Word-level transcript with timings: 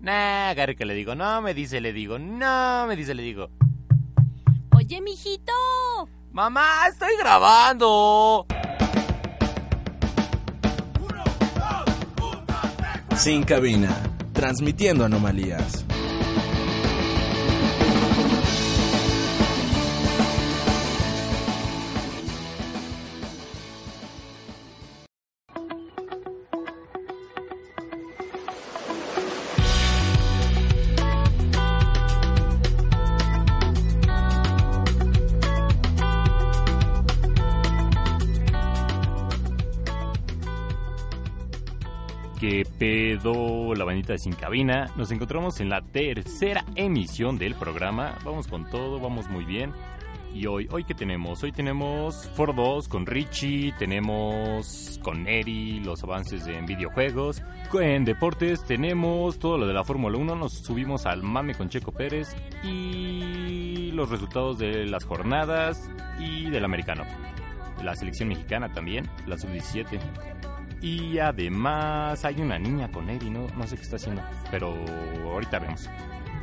Nah, 0.00 0.50
agarre 0.50 0.76
que 0.76 0.84
le 0.84 0.94
digo, 0.94 1.14
no 1.14 1.40
me 1.40 1.54
dice, 1.54 1.80
le 1.80 1.92
digo, 1.92 2.18
no 2.18 2.86
me 2.86 2.96
dice, 2.96 3.14
le 3.14 3.22
digo. 3.22 3.50
Oye, 4.76 5.00
mijito. 5.00 5.52
Mamá, 6.32 6.86
estoy 6.88 7.16
grabando. 7.18 8.46
Sin 13.16 13.42
cabina, 13.44 13.90
transmitiendo 14.32 15.04
anomalías. 15.04 15.87
Sin 44.16 44.32
Cabina. 44.32 44.90
Nos 44.96 45.10
encontramos 45.10 45.60
en 45.60 45.68
la 45.68 45.82
tercera 45.82 46.64
emisión 46.76 47.36
del 47.36 47.54
programa. 47.54 48.16
Vamos 48.24 48.46
con 48.46 48.64
todo, 48.70 48.98
vamos 48.98 49.28
muy 49.28 49.44
bien. 49.44 49.72
Y 50.32 50.46
hoy, 50.46 50.66
¿hoy 50.70 50.84
qué 50.84 50.94
tenemos? 50.94 51.42
Hoy 51.42 51.52
tenemos 51.52 52.28
For 52.34 52.54
2 52.54 52.88
con 52.88 53.04
Richie, 53.04 53.72
tenemos 53.78 54.98
con 55.02 55.26
Eri 55.26 55.80
los 55.80 56.02
avances 56.04 56.46
en 56.46 56.64
videojuegos. 56.64 57.42
En 57.74 58.04
deportes 58.04 58.64
tenemos 58.64 59.38
todo 59.38 59.58
lo 59.58 59.66
de 59.66 59.74
la 59.74 59.84
Fórmula 59.84 60.16
1, 60.16 60.36
nos 60.36 60.54
subimos 60.54 61.04
al 61.04 61.22
mame 61.22 61.54
con 61.54 61.68
Checo 61.68 61.92
Pérez 61.92 62.34
y 62.62 63.90
los 63.92 64.08
resultados 64.08 64.58
de 64.58 64.86
las 64.86 65.04
jornadas 65.04 65.90
y 66.18 66.48
del 66.50 66.64
americano. 66.64 67.04
La 67.82 67.94
selección 67.94 68.28
mexicana 68.28 68.72
también, 68.72 69.08
la 69.26 69.36
sub-17. 69.36 69.98
Y 70.80 71.18
además 71.18 72.24
hay 72.24 72.40
una 72.40 72.58
niña 72.58 72.90
con 72.90 73.10
Eri, 73.10 73.30
no, 73.30 73.46
no 73.56 73.66
sé 73.66 73.76
qué 73.76 73.82
está 73.82 73.96
haciendo, 73.96 74.22
pero 74.50 74.74
ahorita 75.24 75.58
vemos. 75.58 75.88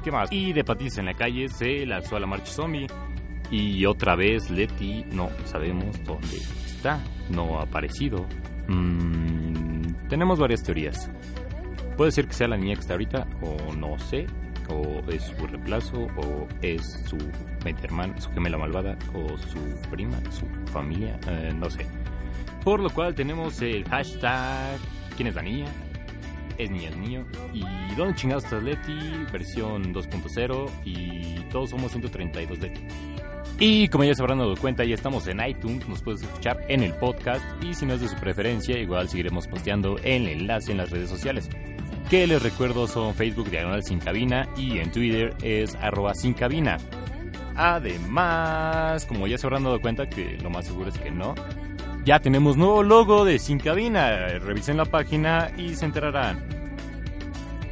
¿Qué 0.03 0.11
más? 0.11 0.31
Y 0.31 0.53
de 0.53 0.63
patitas 0.63 0.97
en 0.97 1.05
la 1.05 1.13
calle 1.13 1.47
se 1.49 1.85
lanzó 1.85 2.17
a 2.17 2.19
la 2.19 2.27
marcha 2.27 2.51
zombie. 2.51 2.87
Y 3.49 3.85
otra 3.85 4.15
vez 4.15 4.49
Leti, 4.49 5.05
no 5.11 5.29
sabemos 5.45 6.03
dónde 6.03 6.37
está, 6.65 6.99
no 7.29 7.59
ha 7.59 7.63
aparecido. 7.63 8.25
Mm, 8.67 10.07
tenemos 10.09 10.39
varias 10.39 10.63
teorías. 10.63 11.09
Puede 11.95 12.11
ser 12.11 12.27
que 12.27 12.33
sea 12.33 12.47
la 12.47 12.57
niña 12.57 12.75
que 12.75 12.81
está 12.81 12.93
ahorita, 12.93 13.27
o 13.41 13.73
no 13.73 13.97
sé, 13.99 14.27
o 14.69 15.01
es 15.09 15.23
su 15.23 15.47
reemplazo, 15.47 16.07
o 16.17 16.47
es 16.61 16.83
su 17.07 17.17
media 17.63 17.83
hermana, 17.83 18.19
su 18.19 18.29
gemela 18.31 18.57
malvada, 18.57 18.97
o 19.13 19.37
su 19.37 19.59
prima, 19.89 20.17
su 20.31 20.45
familia, 20.71 21.19
eh, 21.27 21.53
no 21.55 21.69
sé. 21.69 21.87
Por 22.65 22.81
lo 22.81 22.89
cual 22.89 23.15
tenemos 23.15 23.61
el 23.61 23.85
hashtag 23.85 24.79
¿Quién 25.15 25.27
es 25.27 25.35
la 25.35 25.41
niña? 25.43 25.67
Es 26.57 26.69
niña 26.71 26.89
el 26.89 26.99
niño. 26.99 27.25
¿Y 27.53 27.95
dónde 27.95 28.15
chingados 28.15 28.43
está 28.45 28.59
Leti? 28.59 28.97
Versión 29.31 29.93
2.0 29.93 30.69
y 30.83 31.39
todos 31.51 31.69
somos 31.69 31.91
132 31.91 32.59
Leti. 32.59 32.81
Y 33.59 33.87
como 33.87 34.03
ya 34.03 34.13
se 34.15 34.21
habrán 34.21 34.39
dado 34.39 34.55
cuenta, 34.57 34.83
ya 34.83 34.95
estamos 34.95 35.27
en 35.27 35.39
iTunes, 35.45 35.87
nos 35.87 36.01
puedes 36.01 36.23
escuchar 36.23 36.65
en 36.67 36.83
el 36.83 36.93
podcast 36.95 37.41
y 37.63 37.73
si 37.73 37.85
no 37.85 37.93
es 37.93 38.01
de 38.01 38.09
su 38.09 38.15
preferencia, 38.15 38.77
igual 38.77 39.07
seguiremos 39.07 39.47
posteando 39.47 39.97
el 40.03 40.27
enlace 40.27 40.71
en 40.71 40.77
las 40.77 40.89
redes 40.89 41.09
sociales. 41.09 41.49
Que 42.09 42.27
les 42.27 42.41
recuerdo 42.41 42.87
son 42.87 43.13
Facebook 43.15 43.49
Diagonal 43.49 43.83
Sin 43.83 43.99
Cabina 43.99 44.49
y 44.57 44.79
en 44.79 44.91
Twitter 44.91 45.33
es 45.41 45.75
arroba 45.75 46.13
sin 46.15 46.33
cabina. 46.33 46.77
Además, 47.55 49.05
como 49.05 49.27
ya 49.27 49.37
se 49.37 49.47
habrán 49.47 49.63
dado 49.63 49.79
cuenta, 49.79 50.09
que 50.09 50.37
lo 50.41 50.49
más 50.49 50.65
seguro 50.65 50.89
es 50.89 50.97
que 50.97 51.09
no, 51.09 51.35
ya 52.05 52.19
tenemos 52.19 52.55
nuevo 52.55 52.83
logo 52.83 53.25
de 53.25 53.39
Sin 53.39 53.59
Cabina. 53.59 54.27
Revisen 54.39 54.77
la 54.77 54.85
página 54.85 55.51
y 55.57 55.75
se 55.75 55.85
enterarán. 55.85 56.47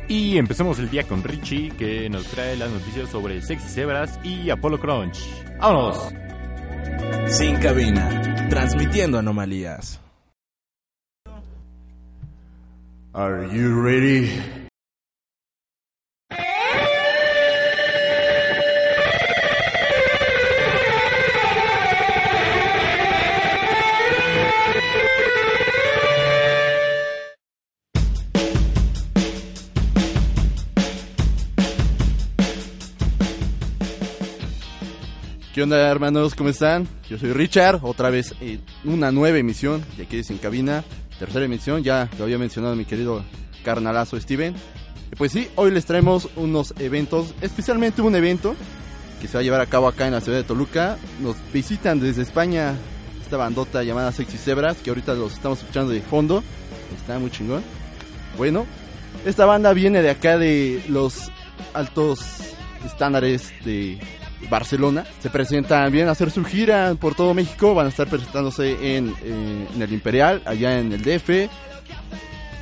Y 0.08 0.38
empecemos 0.38 0.80
el 0.80 0.90
día 0.90 1.04
con 1.04 1.24
Richie, 1.24 1.70
que 1.72 2.10
nos 2.10 2.26
trae 2.28 2.58
las 2.58 2.70
noticias 2.72 3.10
sobre 3.10 3.42
Sexy 3.42 3.70
Zebras 3.70 4.20
y 4.24 4.50
Apollo 4.50 4.80
Crunch. 4.80 5.20
¡Vámonos! 5.60 6.14
Sin 7.28 7.56
cabina, 7.58 8.48
transmitiendo 8.50 9.20
anomalías. 9.20 10.00
Are 13.14 13.48
you 13.56 13.82
ready? 13.82 14.63
¿Qué 35.54 35.62
onda 35.62 35.78
hermanos? 35.78 36.34
¿Cómo 36.34 36.50
están? 36.50 36.88
Yo 37.08 37.20
soy 37.20 37.32
Richard, 37.32 37.80
otra 37.84 38.10
vez 38.10 38.34
en 38.42 38.60
una 38.86 39.12
nueva 39.12 39.38
emisión 39.38 39.86
de 39.98 40.04
aquí 40.04 40.24
Sin 40.24 40.40
Cabina, 40.40 40.84
tercera 41.20 41.46
emisión, 41.46 41.84
ya 41.84 42.10
lo 42.18 42.24
había 42.24 42.40
mencionado 42.40 42.76
mi 42.76 42.86
querido 42.86 43.24
carnalazo 43.64 44.20
Steven. 44.20 44.56
Pues 45.16 45.32
sí, 45.32 45.48
hoy 45.54 45.70
les 45.70 45.86
traemos 45.86 46.28
unos 46.38 46.74
eventos, 46.80 47.36
especialmente 47.42 48.02
un 48.02 48.16
evento 48.16 48.56
que 49.22 49.28
se 49.28 49.36
va 49.36 49.42
a 49.42 49.44
llevar 49.44 49.62
a 49.62 49.68
cabo 49.68 49.88
acá 49.88 50.08
en 50.08 50.14
la 50.14 50.22
ciudad 50.22 50.40
de 50.40 50.44
Toluca. 50.44 50.98
Nos 51.22 51.36
visitan 51.54 52.00
desde 52.00 52.24
España 52.24 52.74
esta 53.22 53.38
bandota 53.38 53.84
llamada 53.84 54.12
Sexy 54.12 54.40
Zebras, 54.40 54.78
que 54.78 54.90
ahorita 54.90 55.14
los 55.14 55.34
estamos 55.34 55.60
escuchando 55.60 55.92
de 55.92 56.02
fondo, 56.02 56.44
está 56.98 57.20
muy 57.20 57.30
chingón. 57.30 57.62
Bueno, 58.40 58.66
esta 59.24 59.46
banda 59.46 59.72
viene 59.74 60.02
de 60.02 60.10
acá 60.10 60.40
de 60.40 60.84
los 60.90 61.30
altos 61.76 62.22
estándares 62.84 63.54
de 63.64 64.00
Barcelona. 64.50 65.06
Se 65.20 65.30
presentan, 65.30 65.92
vienen 65.92 66.10
a 66.10 66.14
hacer 66.14 66.32
su 66.32 66.44
gira 66.44 66.96
por 67.00 67.16
todo 67.16 67.34
México. 67.34 67.74
Van 67.74 67.88
a 67.88 67.90
estar 67.90 68.08
presentándose 68.08 68.98
en, 68.98 69.14
eh, 69.24 69.68
el 69.80 69.94
Imperial, 69.94 70.42
allá 70.46 70.80
en 70.80 70.92
el 70.92 71.02
DF. 71.02 71.50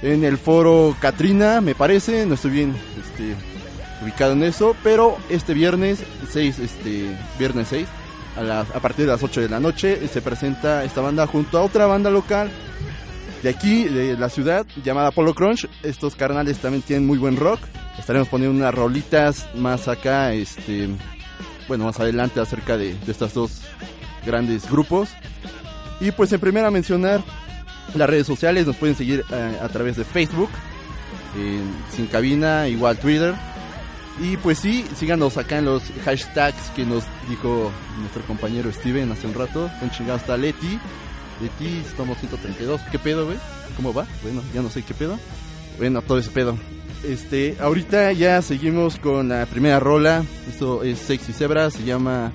En 0.02 0.24
el 0.24 0.38
foro 0.38 0.96
Katrina, 1.00 1.62
me 1.62 1.76
parece. 1.76 2.26
No 2.26 2.36
estoy 2.36 2.52
bien 2.52 2.76
este, 3.00 3.36
ubicado 4.04 4.34
en 4.34 4.44
eso. 4.44 4.76
Pero 4.84 5.18
este 5.30 5.54
viernes 5.54 6.04
6, 6.30 6.60
este, 6.60 7.16
viernes 7.38 7.68
6, 7.70 7.88
a, 8.38 8.62
a 8.62 8.80
partir 8.80 9.06
de 9.06 9.12
las 9.12 9.24
8 9.24 9.42
de 9.42 9.50
la 9.50 9.60
noche, 9.60 10.08
se 10.08 10.22
presenta 10.22 10.84
esta 10.84 11.02
banda 11.02 11.28
junto 11.28 11.58
a 11.58 11.64
otra 11.64 11.86
banda 11.86 12.10
local 12.10 12.50
de 13.42 13.50
aquí, 13.50 13.86
de 13.86 14.18
la 14.18 14.30
ciudad, 14.30 14.66
llamada 14.84 15.12
Polo 15.12 15.34
Crunch. 15.34 15.68
Estos 15.84 16.16
carnales 16.16 16.60
también 16.60 16.84
tienen 16.84 17.08
muy 17.08 17.18
buen 17.18 17.38
rock. 17.38 17.60
Estaremos 17.98 18.28
poniendo 18.28 18.58
unas 18.58 18.74
rolitas 18.74 19.48
más 19.56 19.88
acá, 19.88 20.34
este, 20.34 20.90
bueno, 21.72 21.86
más 21.86 22.02
adelante 22.02 22.42
acerca 22.42 22.76
de, 22.76 22.96
de 22.96 23.12
estos 23.14 23.34
dos 23.34 23.62
grandes 24.26 24.70
grupos. 24.70 25.08
Y 26.02 26.12
pues 26.12 26.34
en 26.34 26.42
primera 26.42 26.70
mencionar 26.70 27.24
las 27.96 28.10
redes 28.10 28.28
sociales, 28.28 28.68
nos 28.68 28.76
pueden 28.76 28.98
seguir 28.98 29.24
eh, 29.32 29.58
a 29.62 29.70
través 29.70 29.96
de 29.96 30.04
Facebook, 30.04 30.50
Sin 31.96 32.08
Cabina, 32.08 32.68
igual 32.68 32.98
Twitter. 32.98 33.34
Y 34.22 34.36
pues 34.36 34.60
sí, 34.60 34.86
síganos 34.98 35.38
acá 35.38 35.60
en 35.60 35.66
los 35.66 35.82
hashtags 36.04 36.72
que 36.76 36.86
nos 36.86 37.06
dijo 37.30 37.72
nuestro 38.00 38.22
compañero 38.24 38.70
Steven 38.70 39.10
hace 39.14 39.28
un 39.28 39.34
rato. 39.34 39.72
Un 39.82 39.92
chingado 39.92 40.18
está 40.18 40.36
Leti. 40.36 40.78
Leti, 41.42 41.84
estamos 41.88 42.18
132. 42.18 42.82
¿Qué 42.92 43.00
pedo, 43.00 43.28
güey? 43.28 43.38
¿Cómo 43.78 43.94
va? 43.94 44.06
Bueno, 44.24 44.42
ya 44.54 44.62
no 44.62 44.70
sé 44.70 44.84
qué 44.84 44.94
pedo. 44.94 45.18
Bueno, 45.78 46.02
todo 46.02 46.18
ese 46.18 46.32
pedo. 46.32 46.58
Este, 47.04 47.56
ahorita 47.60 48.12
ya 48.12 48.42
seguimos 48.42 48.98
con 48.98 49.30
la 49.30 49.46
primera 49.46 49.80
rola. 49.80 50.24
Esto 50.50 50.84
es 50.84 51.00
Sexy 51.00 51.34
Zebra, 51.34 51.70
se 51.72 51.84
llama 51.84 52.32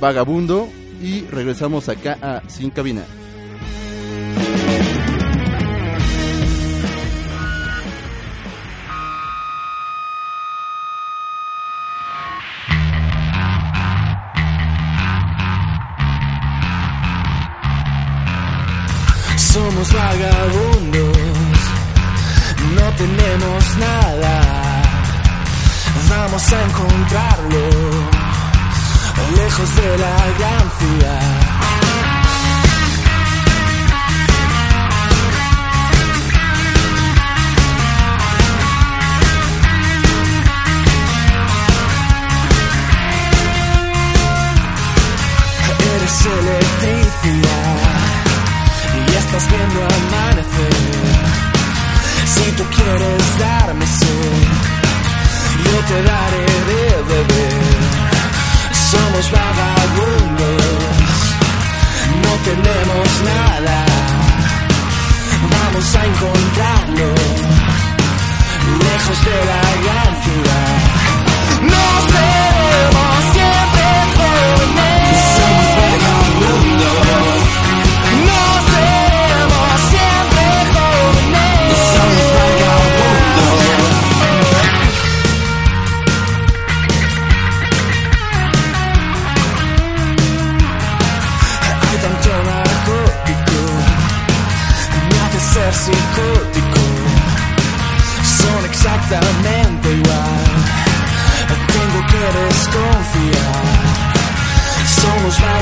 Vagabundo. 0.00 0.68
Y 1.02 1.22
regresamos 1.26 1.88
acá 1.88 2.18
a 2.22 2.42
Sin 2.48 2.70
Cabina. 2.70 3.04
Somos 19.36 19.92
vagabundos, 19.92 21.15
no 22.76 22.92
tenemos 22.92 23.76
nada. 23.78 24.82
Vamos 26.10 26.52
a 26.52 26.62
encontrarlo 26.62 28.16
lejos 29.36 29.76
de 29.76 29.98
la 29.98 30.16
gran. 30.38 30.66
Eres 45.96 46.26
electricidad 46.26 47.76
y 49.08 49.16
estás 49.16 49.48
viendo 49.48 49.78
amanecer. 49.84 51.05
Si 52.34 52.50
tú 52.56 52.64
quieres 52.76 53.38
darme 53.38 53.86
sed, 53.86 54.42
yo 55.64 55.76
te 55.88 56.02
daré 56.02 56.46
de 56.70 56.84
beber. 57.10 57.76
Somos 58.90 59.30
vagabundos, 59.30 60.62
no 62.22 62.32
tenemos 62.48 63.08
nada. 63.24 63.84
Vamos 65.54 65.94
a 65.94 66.06
encontrarlo 66.10 67.08
lejos 68.86 69.18
de 69.24 69.38
la 69.50 69.62
gran 69.84 70.12
ciudad. 70.24 70.76
Nos 71.62 72.00
veremos 72.12 72.55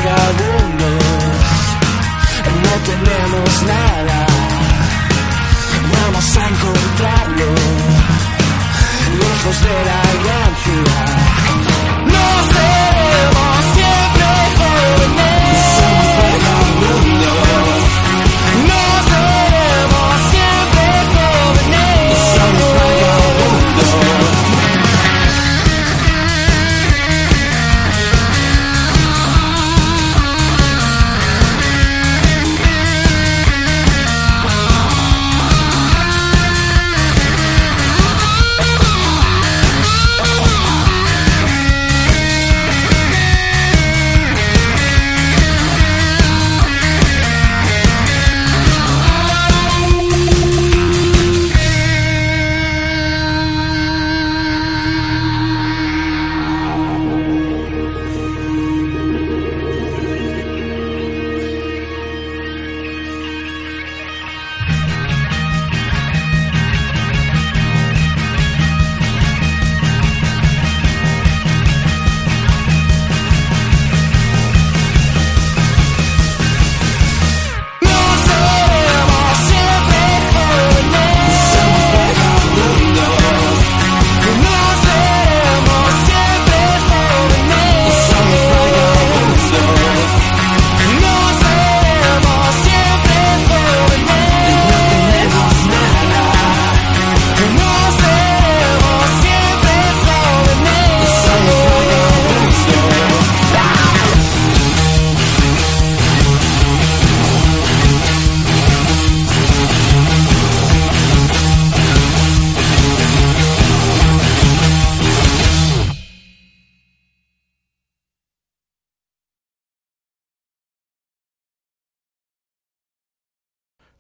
vagabundos, 0.04 1.04
no 2.62 2.74
tenemos 2.84 3.62
nada. 3.62 4.26
Vamos 5.92 6.36
a 6.36 6.48
encontrarlo 6.48 7.46
lejos 9.18 9.60
de 9.62 9.84
la 9.88 10.02
gran 10.24 10.56
ciudad. 10.64 11.23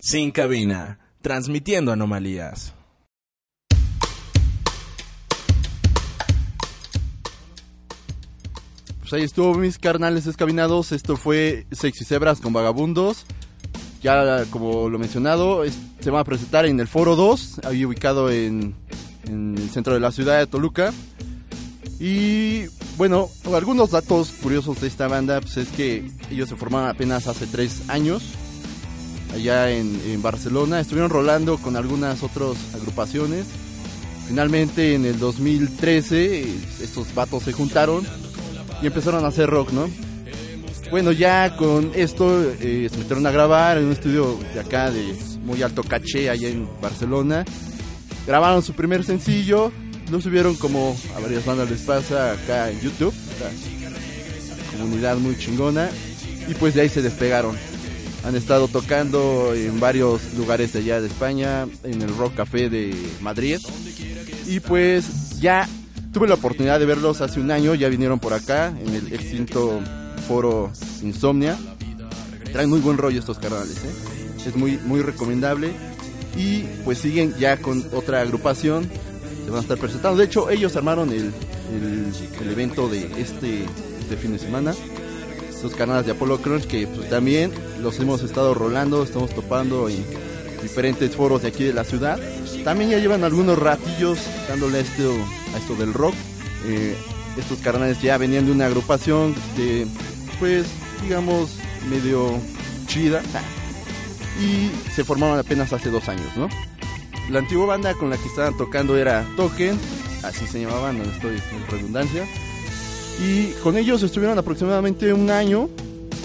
Sin 0.06 0.32
cabina, 0.32 0.98
transmitiendo 1.22 1.90
anomalías. 1.90 2.74
Pues 9.00 9.12
ahí 9.14 9.22
estuvo 9.22 9.54
mis 9.54 9.78
carnales 9.78 10.26
escabinados. 10.26 10.92
Esto 10.92 11.16
fue 11.16 11.66
Sexy 11.72 12.04
Zebras 12.04 12.42
con 12.42 12.52
Vagabundos. 12.52 13.24
Ya 14.02 14.44
como 14.50 14.90
lo 14.90 14.98
mencionado, 14.98 15.62
se 16.00 16.10
va 16.10 16.20
a 16.20 16.24
presentar 16.24 16.66
en 16.66 16.78
el 16.80 16.86
Foro 16.86 17.16
2, 17.16 17.60
ahí 17.64 17.86
ubicado 17.86 18.30
en, 18.30 18.74
en 19.26 19.56
el 19.56 19.70
centro 19.70 19.94
de 19.94 20.00
la 20.00 20.12
ciudad 20.12 20.38
de 20.38 20.46
Toluca. 20.46 20.92
Y 21.98 22.66
bueno, 22.98 23.30
algunos 23.54 23.92
datos 23.92 24.32
curiosos 24.32 24.82
de 24.82 24.86
esta 24.86 25.08
banda 25.08 25.40
pues 25.40 25.56
es 25.56 25.68
que 25.68 26.10
ellos 26.30 26.50
se 26.50 26.56
formaron 26.56 26.90
apenas 26.90 27.26
hace 27.26 27.46
tres 27.46 27.88
años 27.88 28.22
allá 29.34 29.70
en, 29.70 30.22
Barcelona. 30.22 30.80
Estuvieron 30.80 31.10
rolando 31.10 31.58
con 31.58 31.76
algunas 31.76 32.22
otras 32.22 32.56
agrupaciones. 32.74 33.46
Finalmente 34.26 34.94
en 34.94 35.04
el 35.04 35.18
2013 35.18 36.40
eh, 36.40 36.46
estos 36.80 37.14
vatos 37.14 37.42
se 37.42 37.52
juntaron 37.52 38.06
y 38.80 38.86
empezaron 38.86 39.24
a 39.24 39.28
hacer 39.28 39.50
rock, 39.50 39.72
¿no? 39.72 39.90
Bueno, 40.90 41.12
ya 41.12 41.56
con 41.56 41.92
esto 41.94 42.42
eh, 42.60 42.88
se 42.90 42.98
metieron 42.98 43.26
a 43.26 43.30
grabar 43.30 43.78
en 43.78 43.86
un 43.86 43.92
estudio 43.92 44.38
de 44.54 44.60
acá 44.60 44.90
de 44.90 45.14
muy 45.44 45.62
alto 45.62 45.82
caché 45.82 46.30
allá 46.30 46.48
en 46.48 46.68
Barcelona. 46.80 47.44
Grabaron 48.26 48.62
su 48.62 48.72
primer 48.72 49.04
sencillo, 49.04 49.70
lo 50.10 50.20
subieron 50.20 50.54
como 50.54 50.96
a 51.16 51.20
varias 51.20 51.44
bandas 51.44 51.70
les 51.70 51.82
pasa 51.82 52.32
acá 52.32 52.70
en 52.70 52.80
YouTube, 52.80 53.14
esta 53.32 54.78
comunidad 54.78 55.18
muy 55.18 55.36
chingona, 55.36 55.90
y 56.48 56.54
pues 56.54 56.74
de 56.74 56.82
ahí 56.82 56.88
se 56.88 57.02
despegaron. 57.02 57.56
Han 58.24 58.36
estado 58.36 58.68
tocando 58.68 59.52
en 59.54 59.78
varios 59.80 60.34
lugares 60.34 60.72
de 60.72 60.78
allá 60.80 61.00
de 61.00 61.08
España, 61.08 61.66
en 61.82 62.00
el 62.00 62.16
Rock 62.16 62.36
Café 62.36 62.70
de 62.70 62.94
Madrid, 63.20 63.58
y 64.46 64.60
pues 64.60 65.40
ya 65.40 65.68
tuve 66.12 66.28
la 66.28 66.34
oportunidad 66.34 66.78
de 66.78 66.86
verlos 66.86 67.20
hace 67.20 67.40
un 67.40 67.50
año, 67.50 67.74
ya 67.74 67.88
vinieron 67.88 68.18
por 68.18 68.32
acá 68.32 68.68
en 68.68 68.94
el 68.94 69.12
extinto 69.12 69.80
foro 70.26 70.70
Insomnia. 71.02 71.58
Traen 72.52 72.70
muy 72.70 72.80
buen 72.80 72.96
rollo 72.96 73.18
estos 73.18 73.38
carnales, 73.38 73.76
¿eh? 73.78 74.14
es 74.46 74.56
muy, 74.56 74.78
muy 74.78 75.02
recomendable. 75.02 75.72
Y 76.36 76.62
pues 76.84 76.98
siguen 76.98 77.34
ya 77.38 77.58
con 77.58 77.84
otra 77.92 78.20
agrupación, 78.20 78.88
se 79.44 79.50
van 79.50 79.58
a 79.58 79.62
estar 79.62 79.78
presentando. 79.78 80.18
De 80.18 80.24
hecho, 80.24 80.50
ellos 80.50 80.74
armaron 80.76 81.10
el, 81.10 81.32
el, 82.40 82.50
evento 82.50 82.88
de 82.88 83.04
este, 83.20 83.64
este 84.00 84.16
fin 84.16 84.32
de 84.32 84.38
semana. 84.38 84.74
Estos 85.64 85.78
canales 85.78 86.04
de 86.04 86.12
Apollo 86.12 86.42
Crunch 86.42 86.66
que 86.66 86.86
pues 86.86 87.08
también 87.08 87.50
los 87.80 87.98
hemos 87.98 88.22
estado 88.22 88.52
rolando, 88.52 89.02
estamos 89.02 89.30
topando 89.34 89.88
en 89.88 90.04
diferentes 90.60 91.16
foros 91.16 91.40
de 91.40 91.48
aquí 91.48 91.64
de 91.64 91.72
la 91.72 91.84
ciudad. 91.84 92.20
También 92.64 92.90
ya 92.90 92.98
llevan 92.98 93.24
algunos 93.24 93.58
ratillos 93.58 94.18
dándole 94.46 94.80
esto, 94.80 95.14
a 95.54 95.56
esto 95.56 95.74
del 95.76 95.94
rock. 95.94 96.12
Eh, 96.66 96.94
Estos 97.38 97.60
carnales 97.60 98.02
ya 98.02 98.18
venían 98.18 98.44
de 98.44 98.52
una 98.52 98.66
agrupación 98.66 99.34
de, 99.56 99.86
pues, 100.38 100.66
digamos, 101.02 101.56
medio 101.88 102.38
chida. 102.86 103.22
Y 104.38 104.70
se 104.94 105.02
formaron 105.02 105.38
apenas 105.38 105.72
hace 105.72 105.88
dos 105.88 106.10
años, 106.10 106.36
¿no? 106.36 106.46
La 107.30 107.38
antigua 107.38 107.64
banda 107.64 107.94
con 107.94 108.10
la 108.10 108.18
que 108.18 108.28
estaban 108.28 108.54
tocando 108.58 108.98
era 108.98 109.26
Token, 109.34 109.78
así 110.24 110.46
se 110.46 110.60
llamaban, 110.60 110.98
no 110.98 111.04
estoy 111.04 111.36
en 111.36 111.66
redundancia. 111.70 112.26
Y 113.22 113.52
con 113.62 113.76
ellos 113.76 114.02
estuvieron 114.02 114.38
aproximadamente 114.38 115.12
un 115.12 115.30
año, 115.30 115.68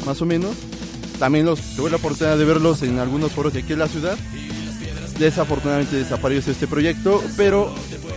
más 0.05 0.21
o 0.21 0.25
menos. 0.25 0.55
También 1.19 1.45
los 1.45 1.59
tuve 1.75 1.89
la 1.89 1.97
oportunidad 1.97 2.37
de 2.37 2.45
verlos 2.45 2.81
en 2.81 2.97
algunos 2.99 3.31
foros 3.31 3.53
de 3.53 3.59
aquí 3.59 3.73
en 3.73 3.79
la 3.79 3.87
ciudad. 3.87 4.17
Desafortunadamente 5.19 5.97
desapareció 5.97 6.51
este 6.51 6.65
proyecto, 6.65 7.21
pero 7.35 7.73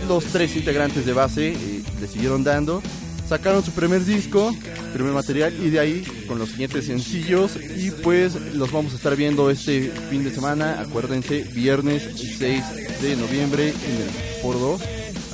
los 0.07 0.23
tres 0.25 0.55
integrantes 0.55 1.05
de 1.05 1.13
base 1.13 1.51
eh, 1.51 1.83
le 1.99 2.07
siguieron 2.07 2.43
dando. 2.43 2.81
Sacaron 3.27 3.63
su 3.63 3.71
primer 3.71 4.05
disco, 4.05 4.53
primer 4.93 5.13
material, 5.13 5.53
y 5.61 5.69
de 5.69 5.79
ahí 5.79 6.03
con 6.27 6.39
los 6.39 6.49
siguientes 6.49 6.85
sencillos. 6.85 7.57
Y 7.75 7.91
pues 7.91 8.35
los 8.53 8.71
vamos 8.71 8.93
a 8.93 8.95
estar 8.95 9.15
viendo 9.15 9.49
este 9.49 9.91
fin 10.09 10.23
de 10.23 10.31
semana. 10.31 10.79
Acuérdense, 10.79 11.43
viernes 11.53 12.03
6 12.37 12.63
de 13.01 13.15
noviembre 13.17 13.69
en 13.69 14.01
el 14.01 14.41
Foro 14.41 14.59
2, 14.59 14.81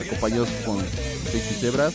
acompañados 0.07 0.49
con 0.65 0.77
Sexy 1.31 1.55
Zebras. 1.59 1.93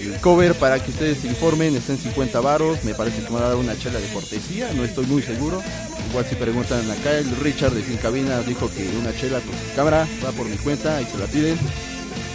El 0.00 0.18
cover 0.20 0.54
para 0.54 0.82
que 0.82 0.90
ustedes 0.90 1.18
se 1.18 1.28
informen 1.28 1.76
está 1.76 1.92
en 1.92 1.98
50 1.98 2.40
varos. 2.40 2.82
Me 2.84 2.94
parece 2.94 3.22
que 3.22 3.28
me 3.28 3.34
van 3.34 3.44
a 3.44 3.48
dar 3.48 3.56
una 3.56 3.78
chela 3.78 4.00
de 4.00 4.08
cortesía, 4.08 4.72
no 4.74 4.84
estoy 4.84 5.06
muy 5.06 5.22
seguro. 5.22 5.62
Igual 6.08 6.26
si 6.28 6.34
preguntan 6.36 6.90
acá, 6.90 7.18
el 7.18 7.30
Richard 7.36 7.72
de 7.72 7.84
Sin 7.84 7.98
Cabina 7.98 8.40
dijo 8.40 8.70
que 8.70 8.88
una 8.98 9.14
chela 9.14 9.40
con 9.40 9.54
cámara 9.76 10.08
va 10.24 10.32
por 10.32 10.46
mi 10.48 10.56
cuenta 10.56 11.00
y 11.02 11.04
se 11.04 11.18
la 11.18 11.26
piden. 11.26 11.58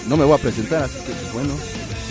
No 0.07 0.15
me 0.15 0.25
voy 0.25 0.36
a 0.38 0.41
presentar, 0.41 0.84
así 0.84 0.98
que 1.00 1.13
pues, 1.13 1.34
bueno. 1.34 1.53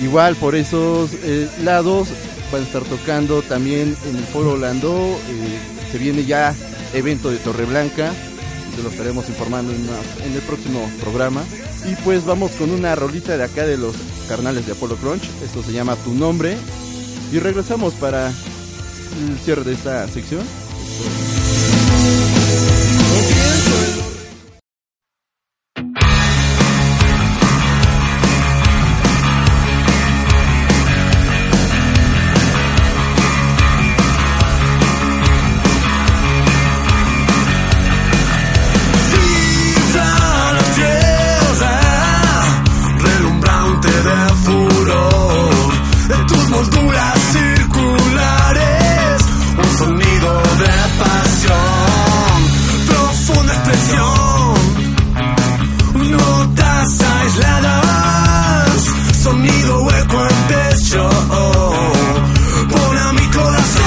Igual 0.02 0.34
por 0.37 0.56
esos 0.56 1.11
eh, 1.23 1.49
lados 1.62 2.08
van 2.50 2.62
a 2.62 2.66
estar 2.66 2.82
tocando 2.82 3.42
también 3.42 3.96
en 4.08 4.16
el 4.16 4.25
Foro 4.25 4.52
Orlando. 4.52 5.18
eh, 5.28 5.75
se 5.92 5.99
viene 5.99 6.25
ya 6.25 6.52
evento 6.92 7.30
de 7.30 7.37
Torreblanca. 7.37 8.12
Se 8.75 8.82
lo 8.82 8.88
estaremos 8.88 9.28
informando 9.28 9.73
en 9.73 10.32
el 10.32 10.40
próximo 10.42 10.90
programa. 11.00 11.44
Y 11.88 11.94
pues 12.02 12.25
vamos 12.25 12.50
con 12.52 12.70
una 12.70 12.96
rolita 12.96 13.37
de 13.37 13.44
acá 13.44 13.64
de 13.64 13.76
los 13.76 13.94
carnales 14.25 14.66
de 14.66 14.73
Apollo 14.73 14.97
Crunch. 14.97 15.25
Esto 15.45 15.62
se 15.62 15.73
llama 15.73 15.97
Tu 15.97 16.12
Nombre. 16.12 16.57
Y 17.33 17.38
regresamos 17.38 17.95
para 17.95 18.28
el 18.28 19.38
cierre 19.45 19.64
de 19.64 19.75
esta 19.75 20.07
sección. 20.09 20.43
hueco 59.84 60.26
en 60.26 60.36
pecho. 60.48 61.08
Pon 62.70 62.98
a 62.98 63.12
mi 63.12 63.26
corazón. 63.28 63.83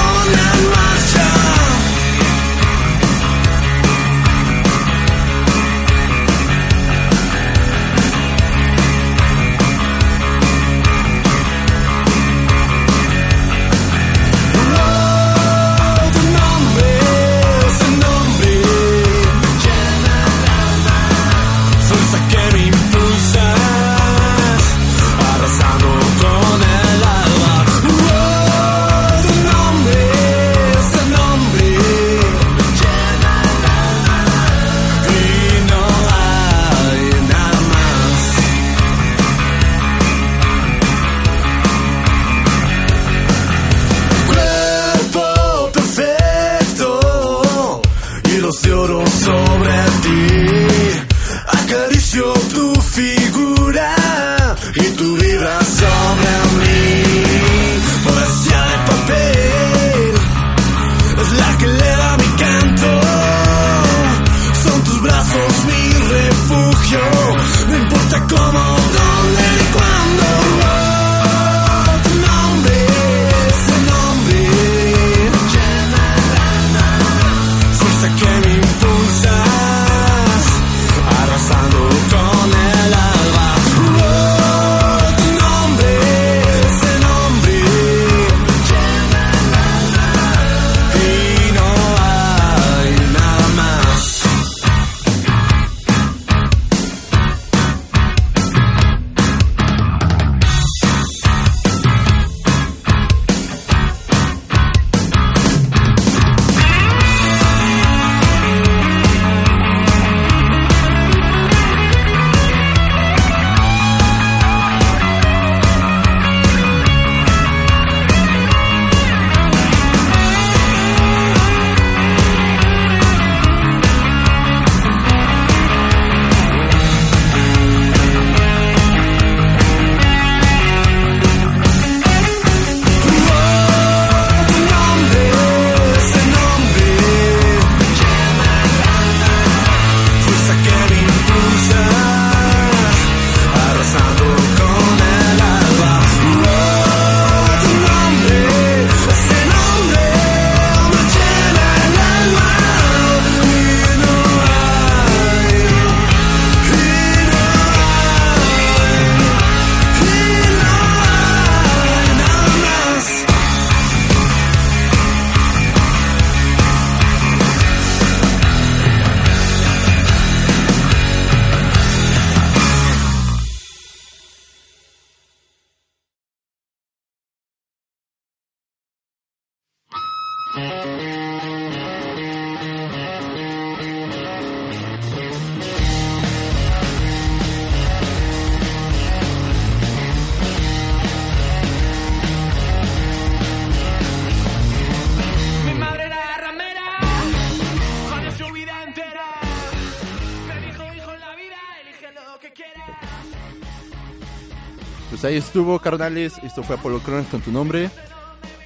Ahí 205.28 205.36
estuvo, 205.36 205.78
carnales. 205.78 206.34
Esto 206.42 206.62
fue 206.62 206.76
Apolo 206.76 207.00
Cronos 207.00 207.26
con 207.26 207.40
tu 207.40 207.52
nombre. 207.52 207.90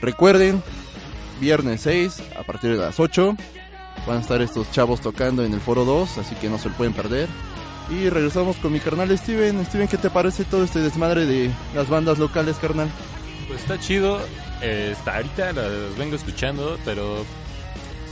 Recuerden, 0.01 0.63
viernes 1.41 1.83
6, 1.83 2.23
a 2.39 2.43
partir 2.43 2.71
de 2.73 2.79
las 2.79 2.99
8, 2.99 3.37
van 4.07 4.19
a 4.19 4.21
estar 4.21 4.41
estos 4.43 4.71
chavos 4.73 5.01
tocando 5.01 5.45
en 5.45 5.53
el 5.53 5.61
Foro 5.61 5.85
2, 5.85 6.19
así 6.19 6.35
que 6.37 6.49
no 6.49 6.59
se 6.59 6.69
lo 6.69 6.75
pueden 6.77 6.93
perder. 6.93 7.29
Y 7.91 8.09
regresamos 8.09 8.57
con 8.57 8.73
mi 8.73 8.81
carnal 8.81 9.17
Steven. 9.17 9.65
Steven, 9.67 9.89
¿qué 9.89 9.99
te 9.99 10.09
parece 10.11 10.45
todo 10.45 10.65
este 10.65 10.79
desmadre 10.81 11.27
de 11.27 11.51
las 11.75 11.89
bandas 11.89 12.19
locales, 12.19 12.57
carnal? 12.57 12.89
Pues 13.49 13.61
está 13.61 13.79
chido. 13.79 14.19
eh, 14.63 14.95
ahorita 15.05 15.53
las 15.53 15.99
vengo 15.99 16.17
escuchando, 16.17 16.79
pero 16.85 17.25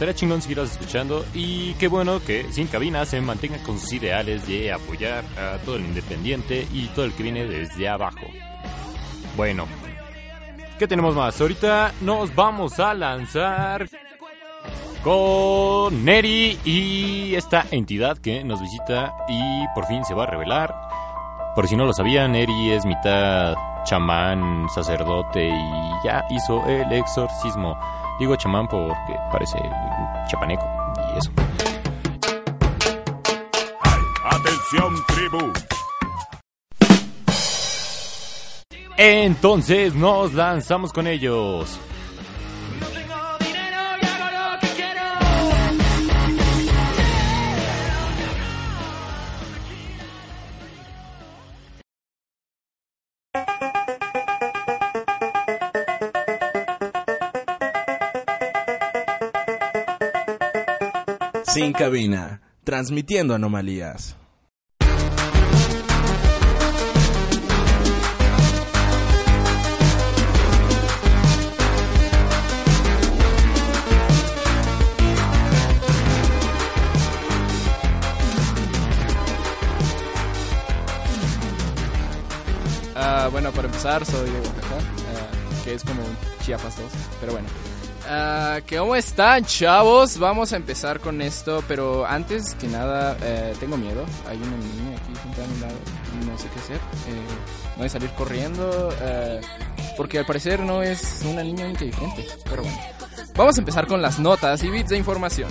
estaría 0.01 0.15
chingón 0.15 0.41
seguirlas 0.41 0.73
escuchando. 0.73 1.27
Y 1.35 1.75
qué 1.75 1.87
bueno 1.87 2.21
que 2.25 2.51
Sin 2.53 2.69
Cabina 2.69 3.05
se 3.05 3.21
mantenga 3.21 3.59
con 3.63 3.79
sus 3.79 3.93
ideales 3.93 4.49
de 4.49 4.73
apoyar 4.73 5.25
a 5.39 5.59
todo 5.59 5.77
el 5.77 5.85
independiente 5.85 6.67
y 6.73 6.87
todo 6.87 7.05
el 7.05 7.13
que 7.13 7.23
viene 7.23 7.45
desde 7.45 7.87
abajo. 7.87 8.27
Bueno, 9.37 9.67
¿qué 10.79 10.89
tenemos 10.89 11.15
más? 11.15 11.39
Ahorita 11.39 11.93
nos 12.01 12.35
vamos 12.35 12.81
a 12.81 12.95
lanzar 12.95 13.91
con 15.05 16.03
Neri 16.03 16.59
y 16.65 17.35
esta 17.35 17.67
entidad 17.71 18.17
que 18.17 18.43
nos 18.43 18.63
visita 18.63 19.15
y 19.29 19.67
por 19.75 19.87
fin 19.87 20.03
se 20.07 20.15
va 20.15 20.23
a 20.23 20.29
revelar. 20.29 20.75
Por 21.55 21.69
si 21.69 21.77
no 21.77 21.85
lo 21.85 21.93
sabían, 21.93 22.33
Neri 22.33 22.71
es 22.71 22.87
mitad 22.87 23.55
chamán, 23.85 24.67
sacerdote 24.75 25.47
y 25.47 26.07
ya 26.07 26.25
hizo 26.31 26.65
el 26.67 26.91
exorcismo. 26.91 27.77
Digo 28.21 28.37
chamán 28.37 28.69
porque 28.69 29.17
parece 29.33 29.59
chapaneco 30.29 30.63
y 31.15 31.19
eso. 31.19 31.33
Atención 34.23 34.95
tribu. 35.07 35.53
Entonces 38.99 39.95
nos 39.95 40.35
lanzamos 40.35 40.93
con 40.93 41.07
ellos. 41.07 41.81
Sin 61.53 61.73
cabina, 61.73 62.43
transmitiendo 62.63 63.35
anomalías. 63.35 64.17
Ah, 82.95 83.29
bueno, 83.33 83.51
para 83.51 83.67
empezar, 83.67 84.07
soy 84.07 84.31
de 84.31 84.39
Oaxaca, 84.39 84.77
ah, 84.77 85.63
que 85.65 85.75
es 85.75 85.83
como 85.83 86.01
un 86.03 86.17
Chiapas 86.45 86.77
2, 86.79 86.93
pero 87.21 87.33
bueno. 87.33 87.49
¿Qué- 88.67 88.79
¿Cómo 88.79 88.97
están, 88.97 89.45
chavos? 89.45 90.19
Vamos 90.19 90.53
a 90.53 90.57
empezar 90.57 91.01
con 91.01 91.21
esto, 91.23 91.63
pero 91.69 92.07
antes 92.07 92.55
que 92.57 92.67
nada, 92.67 93.17
eh, 93.23 93.55
tengo 93.61 93.77
miedo. 93.77 94.05
Hay 94.29 94.37
una 94.37 94.57
niña 94.57 94.97
aquí 94.99 95.13
junto 95.23 95.43
a 95.43 95.47
mi 95.47 95.61
lado, 95.61 95.75
no 96.27 96.39
sé 96.39 96.49
qué 96.53 96.59
hacer. 96.61 96.77
Eh, 96.77 97.77
voy 97.77 97.87
a 97.87 97.89
salir 97.89 98.11
corriendo, 98.11 98.91
eh, 99.03 99.41
porque 99.97 100.19
al 100.19 100.27
parecer 100.27 100.61
no 100.61 100.83
es 100.83 101.21
una 101.25 101.43
niña 101.43 101.69
inteligente, 101.69 102.27
pero 102.49 102.63
bueno. 102.63 102.79
Vamos 103.37 103.57
a 103.57 103.61
empezar 103.61 103.87
con 103.87 104.03
las 104.03 104.19
notas 104.19 104.63
y 104.65 104.71
bits 104.71 104.91
de 104.91 104.97
información. 104.99 105.49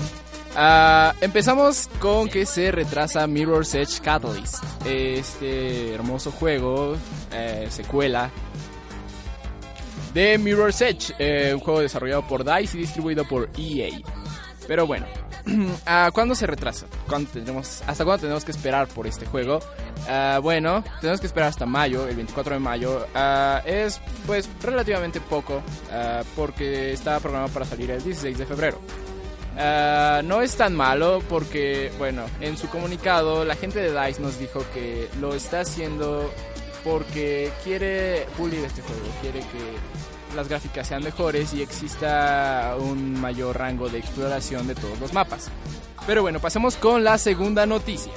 Ah, 0.56 1.14
empezamos 1.22 1.88
con 2.00 2.28
que 2.28 2.46
se 2.46 2.72
retrasa 2.72 3.26
Mirror's 3.28 3.74
Edge 3.76 4.02
Catalyst, 4.02 4.64
este 4.86 5.94
hermoso 5.94 6.32
juego, 6.32 6.96
eh, 7.32 7.68
secuela 7.70 8.32
de 10.20 10.38
Mirror's 10.38 10.82
Edge, 10.82 11.14
eh, 11.18 11.52
un 11.54 11.62
juego 11.62 11.80
desarrollado 11.80 12.28
por 12.28 12.44
DICE 12.44 12.78
y 12.78 12.82
distribuido 12.82 13.26
por 13.26 13.50
EA. 13.58 14.02
Pero 14.68 14.86
bueno, 14.86 15.06
¿a 15.86 16.12
¿cuándo 16.14 16.36
se 16.36 16.46
retrasa? 16.46 16.88
¿Cuándo 17.08 17.30
tendremos, 17.32 17.82
¿Hasta 17.88 18.04
cuándo 18.04 18.24
tenemos 18.24 18.44
que 18.44 18.52
esperar 18.52 18.90
por 18.90 19.08
este 19.08 19.26
juego? 19.26 19.60
Ah, 20.10 20.42
bueno, 20.44 20.84
tenemos 21.00 21.22
que 21.22 21.28
esperar 21.28 21.48
hasta 21.48 21.66
mayo, 21.66 22.06
el 22.06 22.18
24 22.18 22.56
de 22.56 22.60
mayo. 22.60 23.08
Ah, 23.16 23.62
es 23.66 24.02
pues 24.28 24.50
relativamente 24.62 25.22
poco 25.22 25.62
ah, 25.90 26.22
porque 26.36 26.92
está 26.92 27.18
programado 27.22 27.54
para 27.54 27.66
salir 27.66 27.90
el 27.90 28.04
16 28.04 28.40
de 28.40 28.46
febrero. 28.46 28.82
No 30.26 30.42
es 30.42 30.56
tan 30.58 30.76
malo 30.76 31.24
porque, 31.30 31.94
bueno, 31.98 32.24
en 32.42 32.58
su 32.58 32.68
comunicado 32.68 33.46
la 33.46 33.56
gente 33.56 33.80
de 33.80 33.98
DICE 33.98 34.22
nos 34.22 34.38
dijo 34.38 34.66
que 34.74 35.08
lo 35.22 35.34
está 35.34 35.62
haciendo 35.62 36.30
porque 36.84 37.52
quiere 37.64 38.26
pulir 38.38 38.64
este 38.66 38.82
juego, 38.82 39.02
quiere 39.22 39.40
que 39.40 40.09
las 40.36 40.48
gráficas 40.48 40.88
sean 40.88 41.04
mejores 41.04 41.54
y 41.54 41.62
exista 41.62 42.76
un 42.80 43.20
mayor 43.20 43.58
rango 43.58 43.90
de 43.90 44.00
exploración 44.00 44.68
de 44.68 44.76
todos 44.76 45.00
los 45.00 45.14
mapas. 45.14 45.50
Pero 46.06 46.22
bueno, 46.22 46.40
pasemos 46.40 46.76
con 46.76 47.04
la 47.04 47.18
segunda 47.18 47.66
noticia. 47.66 48.14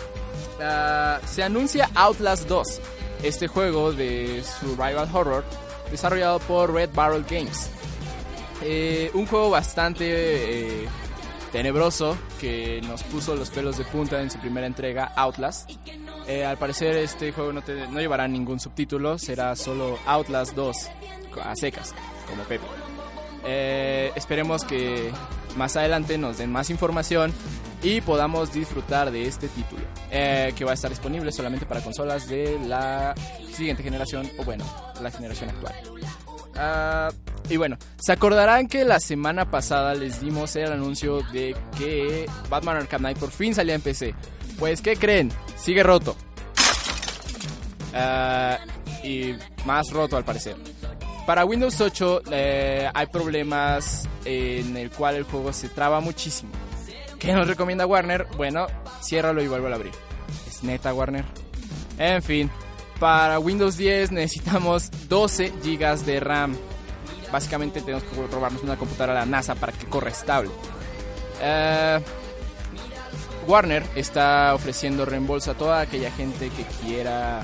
Se 1.27 1.43
anuncia 1.43 1.91
Outlast 1.95 2.47
2, 2.47 2.81
este 3.23 3.49
juego 3.49 3.93
de 3.93 4.45
survival 4.45 5.09
horror 5.13 5.45
desarrollado 5.91 6.39
por 6.41 6.73
Red 6.73 6.91
Barrel 6.95 7.25
Games. 7.29 7.71
Eh, 8.63 9.11
un 9.15 9.27
juego 9.27 9.51
bastante 9.51 10.05
eh, 10.85 10.89
tenebroso 11.51 12.17
que 12.41 12.81
nos 12.83 13.03
puso 13.03 13.35
los 13.35 13.51
pelos 13.51 13.77
de 13.77 13.85
punta 13.85 14.23
en 14.23 14.31
su 14.31 14.39
primera 14.39 14.67
entrega, 14.67 15.13
Outlast. 15.17 15.71
Eh, 16.27 16.45
al 16.45 16.57
parecer 16.57 16.97
este 16.97 17.33
juego 17.33 17.53
no, 17.53 17.63
llevará 18.01 18.29
ningún 18.29 18.61
subtítulo, 18.61 19.19
será 19.19 19.57
solo 19.57 19.99
Outlast 20.07 20.55
2 20.55 20.77
a 21.43 21.57
secas, 21.57 21.95
como 22.29 22.43
Pepe. 22.45 22.65
Eh, 23.45 24.13
esperemos 24.15 24.65
que 24.65 25.11
más 25.57 25.77
adelante 25.77 26.17
nos 26.19 26.39
den 26.39 26.53
más 26.53 26.71
información 26.71 27.33
y 27.83 28.01
podamos 28.01 28.53
disfrutar 28.53 29.11
de 29.11 29.27
este 29.27 29.49
título, 29.49 29.83
eh, 30.11 30.53
que 30.57 30.65
va 30.65 30.71
a 30.71 30.75
estar 30.75 30.91
disponible 30.91 31.33
solamente 31.33 31.67
para 31.67 31.81
consolas 31.81 32.29
de 32.29 32.59
la 32.67 33.15
siguiente 33.53 33.83
generación, 33.83 34.31
o 34.39 34.45
bueno, 34.45 34.65
la 35.01 35.11
generación 35.11 35.51
actual. 35.51 35.75
Ah, 36.55 37.11
y 37.49 37.57
bueno, 37.57 37.77
se 37.99 38.13
acordarán 38.13 38.69
que 38.69 38.85
la 38.85 39.01
semana 39.01 39.51
pasada 39.51 39.95
les 39.95 40.21
dimos 40.21 40.55
el 40.55 40.73
anuncio 40.73 41.23
de 41.33 41.57
que 41.77 42.27
Batman 42.49 42.77
Arkham 42.77 43.01
Knight 43.01 43.19
por 43.19 43.31
fin 43.31 43.55
salía 43.55 43.75
en 43.75 43.81
PC. 43.81 44.15
Pues, 44.59 44.81
¿qué 44.81 44.97
creen? 44.97 45.33
Sigue 45.63 45.83
roto. 45.85 46.17
Ah, 47.95 48.59
y 49.05 49.35
más 49.65 49.91
roto 49.91 50.17
al 50.17 50.25
parecer. 50.25 50.57
Para 51.27 51.45
Windows 51.45 51.81
8 51.81 52.23
eh, 52.33 52.91
hay 52.93 53.07
problemas 53.07 54.09
en 54.25 54.77
el 54.77 54.91
cual 54.91 55.17
el 55.17 55.23
juego 55.23 55.53
se 55.53 55.69
traba 55.69 56.01
muchísimo. 56.01 56.51
¿Qué 57.21 57.33
nos 57.33 57.47
recomienda 57.47 57.87
Warner? 57.87 58.27
Bueno, 58.37 58.67
ciérralo 59.03 59.41
y 59.41 59.47
vuelvo 59.47 59.69
a 59.69 59.75
abrir. 59.75 59.93
¿Es 60.49 60.65
neta 60.65 60.93
Warner? 60.93 61.25
En 61.97 62.23
fin, 62.23 62.51
para 62.99 63.39
Windows 63.39 63.77
10 63.77 64.11
necesitamos 64.11 64.91
12 65.09 65.53
GB 65.63 65.99
de 66.05 66.19
RAM. 66.19 66.57
Básicamente 67.31 67.81
tenemos 67.83 68.03
que 68.03 68.27
robarnos 68.27 68.65
una 68.65 68.77
computadora 68.77 69.13
a 69.13 69.25
la 69.25 69.27
NASA 69.27 69.55
para 69.55 69.73
que 69.73 69.87
corra 69.87 70.11
estable. 70.11 70.51
Eh, 71.41 72.01
Warner 73.47 73.85
está 73.95 74.55
ofreciendo 74.55 75.05
reembolso 75.05 75.51
a 75.51 75.55
toda 75.55 75.81
aquella 75.81 76.11
gente 76.11 76.51
que 76.51 76.65
quiera 76.85 77.43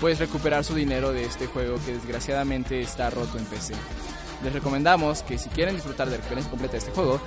pues 0.00 0.18
recuperar 0.18 0.64
su 0.64 0.74
dinero 0.74 1.12
de 1.12 1.24
este 1.24 1.46
juego 1.46 1.76
que 1.86 1.92
desgraciadamente 1.92 2.80
está 2.80 3.08
roto 3.10 3.38
en 3.38 3.44
PC. 3.44 3.74
Les 4.42 4.52
recomendamos 4.52 5.22
que 5.22 5.38
si 5.38 5.48
quieren 5.50 5.76
disfrutar 5.76 6.08
de 6.08 6.12
la 6.12 6.18
experiencia 6.18 6.50
completa 6.50 6.72
de 6.72 6.78
este 6.78 6.90
juego, 6.90 7.20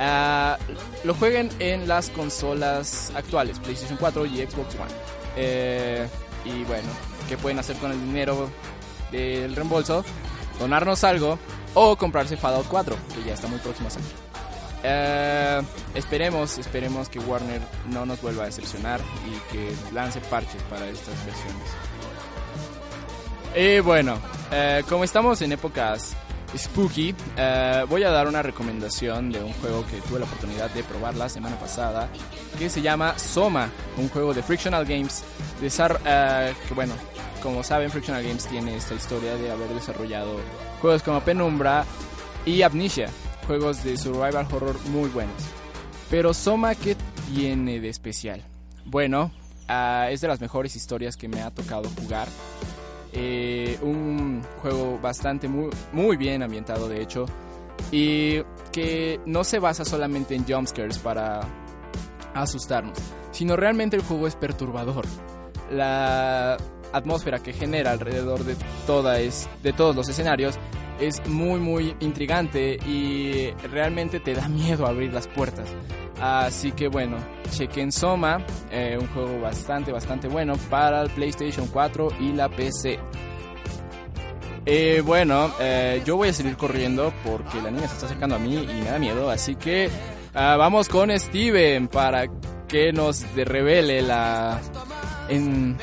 ah, 0.00 0.58
lo 1.04 1.14
jueguen 1.14 1.50
en 1.60 1.86
las 1.86 2.10
consolas 2.10 3.12
actuales, 3.14 3.60
PlayStation 3.60 3.96
4 3.96 4.26
y 4.26 4.38
Xbox 4.38 4.74
One. 4.74 4.92
Eh, 5.36 6.08
y 6.44 6.64
bueno, 6.64 6.88
¿qué 7.28 7.36
pueden 7.36 7.60
hacer 7.60 7.76
con 7.76 7.92
el 7.92 8.00
dinero 8.00 8.50
del 9.12 9.54
reembolso? 9.54 10.04
Donarnos 10.58 11.04
algo 11.04 11.38
o 11.74 11.94
comprarse 11.96 12.36
Fallout 12.36 12.66
4, 12.66 12.96
que 13.14 13.28
ya 13.28 13.34
está 13.34 13.46
muy 13.46 13.58
próximo 13.60 13.86
a 13.86 13.92
salir. 13.92 14.25
Eh, 14.88 15.62
esperemos, 15.96 16.58
esperemos 16.58 17.08
que 17.08 17.18
Warner 17.18 17.60
no 17.90 18.06
nos 18.06 18.22
vuelva 18.22 18.44
a 18.44 18.46
decepcionar 18.46 19.00
y 19.26 19.52
que 19.52 19.72
lance 19.92 20.20
parches 20.20 20.62
para 20.70 20.86
estas 20.88 21.14
versiones. 21.26 21.68
Y 23.56 23.80
bueno, 23.80 24.18
eh, 24.52 24.84
como 24.88 25.02
estamos 25.02 25.42
en 25.42 25.50
épocas 25.52 26.14
spooky, 26.56 27.14
eh, 27.36 27.84
voy 27.88 28.04
a 28.04 28.10
dar 28.10 28.28
una 28.28 28.42
recomendación 28.42 29.32
de 29.32 29.42
un 29.42 29.52
juego 29.54 29.84
que 29.86 29.96
tuve 30.02 30.20
la 30.20 30.26
oportunidad 30.26 30.70
de 30.70 30.84
probar 30.84 31.16
la 31.16 31.28
semana 31.28 31.58
pasada, 31.58 32.08
que 32.58 32.70
se 32.70 32.80
llama 32.80 33.18
Soma, 33.18 33.68
un 33.96 34.08
juego 34.08 34.32
de 34.32 34.42
Frictional 34.42 34.84
Games, 34.84 35.24
desar- 35.60 35.98
eh, 36.04 36.54
que 36.68 36.74
bueno, 36.74 36.94
como 37.42 37.62
saben, 37.64 37.90
Frictional 37.90 38.22
Games 38.22 38.46
tiene 38.46 38.76
esta 38.76 38.94
historia 38.94 39.34
de 39.36 39.50
haber 39.50 39.68
desarrollado 39.70 40.36
juegos 40.80 41.02
como 41.02 41.20
Penumbra 41.20 41.84
y 42.44 42.62
Amnesia, 42.62 43.08
juegos 43.46 43.84
de 43.84 43.96
survival 43.96 44.46
horror 44.52 44.76
muy 44.88 45.08
buenos. 45.10 45.36
Pero 46.10 46.34
Soma, 46.34 46.74
¿qué 46.74 46.96
tiene 47.32 47.80
de 47.80 47.88
especial? 47.88 48.42
Bueno, 48.84 49.32
ah, 49.68 50.08
es 50.10 50.20
de 50.20 50.28
las 50.28 50.40
mejores 50.40 50.76
historias 50.76 51.16
que 51.16 51.28
me 51.28 51.42
ha 51.42 51.50
tocado 51.50 51.88
jugar. 52.00 52.28
Eh, 53.12 53.78
un 53.82 54.42
juego 54.60 54.98
bastante 55.00 55.48
muy, 55.48 55.70
muy 55.92 56.16
bien 56.16 56.42
ambientado, 56.42 56.88
de 56.88 57.00
hecho, 57.00 57.26
y 57.90 58.42
que 58.72 59.20
no 59.26 59.42
se 59.42 59.58
basa 59.58 59.84
solamente 59.84 60.34
en 60.34 60.44
jumpscares 60.44 60.98
para 60.98 61.40
asustarnos, 62.34 62.98
sino 63.32 63.56
realmente 63.56 63.96
el 63.96 64.02
juego 64.02 64.26
es 64.26 64.36
perturbador. 64.36 65.06
La 65.70 66.56
atmósfera 66.92 67.38
que 67.38 67.52
genera 67.52 67.90
alrededor 67.90 68.44
de, 68.44 68.56
toda 68.86 69.18
es, 69.18 69.48
de 69.62 69.72
todos 69.72 69.96
los 69.96 70.08
escenarios 70.08 70.56
es 71.00 71.26
muy 71.28 71.60
muy 71.60 71.94
intrigante 72.00 72.78
y 72.86 73.50
realmente 73.70 74.20
te 74.20 74.34
da 74.34 74.48
miedo 74.50 74.86
abrir 74.86 75.12
las 75.12 75.26
puertas. 75.28 75.68
Así 76.20 76.72
que 76.72 76.88
bueno, 76.88 77.18
chequen 77.50 77.92
Soma, 77.92 78.44
eh, 78.70 78.96
un 79.00 79.06
juego 79.08 79.38
bastante 79.40 79.92
bastante 79.92 80.28
bueno 80.28 80.54
para 80.70 81.02
el 81.02 81.10
PlayStation 81.10 81.66
4 81.68 82.08
y 82.20 82.32
la 82.32 82.48
PC. 82.48 82.98
Eh, 84.64 85.00
bueno, 85.04 85.52
eh, 85.60 86.02
yo 86.04 86.16
voy 86.16 86.30
a 86.30 86.32
seguir 86.32 86.56
corriendo 86.56 87.12
porque 87.24 87.60
la 87.62 87.70
niña 87.70 87.86
se 87.86 87.94
está 87.94 88.06
acercando 88.06 88.34
a 88.36 88.38
mí 88.38 88.54
y 88.56 88.80
me 88.82 88.84
da 88.90 88.98
miedo, 88.98 89.30
así 89.30 89.54
que 89.54 89.88
ah, 90.34 90.56
vamos 90.56 90.88
con 90.88 91.16
Steven 91.16 91.86
para 91.86 92.24
que 92.66 92.92
nos 92.92 93.24
revele 93.36 94.02
la 94.02 94.58
en- 95.28 95.76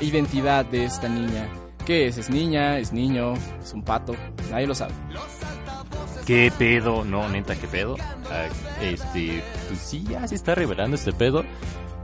identidad 0.00 0.66
de 0.66 0.84
esta 0.84 1.08
niña. 1.08 1.48
¿Qué 1.90 2.06
es? 2.06 2.18
¿Es 2.18 2.30
niña? 2.30 2.78
¿Es 2.78 2.92
niño? 2.92 3.34
¿Es 3.60 3.72
un 3.72 3.82
pato? 3.82 4.14
Nadie 4.48 4.68
lo 4.68 4.76
sabe. 4.76 4.92
¿Qué 6.24 6.52
pedo? 6.56 7.04
No, 7.04 7.28
neta, 7.28 7.56
¿qué 7.56 7.66
pedo? 7.66 7.96
Ah, 8.30 8.46
este, 8.80 9.42
pues 9.66 9.80
sí, 9.80 10.04
ya 10.08 10.24
se 10.28 10.36
está 10.36 10.54
revelando 10.54 10.94
este 10.94 11.12
pedo. 11.12 11.44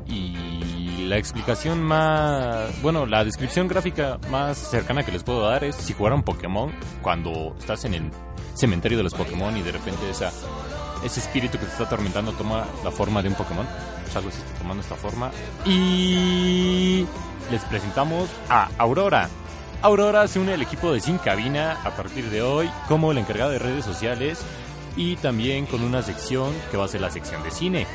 Y 0.09 1.07
la 1.07 1.19
explicación 1.19 1.85
más, 1.85 2.83
bueno, 2.83 3.07
la 3.07 3.23
descripción 3.23 3.69
gráfica 3.69 4.19
más 4.29 4.59
cercana 4.59 5.07
que 5.07 5.13
les 5.13 5.23
puedo 5.23 5.43
dar 5.43 5.63
es 5.63 5.77
si 5.77 5.93
jugaron 5.93 6.25
Pokémon 6.25 6.73
cuando 7.01 7.55
estás 7.57 7.85
en 7.85 7.95
el 7.95 8.11
cementerio 8.55 8.99
de 8.99 9.05
los 9.05 9.15
Pokémon 9.15 9.57
y 9.57 9.63
de 9.63 9.71
repente 9.71 10.11
esa, 10.11 10.33
ese 11.05 11.21
espíritu 11.21 11.61
que 11.61 11.65
te 11.65 11.71
está 11.71 11.85
atormentando 11.85 12.33
toma 12.33 12.67
la 12.83 12.91
forma 12.91 13.23
de 13.23 13.29
un 13.29 13.37
Pokémon. 13.37 13.69
Pues 14.03 14.17
algo 14.17 14.31
así 14.31 14.39
está 14.39 14.59
tomando 14.59 14.83
esta 14.83 14.97
forma. 14.97 15.31
Y 15.65 17.07
les 17.53 17.65
presentamos 17.67 18.29
a 18.49 18.69
Aurora. 18.79 19.29
Aurora 19.83 20.27
se 20.27 20.39
une 20.39 20.55
al 20.55 20.63
equipo 20.63 20.93
de 20.93 21.01
Sin 21.01 21.19
Cabina 21.19 21.79
a 21.85 21.91
partir 21.91 22.31
de 22.31 22.43
hoy 22.43 22.69
como 22.89 23.13
la 23.13 23.21
encargada 23.21 23.51
de 23.51 23.59
redes 23.59 23.85
sociales 23.85 24.41
y 24.97 25.17
también 25.17 25.67
con 25.67 25.83
una 25.83 26.03
sección 26.03 26.53
que 26.71 26.77
va 26.77 26.87
a 26.87 26.89
ser 26.89 27.03
la 27.03 27.11
sección 27.11 27.43
de 27.43 27.51
cine. 27.51 27.87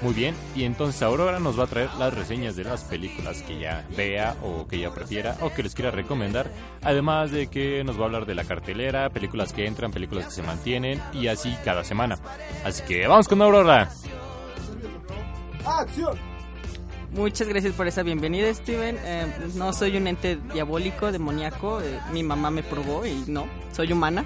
Muy 0.00 0.14
bien, 0.14 0.36
y 0.54 0.62
entonces 0.62 1.02
Aurora 1.02 1.40
nos 1.40 1.58
va 1.58 1.64
a 1.64 1.66
traer 1.66 1.92
las 1.94 2.14
reseñas 2.14 2.54
de 2.54 2.62
las 2.62 2.84
películas 2.84 3.42
que 3.42 3.58
ya 3.58 3.84
vea 3.96 4.36
o 4.44 4.68
que 4.68 4.78
ya 4.78 4.94
prefiera 4.94 5.36
o 5.40 5.52
que 5.52 5.64
les 5.64 5.74
quiera 5.74 5.90
recomendar. 5.90 6.48
Además 6.82 7.32
de 7.32 7.48
que 7.48 7.82
nos 7.82 7.98
va 7.98 8.02
a 8.02 8.04
hablar 8.04 8.24
de 8.24 8.36
la 8.36 8.44
cartelera, 8.44 9.10
películas 9.10 9.52
que 9.52 9.66
entran, 9.66 9.90
películas 9.90 10.26
que 10.26 10.30
se 10.30 10.42
mantienen 10.42 11.02
y 11.12 11.26
así 11.26 11.56
cada 11.64 11.82
semana. 11.82 12.16
Así 12.64 12.84
que 12.84 13.08
vamos 13.08 13.26
con 13.26 13.42
Aurora. 13.42 13.90
Muchas 17.10 17.48
gracias 17.48 17.72
por 17.74 17.88
esa 17.88 18.04
bienvenida, 18.04 18.54
Steven. 18.54 18.96
Eh, 19.02 19.26
no 19.56 19.72
soy 19.72 19.96
un 19.96 20.06
ente 20.06 20.38
diabólico, 20.52 21.10
demoníaco. 21.10 21.80
eh, 21.80 21.98
mi 22.12 22.22
mamá 22.22 22.52
me 22.52 22.62
probó 22.62 23.04
y 23.04 23.24
no, 23.26 23.46
soy 23.72 23.92
humana, 23.92 24.24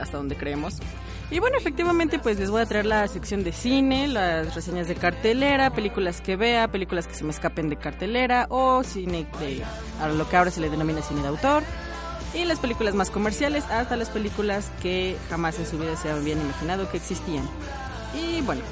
hasta 0.00 0.18
donde 0.18 0.36
creemos. 0.36 0.78
Y 1.28 1.40
bueno, 1.40 1.56
efectivamente, 1.58 2.20
pues 2.20 2.38
les 2.38 2.50
voy 2.50 2.62
a 2.62 2.66
traer 2.66 2.86
la 2.86 3.08
sección 3.08 3.42
de 3.42 3.50
cine, 3.50 4.06
las 4.06 4.54
reseñas 4.54 4.86
de 4.86 4.94
cartelera, 4.94 5.70
películas 5.70 6.20
que 6.20 6.36
vea, 6.36 6.68
películas 6.68 7.08
que 7.08 7.14
se 7.14 7.24
me 7.24 7.30
escapen 7.30 7.68
de 7.68 7.76
cartelera 7.76 8.46
o 8.48 8.84
cine 8.84 9.26
de 9.40 9.62
a 10.00 10.08
lo 10.08 10.28
que 10.28 10.36
ahora 10.36 10.52
se 10.52 10.60
le 10.60 10.70
denomina 10.70 11.02
cine 11.02 11.22
de 11.22 11.28
autor. 11.28 11.64
Y 12.32 12.44
las 12.44 12.60
películas 12.60 12.94
más 12.94 13.10
comerciales 13.10 13.64
hasta 13.70 13.96
las 13.96 14.08
películas 14.08 14.70
que 14.80 15.16
jamás 15.28 15.58
en 15.58 15.66
su 15.66 15.78
vida 15.78 15.96
se 15.96 16.10
habían 16.10 16.40
imaginado 16.40 16.88
que 16.90 16.98
existían. 16.98 17.48
Y 18.14 18.40
bueno, 18.42 18.62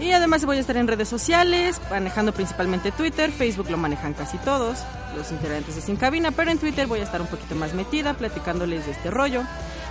y 0.00 0.10
además 0.10 0.44
voy 0.44 0.56
a 0.56 0.60
estar 0.60 0.78
en 0.78 0.88
redes 0.88 1.08
sociales, 1.08 1.80
manejando 1.90 2.32
principalmente 2.32 2.90
Twitter, 2.90 3.30
Facebook 3.30 3.70
lo 3.70 3.76
manejan 3.76 4.14
casi 4.14 4.38
todos, 4.38 4.78
los 5.14 5.30
integrantes 5.30 5.76
de 5.76 5.82
Sin 5.82 5.96
Cabina, 5.96 6.32
pero 6.32 6.50
en 6.50 6.58
Twitter 6.58 6.86
voy 6.86 7.00
a 7.00 7.04
estar 7.04 7.20
un 7.20 7.28
poquito 7.28 7.54
más 7.54 7.74
metida, 7.74 8.14
platicándoles 8.14 8.86
de 8.86 8.92
este 8.92 9.10
rollo. 9.10 9.42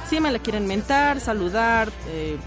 Si 0.10 0.20
me 0.20 0.32
la 0.32 0.40
quieren 0.40 0.66
mentar, 0.66 1.20
saludar, 1.20 1.92
eh, 2.08 2.38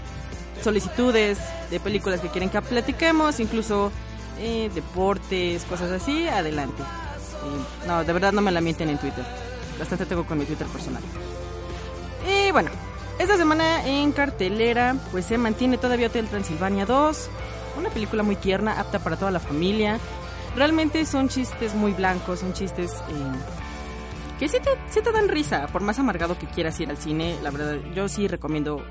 solicitudes 0.61 1.39
de 1.71 1.79
películas 1.79 2.19
que 2.19 2.27
quieren 2.27 2.49
que 2.49 2.61
platiquemos, 2.61 3.39
incluso 3.39 3.89
eh, 4.37 4.69
deportes, 4.75 5.63
cosas 5.63 5.89
así, 5.91 6.27
adelante. 6.27 6.81
Eh, 6.81 7.87
no, 7.87 8.03
de 8.03 8.11
verdad 8.11 8.33
no 8.33 8.41
me 8.41 8.51
la 8.51 8.59
mienten 8.59 8.89
en 8.89 8.97
Twitter. 8.97 9.23
Bastante 9.79 10.05
tengo 10.05 10.25
con 10.25 10.39
mi 10.39 10.45
Twitter 10.45 10.67
personal. 10.67 11.01
Y 12.27 12.51
bueno, 12.51 12.69
esta 13.17 13.37
semana 13.37 13.85
en 13.87 14.11
cartelera 14.11 14.97
pues 15.11 15.25
se 15.25 15.37
mantiene 15.37 15.77
todavía 15.77 16.07
Hotel 16.07 16.27
Transilvania 16.27 16.85
2, 16.85 17.29
una 17.77 17.89
película 17.89 18.23
muy 18.23 18.35
tierna, 18.35 18.77
apta 18.77 18.99
para 18.99 19.15
toda 19.15 19.31
la 19.31 19.39
familia. 19.39 19.99
Realmente 20.57 21.05
son 21.05 21.29
chistes 21.29 21.73
muy 21.75 21.93
blancos, 21.93 22.41
son 22.41 22.51
chistes 22.51 22.91
que 24.49 24.59
sí 24.91 25.01
te, 25.01 25.11
dan 25.11 25.29
risa, 25.29 25.67
por 25.67 25.81
más 25.81 25.99
amargado 25.99 26.37
que 26.37 26.47
quieras 26.47 26.77
ir 26.81 26.89
al 26.89 26.97
cine. 26.97 27.37
La 27.43 27.49
verdad, 27.49 27.77
yo 27.95 28.09
sí 28.09 28.27
recomiendo 28.27 28.83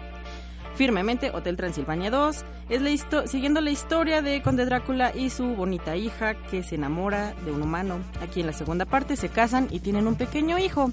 firmemente 0.76 1.30
Hotel 1.30 1.58
Transilvania 1.58 2.10
2. 2.10 2.44
Es 2.70 2.80
la 2.80 3.26
siguiendo 3.26 3.60
la 3.60 3.70
historia 3.70 4.22
de 4.22 4.40
Conde 4.40 4.64
Drácula 4.64 5.12
y 5.14 5.28
su 5.28 5.44
bonita 5.54 5.94
hija 5.94 6.34
que 6.34 6.62
se 6.62 6.76
enamora 6.76 7.34
de 7.44 7.52
un 7.52 7.60
humano. 7.60 7.98
Aquí 8.22 8.40
en 8.40 8.46
la 8.46 8.54
segunda 8.54 8.86
parte 8.86 9.14
se 9.14 9.28
casan 9.28 9.68
y 9.70 9.80
tienen 9.80 10.06
un 10.06 10.14
pequeño 10.14 10.58
hijo. 10.58 10.90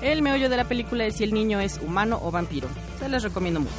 El 0.00 0.22
meollo 0.22 0.48
de 0.48 0.56
la 0.56 0.64
película 0.64 1.04
es 1.04 1.16
si 1.16 1.24
el 1.24 1.34
niño 1.34 1.60
es 1.60 1.78
humano 1.78 2.18
o 2.22 2.30
vampiro. 2.30 2.68
Se 2.98 3.10
les 3.10 3.22
recomiendo 3.22 3.60
mucho. 3.60 3.74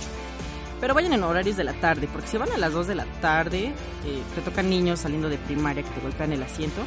Pero 0.82 0.94
vayan 0.94 1.14
en 1.14 1.24
horarios 1.24 1.58
de 1.58 1.64
la 1.64 1.74
tarde, 1.74 2.08
porque 2.12 2.28
si 2.28 2.38
van 2.38 2.52
a 2.52 2.58
las 2.58 2.74
2 2.74 2.86
de 2.86 2.96
la 2.96 3.06
tarde, 3.22 3.74
eh, 4.06 4.24
te 4.36 4.42
tocan 4.42 4.70
niños 4.70 5.00
saliendo 5.00 5.30
de 5.30 5.40
primaria 5.40 5.82
que 5.82 5.90
te 5.90 6.02
golpean 6.02 6.32
el 6.32 6.44
asiento, 6.44 6.84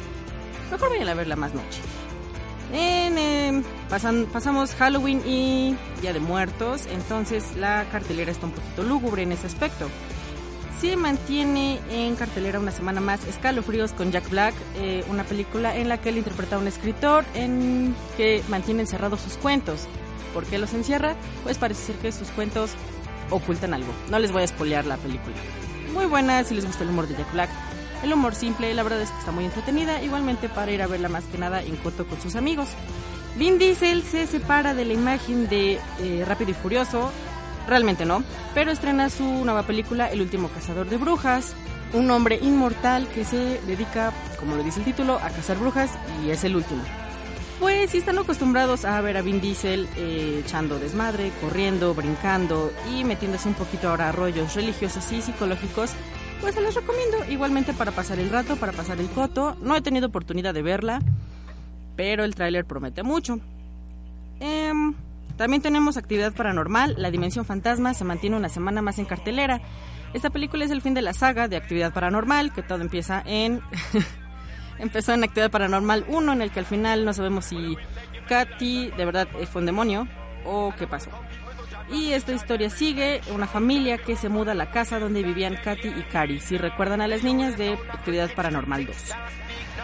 mejor 0.71 0.89
vayan 0.89 1.09
a 1.09 1.15
verla 1.15 1.35
más 1.35 1.53
noche. 1.53 1.81
En, 2.71 3.17
eh, 3.17 3.63
pasan- 3.89 4.27
pasamos 4.31 4.73
Halloween 4.75 5.21
y 5.25 5.75
Día 6.01 6.13
de 6.13 6.19
Muertos, 6.19 6.85
entonces 6.91 7.55
la 7.57 7.85
cartelera 7.91 8.31
está 8.31 8.45
un 8.45 8.51
poquito 8.51 8.83
lúgubre 8.83 9.23
en 9.23 9.31
ese 9.31 9.47
aspecto. 9.47 9.89
Se 10.79 10.95
mantiene 10.95 11.79
en 11.91 12.15
cartelera 12.15 12.59
una 12.59 12.71
semana 12.71 13.01
más 13.01 13.25
Escalofríos 13.25 13.91
con 13.91 14.11
Jack 14.11 14.29
Black, 14.29 14.53
eh, 14.77 15.03
una 15.09 15.23
película 15.23 15.75
en 15.75 15.89
la 15.89 15.97
que 15.99 16.09
él 16.09 16.17
interpreta 16.19 16.55
a 16.55 16.59
un 16.59 16.67
escritor 16.67 17.25
en 17.33 17.93
que 18.15 18.43
mantiene 18.47 18.81
encerrados 18.81 19.19
sus 19.21 19.33
cuentos. 19.33 19.87
¿Por 20.33 20.45
qué 20.45 20.57
los 20.57 20.73
encierra? 20.73 21.15
Pues 21.43 21.57
parece 21.57 21.87
ser 21.87 21.95
que 21.95 22.11
sus 22.11 22.29
cuentos 22.29 22.71
ocultan 23.31 23.73
algo. 23.73 23.91
No 24.09 24.19
les 24.19 24.31
voy 24.31 24.43
a 24.43 24.47
spoilear 24.47 24.85
la 24.85 24.95
película. 24.97 25.35
Muy 25.93 26.05
buena 26.05 26.43
si 26.43 26.53
les 26.55 26.65
gusta 26.65 26.83
el 26.83 26.91
humor 26.91 27.07
de 27.07 27.15
Jack 27.15 27.33
Black. 27.33 27.49
El 28.03 28.13
humor 28.13 28.33
simple, 28.33 28.73
la 28.73 28.83
verdad 28.83 29.01
es 29.01 29.11
que 29.11 29.19
está 29.19 29.31
muy 29.31 29.45
entretenida, 29.45 30.01
igualmente 30.01 30.47
para 30.47 30.71
ir 30.71 30.81
a 30.81 30.87
verla 30.87 31.09
más 31.09 31.25
que 31.25 31.37
nada 31.37 31.61
en 31.61 31.75
coto 31.77 32.05
con 32.07 32.21
sus 32.21 32.35
amigos. 32.35 32.69
Vin 33.35 33.57
Diesel 33.57 34.03
se 34.03 34.25
separa 34.25 34.73
de 34.73 34.85
la 34.85 34.93
imagen 34.93 35.47
de 35.49 35.79
eh, 35.99 36.23
Rápido 36.25 36.51
y 36.51 36.53
Furioso, 36.53 37.11
realmente 37.67 38.05
no, 38.05 38.23
pero 38.53 38.71
estrena 38.71 39.09
su 39.09 39.23
nueva 39.45 39.63
película 39.63 40.11
El 40.11 40.21
último 40.21 40.49
cazador 40.49 40.89
de 40.89 40.97
brujas, 40.97 41.53
un 41.93 42.09
hombre 42.11 42.39
inmortal 42.41 43.07
que 43.07 43.25
se 43.25 43.59
dedica, 43.67 44.13
como 44.39 44.55
lo 44.55 44.63
dice 44.63 44.79
el 44.79 44.85
título, 44.85 45.15
a 45.15 45.29
cazar 45.29 45.57
brujas 45.57 45.91
y 46.25 46.29
es 46.29 46.43
el 46.43 46.55
último. 46.55 46.83
Pues 47.59 47.91
si 47.91 47.97
están 47.97 48.17
acostumbrados 48.17 48.85
a 48.85 49.01
ver 49.01 49.17
a 49.17 49.21
Vin 49.21 49.41
Diesel 49.41 49.89
eh, 49.97 50.41
echando 50.45 50.79
desmadre, 50.79 51.31
corriendo, 51.41 51.93
brincando 51.93 52.71
y 52.95 53.03
metiéndose 53.03 53.49
un 53.49 53.53
poquito 53.53 53.89
ahora 53.89 54.09
a 54.09 54.11
rollos 54.13 54.55
religiosos 54.55 55.11
y 55.11 55.21
psicológicos, 55.21 55.91
pues 56.41 56.55
se 56.55 56.61
los 56.61 56.75
recomiendo 56.75 57.17
igualmente 57.29 57.73
para 57.73 57.91
pasar 57.91 58.19
el 58.19 58.29
rato, 58.29 58.55
para 58.55 58.71
pasar 58.71 58.99
el 58.99 59.09
coto. 59.09 59.55
No 59.61 59.75
he 59.75 59.81
tenido 59.81 60.07
oportunidad 60.07 60.53
de 60.53 60.61
verla, 60.61 61.01
pero 61.95 62.23
el 62.23 62.35
tráiler 62.35 62.65
promete 62.65 63.03
mucho. 63.03 63.39
Em, 64.39 64.93
también 65.37 65.61
tenemos 65.61 65.97
Actividad 65.97 66.33
Paranormal, 66.33 66.95
La 66.97 67.11
Dimensión 67.11 67.45
Fantasma 67.45 67.93
se 67.93 68.05
mantiene 68.05 68.37
una 68.37 68.49
semana 68.49 68.81
más 68.81 68.99
en 68.99 69.05
cartelera. 69.05 69.61
Esta 70.13 70.29
película 70.29 70.65
es 70.65 70.71
el 70.71 70.81
fin 70.81 70.93
de 70.93 71.01
la 71.01 71.13
saga 71.13 71.47
de 71.47 71.57
Actividad 71.57 71.93
Paranormal, 71.93 72.53
que 72.53 72.63
todo 72.63 72.81
empieza 72.81 73.21
en... 73.25 73.61
Empezó 74.79 75.13
en 75.13 75.25
Actividad 75.25 75.51
Paranormal 75.51 76.05
1, 76.07 76.33
en 76.33 76.41
el 76.41 76.51
que 76.51 76.59
al 76.59 76.65
final 76.65 77.03
no 77.03 77.13
sabemos 77.13 77.45
si 77.45 77.77
Katy 78.29 78.91
de 78.91 79.05
verdad 79.05 79.27
fue 79.51 79.59
un 79.59 79.65
demonio 79.65 80.07
o 80.45 80.73
qué 80.77 80.87
pasó. 80.87 81.09
Y 81.91 82.13
esta 82.13 82.33
historia 82.33 82.69
sigue 82.69 83.21
una 83.33 83.47
familia 83.47 83.97
que 83.97 84.15
se 84.15 84.29
muda 84.29 84.51
a 84.51 84.55
la 84.55 84.69
casa 84.71 84.99
donde 84.99 85.23
vivían 85.23 85.57
Katy 85.63 85.87
y 85.87 86.03
Cari, 86.11 86.39
si 86.39 86.57
recuerdan 86.57 87.01
a 87.01 87.07
las 87.07 87.23
niñas 87.23 87.57
de 87.57 87.73
Actividad 87.73 88.33
Paranormal 88.35 88.85
2. 88.85 88.95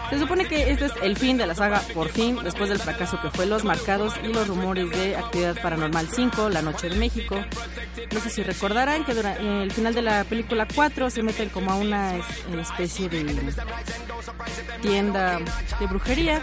Se 0.09 0.19
supone 0.19 0.45
que 0.47 0.71
este 0.71 0.85
es 0.85 0.91
el 1.01 1.17
fin 1.17 1.37
de 1.37 1.45
la 1.47 1.55
saga, 1.55 1.81
por 1.93 2.09
fin, 2.09 2.37
después 2.43 2.69
del 2.69 2.79
fracaso 2.79 3.19
que 3.21 3.29
fue 3.31 3.45
Los 3.45 3.63
Marcados 3.63 4.13
y 4.23 4.27
los 4.27 4.47
rumores 4.47 4.89
de 4.91 5.15
Actividad 5.15 5.59
Paranormal 5.61 6.07
5, 6.07 6.49
La 6.49 6.61
Noche 6.61 6.89
de 6.89 6.95
México. 6.95 7.35
No 8.13 8.19
sé 8.19 8.29
si 8.29 8.43
recordarán 8.43 9.03
que 9.03 9.13
durante 9.13 9.63
el 9.63 9.71
final 9.71 9.93
de 9.95 10.01
la 10.03 10.23
película 10.23 10.67
4 10.73 11.09
se 11.09 11.23
meten 11.23 11.49
como 11.49 11.71
a 11.71 11.75
una 11.75 12.15
es- 12.17 12.25
especie 12.61 13.09
de 13.09 13.25
tienda 14.81 15.39
de 15.79 15.87
brujería 15.87 16.41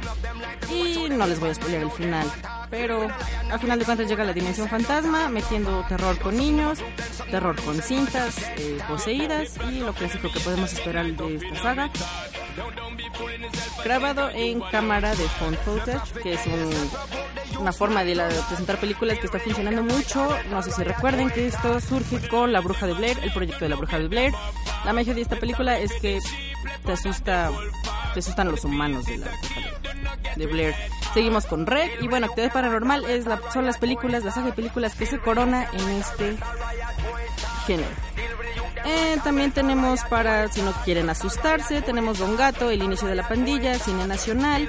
y 0.71 1.09
no 1.11 1.27
les 1.27 1.39
voy 1.41 1.51
a 1.51 1.55
spoiler 1.55 1.83
el 1.83 1.91
final. 1.91 2.27
Pero 2.71 3.09
al 3.51 3.61
final 3.61 3.79
de 3.79 3.85
cuentas 3.85 4.09
llega 4.09 4.25
la 4.25 4.33
dimensión 4.33 4.69
fantasma 4.69 5.29
metiendo 5.29 5.85
terror 5.89 6.19
con 6.19 6.37
niños, 6.37 6.79
terror 7.31 7.55
con 7.63 7.81
cintas 7.81 8.37
eh, 8.57 8.79
poseídas 8.89 9.57
y 9.71 9.81
lo 9.81 9.93
clásico 9.93 10.31
que 10.33 10.41
podemos 10.41 10.73
esperar 10.73 11.07
de 11.07 11.37
esta 11.37 11.63
saga 11.63 11.91
grabado 13.85 14.31
en 14.31 14.61
cámara 14.61 15.15
de 15.15 15.25
phone 15.29 15.57
footage, 15.65 16.13
que 16.23 16.35
es 16.35 16.41
un- 16.47 16.91
una 17.61 17.73
forma 17.73 18.03
de, 18.05 18.15
la- 18.15 18.29
presentar 18.49 18.79
películas 18.79 19.19
que 19.19 19.27
está 19.27 19.39
funcionando 19.39 19.83
mucho. 19.83 20.29
No 20.51 20.63
sé 20.63 20.73
si 20.73 20.83
recuerden 20.83 21.31
que 21.31 21.47
esto 21.47 21.81
surge 21.81 22.29
con 22.29 22.53
La 22.53 22.61
Bruja 22.61 22.87
de 22.87 22.95
Blair, 22.95 23.19
el 23.23 23.33
proyecto 23.33 23.65
de 23.65 23.69
La 23.69 23.77
Bruja 23.77 23.99
de 23.99 24.09
Blair. 24.09 24.33
La 24.85 24.93
magia 24.93 25.15
de 25.15 25.21
esta 25.21 25.37
película 25.37 25.79
es 25.79 25.93
que 26.01 26.19
te 26.85 26.93
asusta, 26.93 27.51
te 28.15 28.21
asustan 28.21 28.51
los 28.51 28.65
humanos 28.65 29.05
de 29.07 29.19
la 29.19 29.27
de 30.37 30.47
Blair. 30.47 30.75
Seguimos 31.15 31.45
con 31.45 31.67
Red 31.67 31.91
y 32.01 32.09
bueno, 32.09 32.27
Actividad 32.27 32.53
Paranormal 32.53 33.05
es 33.05 33.27
la, 33.27 33.39
son 33.53 33.67
las 33.67 33.77
películas, 33.79 34.25
la 34.25 34.33
saga 34.33 34.47
de 34.47 34.53
películas 34.55 34.95
que 34.95 35.05
se 35.07 35.19
corona 35.19 35.69
en 35.75 35.89
este 35.91 36.37
género. 37.67 37.89
Eh, 38.85 39.19
también 39.23 39.53
tenemos 39.53 40.01
para, 40.05 40.49
si 40.49 40.61
no 40.63 40.73
quieren 40.85 41.09
asustarse, 41.09 41.83
tenemos 41.83 42.19
Don 42.19 42.37
Gato, 42.37 42.71
el 42.71 42.83
inicio 42.83 43.07
de 43.07 43.15
la 43.15 43.29
pandilla, 43.29 43.79
cine 43.79 44.07
nacional. 44.07 44.69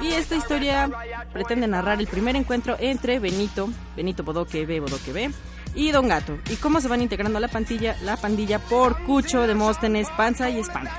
Y 0.00 0.12
esta 0.12 0.36
historia 0.36 0.90
pretende 1.32 1.66
narrar 1.66 2.00
el 2.00 2.06
primer 2.06 2.36
encuentro 2.36 2.76
entre 2.80 3.18
Benito, 3.18 3.68
Benito 3.96 4.22
Bodoque 4.22 4.64
B, 4.64 4.80
Bodoque 4.80 5.12
B, 5.12 5.30
y 5.74 5.90
Don 5.90 6.08
Gato. 6.08 6.38
Y 6.48 6.56
cómo 6.56 6.80
se 6.80 6.88
van 6.88 7.02
integrando 7.02 7.38
a 7.38 7.40
la 7.40 7.48
pandilla, 7.48 7.96
la 8.02 8.16
pandilla 8.16 8.58
por 8.58 9.02
Cucho, 9.04 9.46
Demóstenes, 9.46 10.08
Panza 10.16 10.48
y 10.48 10.58
Espanto. 10.58 10.92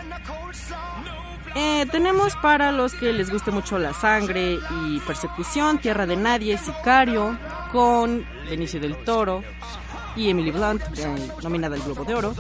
Eh, 1.55 1.85
tenemos 1.91 2.35
para 2.37 2.71
los 2.71 2.93
que 2.93 3.11
les 3.11 3.29
guste 3.29 3.51
mucho 3.51 3.77
la 3.77 3.93
sangre 3.93 4.57
y 4.85 4.99
persecución, 4.99 5.79
Tierra 5.79 6.05
de 6.05 6.15
Nadie, 6.15 6.57
Sicario, 6.57 7.37
con 7.71 8.25
Benicio 8.49 8.79
del 8.79 8.95
Toro 9.03 9.43
y 10.15 10.29
Emily 10.29 10.51
Blunt, 10.51 10.81
eh, 10.97 11.31
nominada 11.43 11.75
al 11.75 11.81
Globo 11.81 12.03
de 12.05 12.15
Oro, 12.15 12.33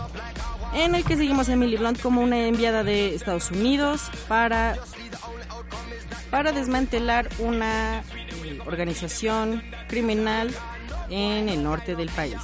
en 0.73 0.95
el 0.95 1.03
que 1.03 1.17
seguimos 1.17 1.49
a 1.49 1.53
Emily 1.53 1.77
Blunt 1.77 2.01
como 2.01 2.21
una 2.21 2.47
enviada 2.47 2.83
de 2.83 3.15
Estados 3.15 3.51
Unidos 3.51 4.09
para, 4.27 4.77
para 6.29 6.51
desmantelar 6.51 7.29
una 7.39 7.99
eh, 7.99 8.59
organización 8.65 9.63
criminal 9.87 10.49
en 11.09 11.49
el 11.49 11.63
norte 11.63 11.95
del 11.95 12.09
país. 12.09 12.37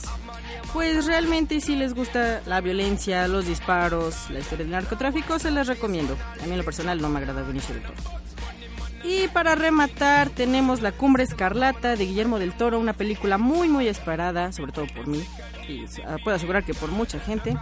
Pues 0.74 1.06
realmente 1.06 1.62
si 1.62 1.76
les 1.76 1.94
gusta 1.94 2.42
la 2.46 2.62
violencia, 2.62 3.28
los 3.28 3.48
disparos, 3.48 4.30
la 4.30 4.40
historia 4.40 4.66
del 4.66 4.72
narcotráfico, 4.72 5.40
se 5.40 5.50
les 5.50 5.66
recomiendo. 5.66 6.18
A 6.42 6.46
mí 6.46 6.52
en 6.52 6.58
lo 6.58 6.66
personal 6.66 7.02
no 7.02 7.10
me 7.10 7.20
agrada 7.20 7.42
Benicio 7.42 7.74
del 7.74 7.84
Toro. 7.84 7.98
Y 9.08 9.30
para 9.30 9.56
rematar 9.56 10.30
tenemos 10.30 10.82
La 10.82 10.92
Cumbre 10.92 11.24
Escarlata 11.24 11.96
de 11.96 12.06
Guillermo 12.06 12.40
del 12.40 12.52
Toro, 12.52 12.78
una 12.78 12.92
película 12.92 13.38
muy 13.38 13.70
muy 13.70 13.88
esperada, 13.88 14.52
sobre 14.52 14.74
todo 14.74 14.86
por 14.94 15.08
mí, 15.08 15.24
y 15.70 15.86
ah, 16.06 16.18
puedo 16.22 16.36
asegurar 16.36 16.66
que 16.66 16.74
por 16.74 16.92
mucha 16.92 17.18
gente, 17.18 17.56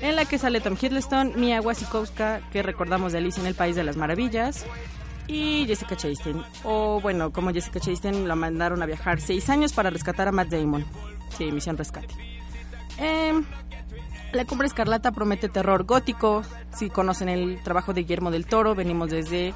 en 0.00 0.14
la 0.14 0.24
que 0.24 0.38
sale 0.38 0.60
Tom 0.60 0.76
Hiddleston, 0.80 1.32
Mia 1.34 1.60
Wasikowska, 1.60 2.42
que 2.52 2.62
recordamos 2.62 3.10
de 3.10 3.18
Alicia 3.18 3.40
en 3.40 3.48
el 3.48 3.56
País 3.56 3.74
de 3.74 3.82
las 3.82 3.96
Maravillas, 3.96 4.66
y 5.26 5.64
Jessica 5.66 5.96
Chastain. 5.96 6.44
O 6.62 7.00
bueno, 7.00 7.32
como 7.32 7.52
Jessica 7.52 7.80
Chastain 7.80 8.28
la 8.28 8.36
mandaron 8.36 8.80
a 8.80 8.86
viajar 8.86 9.20
seis 9.20 9.50
años 9.50 9.72
para 9.72 9.90
rescatar 9.90 10.28
a 10.28 10.32
Matt 10.32 10.50
Damon. 10.50 10.84
Sí, 11.36 11.50
misión 11.50 11.76
rescate. 11.76 12.14
Em, 12.98 13.44
la 14.32 14.44
Cumbre 14.44 14.68
Escarlata 14.68 15.10
promete 15.10 15.48
terror 15.48 15.82
gótico. 15.82 16.42
Si 16.72 16.88
conocen 16.88 17.28
el 17.28 17.60
trabajo 17.64 17.92
de 17.92 18.02
Guillermo 18.02 18.30
del 18.30 18.46
Toro, 18.46 18.76
venimos 18.76 19.10
desde 19.10 19.54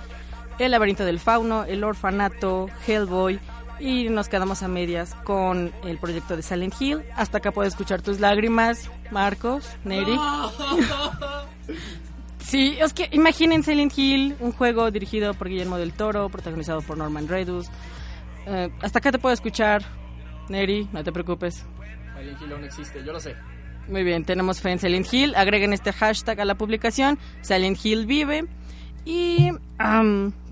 El 0.58 0.72
laberinto 0.72 1.04
del 1.04 1.20
fauno, 1.20 1.64
El 1.64 1.84
orfanato, 1.84 2.68
Hellboy 2.86 3.38
y 3.80 4.08
nos 4.08 4.28
quedamos 4.28 4.62
a 4.62 4.68
medias 4.68 5.14
con 5.24 5.72
el 5.84 5.98
proyecto 5.98 6.36
de 6.36 6.42
Silent 6.42 6.74
Hill. 6.80 7.04
Hasta 7.14 7.38
acá 7.38 7.52
puedo 7.52 7.68
escuchar 7.68 8.02
tus 8.02 8.18
lágrimas, 8.18 8.90
Marcos, 9.10 9.68
Neri. 9.84 10.18
Sí, 12.40 12.78
es 12.80 12.94
que 12.94 13.10
imaginen 13.12 13.62
Silent 13.62 13.92
Hill, 13.94 14.34
un 14.40 14.52
juego 14.52 14.90
dirigido 14.90 15.34
por 15.34 15.50
Guillermo 15.50 15.76
del 15.76 15.92
Toro, 15.92 16.30
protagonizado 16.30 16.80
por 16.80 16.96
Norman 16.96 17.28
Reedus. 17.28 17.66
Eh, 18.46 18.70
hasta 18.80 19.00
acá 19.00 19.12
te 19.12 19.18
puedo 19.18 19.34
escuchar, 19.34 19.84
Neri, 20.48 20.88
no 20.90 21.04
te 21.04 21.12
preocupes. 21.12 21.66
Silent 22.16 22.40
Hill 22.40 22.52
aún 22.54 22.64
existe, 22.64 23.04
yo 23.04 23.12
lo 23.12 23.20
sé. 23.20 23.36
Muy 23.86 24.02
bien, 24.02 24.24
tenemos 24.24 24.62
fe 24.62 24.72
en 24.72 24.78
Silent 24.78 25.12
Hill. 25.12 25.34
Agreguen 25.34 25.74
este 25.74 25.92
hashtag 25.92 26.40
a 26.40 26.46
la 26.46 26.54
publicación. 26.54 27.18
Silent 27.42 27.84
Hill 27.84 28.06
vive. 28.06 28.46
Y 29.10 29.48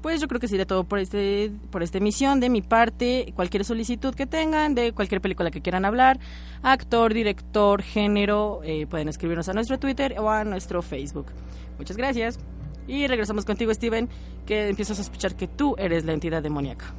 pues 0.01 0.19
yo 0.19 0.29
creo 0.29 0.40
que 0.40 0.49
sería 0.49 0.64
todo 0.64 0.85
por 0.85 0.99
este 0.99 1.53
por 1.71 1.83
esta 1.83 1.99
emisión 1.99 2.40
de 2.40 2.49
mi 2.49 2.62
parte. 2.62 3.35
Cualquier 3.37 3.66
solicitud 3.66 4.14
que 4.14 4.25
tengan 4.25 4.75
de 4.75 4.92
cualquier 4.92 5.21
película 5.21 5.51
que 5.51 5.61
quieran 5.61 5.85
hablar, 5.85 6.19
actor, 6.62 7.12
director, 7.12 7.83
género, 7.83 8.62
eh, 8.64 8.87
pueden 8.87 9.11
escribirnos 9.11 9.51
a 9.51 9.53
nuestro 9.53 9.79
Twitter 9.79 10.16
o 10.19 10.31
a 10.31 10.42
nuestro 10.45 10.81
Facebook. 10.81 11.27
Muchas 11.77 11.99
gracias. 11.99 12.38
Y 12.88 13.07
regresamos 13.07 13.45
contigo, 13.45 13.75
Steven, 13.75 14.09
que 14.47 14.69
empiezo 14.71 14.95
a 14.95 14.97
sospechar 14.97 15.37
que 15.37 15.49
tú 15.49 15.75
eres 15.77 16.07
la 16.07 16.14
entidad 16.14 16.42
demoníaca. 16.42 16.95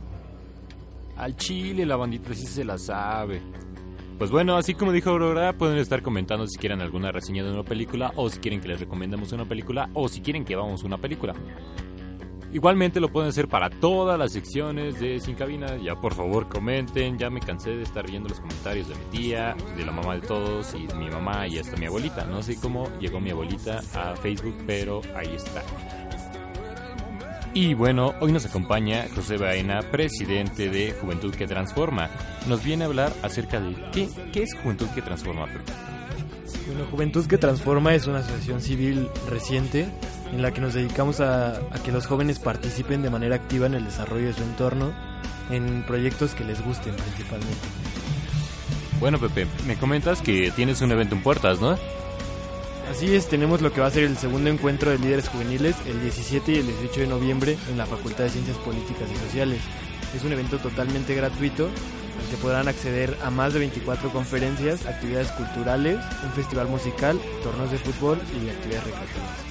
Al 1.15 1.35
chile 1.37 1.87
la 1.87 1.95
bandita 1.95 2.35
sí 2.35 2.45
se 2.45 2.63
la 2.63 2.77
sabe. 2.77 3.41
Pues 4.17 4.31
bueno, 4.31 4.57
así 4.57 4.73
como 4.73 4.91
dijo 4.91 5.11
Aurora, 5.11 5.53
pueden 5.53 5.77
estar 5.77 6.01
comentando 6.01 6.47
si 6.47 6.57
quieren 6.57 6.81
alguna 6.81 7.11
reseña 7.11 7.43
de 7.43 7.51
una 7.51 7.63
película 7.63 8.11
o 8.15 8.29
si 8.29 8.39
quieren 8.39 8.61
que 8.61 8.67
les 8.67 8.79
recomendemos 8.79 9.31
una 9.31 9.45
película 9.45 9.91
o 9.93 10.09
si 10.09 10.21
quieren 10.21 10.43
que 10.43 10.55
vamos 10.55 10.83
una 10.83 10.97
película. 10.97 11.35
Igualmente 12.51 12.99
lo 12.99 13.09
pueden 13.09 13.29
hacer 13.29 13.47
para 13.47 13.69
todas 13.69 14.17
las 14.17 14.31
secciones 14.31 14.99
de 14.99 15.19
Sin 15.19 15.35
Cabina. 15.35 15.77
Ya 15.77 15.95
por 15.95 16.15
favor 16.15 16.49
comenten, 16.49 17.19
ya 17.19 17.29
me 17.29 17.41
cansé 17.41 17.75
de 17.75 17.83
estar 17.83 18.09
viendo 18.09 18.27
los 18.29 18.39
comentarios 18.39 18.87
de 18.87 18.95
mi 18.95 19.05
tía, 19.11 19.55
de 19.75 19.85
la 19.85 19.91
mamá 19.91 20.15
de 20.15 20.21
todos 20.21 20.73
y 20.73 20.87
de 20.87 20.95
mi 20.95 21.11
mamá 21.11 21.47
y 21.47 21.59
hasta 21.59 21.77
mi 21.77 21.85
abuelita. 21.85 22.25
No 22.25 22.41
sé 22.41 22.59
cómo 22.59 22.89
llegó 22.99 23.19
mi 23.19 23.29
abuelita 23.29 23.81
a 23.93 24.15
Facebook, 24.15 24.55
pero 24.65 25.01
ahí 25.15 25.35
está. 25.35 25.61
Y 27.57 27.73
bueno, 27.73 28.13
hoy 28.19 28.31
nos 28.31 28.45
acompaña 28.45 29.07
José 29.15 29.35
Baena, 29.37 29.79
presidente 29.81 30.69
de 30.69 30.91
Juventud 30.91 31.33
que 31.33 31.47
Transforma. 31.47 32.07
Nos 32.45 32.63
viene 32.63 32.83
a 32.83 32.87
hablar 32.87 33.11
acerca 33.23 33.59
de 33.59 33.73
qué, 33.91 34.07
qué 34.31 34.43
es 34.43 34.53
Juventud 34.61 34.85
que 34.93 35.01
Transforma. 35.01 35.47
Bueno, 36.67 36.85
Juventud 36.91 37.25
que 37.25 37.39
Transforma 37.39 37.95
es 37.95 38.05
una 38.05 38.19
asociación 38.19 38.61
civil 38.61 39.09
reciente 39.27 39.89
en 40.31 40.43
la 40.43 40.53
que 40.53 40.61
nos 40.61 40.75
dedicamos 40.75 41.19
a, 41.19 41.57
a 41.57 41.81
que 41.83 41.91
los 41.91 42.05
jóvenes 42.05 42.37
participen 42.37 43.01
de 43.01 43.09
manera 43.09 43.37
activa 43.37 43.65
en 43.65 43.73
el 43.73 43.85
desarrollo 43.85 44.27
de 44.27 44.33
su 44.33 44.43
entorno, 44.43 44.93
en 45.49 45.83
proyectos 45.87 46.35
que 46.35 46.43
les 46.43 46.63
gusten 46.63 46.93
principalmente. 46.95 47.57
Bueno, 48.99 49.17
Pepe, 49.17 49.47
me 49.65 49.77
comentas 49.77 50.21
que 50.21 50.51
tienes 50.51 50.81
un 50.81 50.91
evento 50.91 51.15
en 51.15 51.23
puertas, 51.23 51.59
¿no? 51.59 51.75
Así 52.89 53.13
es, 53.13 53.27
tenemos 53.27 53.61
lo 53.61 53.71
que 53.73 53.81
va 53.81 53.87
a 53.87 53.91
ser 53.91 54.05
el 54.05 54.17
segundo 54.17 54.49
encuentro 54.49 54.89
de 54.89 54.97
líderes 54.97 55.27
juveniles 55.27 55.75
el 55.85 56.01
17 56.01 56.51
y 56.53 56.55
el 56.55 56.67
18 56.67 57.01
de 57.01 57.07
noviembre 57.07 57.57
en 57.69 57.77
la 57.77 57.85
Facultad 57.85 58.23
de 58.23 58.29
Ciencias 58.29 58.57
Políticas 58.57 59.09
y 59.11 59.17
Sociales. 59.17 59.59
Es 60.15 60.23
un 60.23 60.31
evento 60.31 60.57
totalmente 60.57 61.13
gratuito 61.13 61.65
al 61.65 62.29
que 62.31 62.37
podrán 62.37 62.67
acceder 62.67 63.15
a 63.23 63.29
más 63.29 63.53
de 63.53 63.59
24 63.59 64.09
conferencias, 64.11 64.85
actividades 64.85 65.31
culturales, 65.33 65.97
un 66.23 66.31
festival 66.31 66.69
musical, 66.69 67.19
torneos 67.43 67.71
de 67.71 67.77
fútbol 67.77 68.19
y 68.33 68.49
actividades 68.49 68.85
recreativas. 68.85 69.47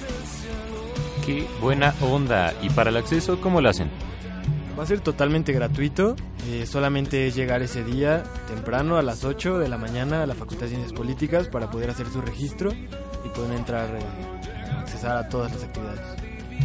Qué 1.25 1.47
buena 1.61 1.93
onda. 2.01 2.53
¿Y 2.61 2.69
para 2.71 2.89
el 2.89 2.97
acceso 2.97 3.39
cómo 3.39 3.61
lo 3.61 3.69
hacen? 3.69 3.89
Va 4.77 4.83
a 4.83 4.87
ser 4.87 4.99
totalmente 4.99 5.53
gratuito, 5.53 6.15
eh, 6.49 6.65
solamente 6.65 7.27
es 7.27 7.35
llegar 7.35 7.61
ese 7.61 7.83
día 7.83 8.23
temprano 8.47 8.97
a 8.97 9.01
las 9.01 9.23
8 9.23 9.59
de 9.59 9.67
la 9.69 9.77
mañana 9.77 10.23
a 10.23 10.27
la 10.27 10.35
Facultad 10.35 10.63
de 10.63 10.69
Ciencias 10.69 10.93
Políticas 10.93 11.47
para 11.47 11.69
poder 11.69 11.89
hacer 11.89 12.07
su 12.07 12.21
registro 12.21 12.71
y 13.27 13.35
pueden 13.35 13.53
entrar, 13.53 13.87
eh, 13.89 14.79
accesar 14.79 15.17
a 15.17 15.29
todas 15.29 15.51
las 15.53 15.63
actividades. 15.63 16.01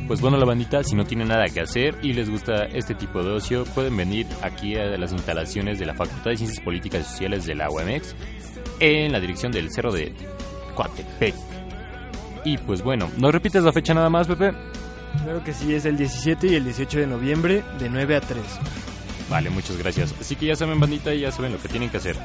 Pues 0.07 0.21
bueno, 0.21 0.37
la 0.37 0.45
bandita, 0.45 0.83
si 0.83 0.95
no 0.95 1.05
tienen 1.05 1.29
nada 1.29 1.45
que 1.47 1.61
hacer 1.61 1.97
y 2.03 2.13
les 2.13 2.29
gusta 2.29 2.65
este 2.65 2.95
tipo 2.95 3.23
de 3.23 3.33
ocio, 3.33 3.65
pueden 3.65 3.97
venir 3.97 4.27
aquí 4.43 4.77
a 4.77 4.85
las 4.97 5.13
instalaciones 5.13 5.79
de 5.79 5.87
la 5.87 5.95
Facultad 5.95 6.31
de 6.31 6.37
Ciencias 6.37 6.63
Políticas 6.65 7.03
y 7.03 7.05
Sociales 7.05 7.47
de 7.47 7.55
la 7.55 7.71
UMX 7.71 8.15
en 8.81 9.13
la 9.13 9.21
dirección 9.21 9.53
del 9.53 9.71
Cerro 9.73 9.93
de 9.93 10.13
Coatepec. 10.75 11.35
Y 12.45 12.59
pues 12.59 12.83
bueno, 12.83 13.11
¿nos 13.19 13.33
repites 13.33 13.63
la 13.63 13.73
fecha 13.73 13.95
nada 13.95 14.11
más, 14.11 14.27
Pepe? 14.27 14.53
Claro 15.23 15.45
que 15.45 15.53
sí, 15.53 15.73
es 15.75 15.85
el 15.85 15.97
17 15.97 16.49
y 16.49 16.55
el 16.57 16.65
18 16.65 16.99
de 16.99 17.07
noviembre 17.07 17.63
de 17.79 17.89
9 17.89 18.17
a 18.17 18.21
3. 18.21 18.43
Vale, 19.31 19.51
muchas 19.51 19.77
gracias. 19.79 20.15
Así 20.21 20.37
que 20.37 20.47
ya 20.47 20.57
saben, 20.57 20.81
bandita, 20.81 21.15
ya 21.15 21.31
saben 21.31 21.53
lo 21.53 21.59
que 21.59 21.69
tienen 21.69 21.91
que 21.91 21.99
hacer. 21.99 22.17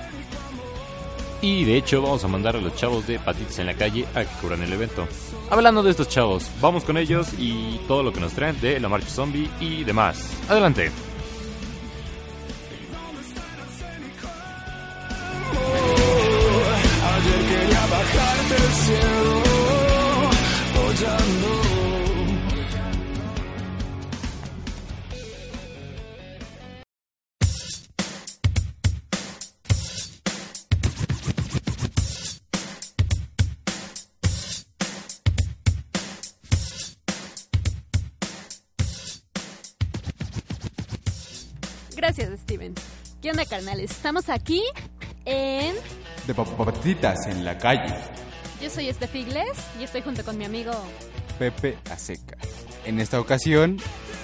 Y 1.41 1.65
de 1.65 1.78
hecho, 1.78 2.02
vamos 2.02 2.23
a 2.23 2.28
mandar 2.28 2.56
a 2.56 2.62
los 2.62 2.76
chavos 2.76 3.06
de 3.06 3.19
Patitas 3.19 3.60
en 3.60 3.67
la 3.67 3.73
calle 3.76 4.06
a 4.15 4.21
que 4.21 4.36
cubran 4.41 4.63
el 4.63 4.73
evento. 4.73 5.08
Hablando 5.50 5.84
de 5.84 5.91
estos 5.91 6.10
chavos, 6.10 6.50
vamos 6.62 6.84
con 6.84 6.97
ellos 6.97 7.28
y 7.38 7.80
todo 7.88 8.04
lo 8.04 8.12
que 8.12 8.19
nos 8.19 8.34
traen 8.34 8.60
de 8.60 8.80
la 8.80 8.89
marcha 8.89 9.10
zombie 9.10 9.50
y 9.60 9.84
demás. 9.84 10.32
Adelante. 10.50 10.91
Gracias, 41.97 42.39
Steven. 42.41 42.75
¿Qué 43.23 43.31
onda, 43.31 43.43
carnales? 43.43 43.89
Estamos 43.89 44.29
aquí 44.29 44.62
en... 45.25 45.75
De 46.27 46.36
papatitas 46.36 47.25
en 47.25 47.43
la 47.43 47.57
calle. 47.57 47.95
Yo 48.62 48.69
soy 48.69 48.93
Steph 48.93 49.15
Igles 49.15 49.57
y 49.79 49.83
estoy 49.83 50.03
junto 50.03 50.23
con 50.23 50.38
mi 50.38 50.45
amigo... 50.45 50.71
Pepe 51.39 51.79
Aseca. 51.89 52.38
En 52.86 52.99
esta 52.99 53.19
ocasión 53.19 53.77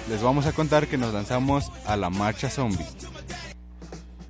les 0.07 0.21
vamos 0.21 0.45
a 0.45 0.51
contar 0.51 0.85
que 0.85 0.99
nos 0.99 1.15
lanzamos 1.15 1.71
a 1.87 1.97
la 1.97 2.11
marcha 2.11 2.47
zombie. 2.47 2.85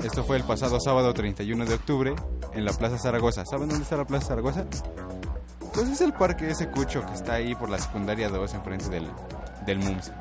Esto 0.02 0.24
fue 0.24 0.38
el 0.38 0.44
pasado 0.46 0.80
sábado 0.80 1.14
31 1.14 1.66
de 1.66 1.74
octubre 1.74 2.16
en 2.54 2.64
la 2.64 2.72
Plaza 2.72 2.98
Zaragoza. 2.98 3.46
¿Saben 3.46 3.68
dónde 3.68 3.84
está 3.84 3.98
la 3.98 4.06
Plaza 4.06 4.28
Zaragoza? 4.28 4.66
Pues 5.74 5.90
es 5.90 6.00
el 6.00 6.14
parque 6.14 6.50
ese 6.50 6.70
cucho 6.70 7.06
que 7.06 7.14
está 7.14 7.34
ahí 7.34 7.56
por 7.56 7.70
la 7.70 7.78
secundaria 7.78 8.30
2 8.30 8.54
enfrente 8.54 8.88
del, 8.88 9.12
del 9.66 9.80
MUMS. 9.80 10.12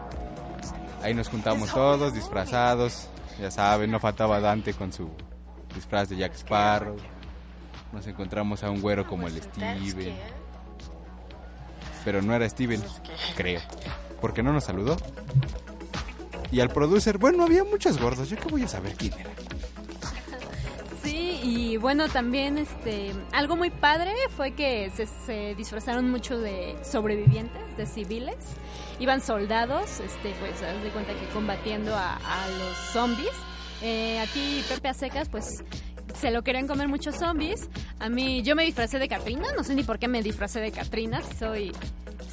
Ahí 1.02 1.14
nos 1.14 1.28
juntamos 1.28 1.72
todos 1.72 2.14
disfrazados. 2.14 3.08
Ya 3.40 3.51
saben, 3.51 3.90
no 3.90 3.99
faltaba 3.99 4.40
Dante 4.40 4.75
con 4.75 4.92
su 4.92 5.11
disfraz 5.75 6.09
de 6.09 6.16
Jack 6.16 6.35
Sparrow. 6.35 6.97
Nos 7.92 8.07
encontramos 8.07 8.62
a 8.62 8.71
un 8.71 8.81
güero 8.81 9.07
como 9.07 9.27
el 9.27 9.40
Steven. 9.40 10.14
Pero 12.05 12.23
no 12.23 12.35
era 12.35 12.49
Steven, 12.49 12.83
creo. 13.37 13.61
Porque 14.21 14.42
no 14.42 14.53
nos 14.53 14.64
saludó. 14.64 14.97
Y 16.51 16.61
al 16.61 16.68
producer, 16.68 17.18
bueno, 17.18 17.45
había 17.45 17.64
muchos 17.64 17.99
gordos. 17.99 18.29
Yo 18.29 18.37
qué 18.37 18.49
voy 18.49 18.62
a 18.62 18.68
saber 18.68 18.95
quién 18.95 19.14
era. 19.14 19.31
Y 21.42 21.76
bueno, 21.76 22.09
también 22.09 22.57
este 22.57 23.12
algo 23.33 23.57
muy 23.57 23.70
padre 23.70 24.12
fue 24.37 24.52
que 24.52 24.90
se, 24.90 25.55
disfrazaron 25.57 26.09
mucho 26.09 26.38
de 26.38 26.76
sobrevivientes, 26.85 27.76
de 27.76 27.87
civiles. 27.87 28.37
Iban 29.00 29.20
soldados, 29.20 29.98
este 30.00 30.35
pues 30.38 30.61
de 30.61 30.90
cuenta 30.90 31.12
que 31.14 31.26
combatiendo 31.35 31.96
a, 31.96 32.18
los 32.59 32.76
zombies. 32.92 33.33
Eh, 33.83 34.20
aquí 34.20 34.62
Pepe 34.68 34.88
a 34.88 34.94
secas, 34.94 35.28
pues 35.28 35.64
se 36.14 36.31
lo 36.31 36.42
querían 36.42 36.68
comer 36.68 36.87
muchos 36.87 37.16
zombies. 37.16 37.68
A 37.98 38.09
mí, 38.09 38.42
yo 38.42 38.55
me 38.55 38.64
disfracé 38.64 39.00
de 39.00 39.09
Katrina, 39.09 39.48
no 39.57 39.64
sé 39.64 39.74
ni 39.74 39.83
por 39.83 39.98
qué 39.98 40.07
me 40.07 40.22
disfracé 40.22 40.61
de 40.61 40.70
Katrina, 40.70 41.20
soy, 41.38 41.72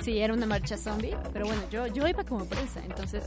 si 0.03 0.19
era 0.19 0.33
una 0.33 0.45
marcha 0.45 0.77
zombie, 0.77 1.15
pero 1.33 1.45
bueno, 1.45 1.61
yo, 1.71 1.87
yo 1.87 2.07
iba 2.07 2.23
como 2.23 2.45
presa, 2.45 2.81
entonces, 2.83 3.23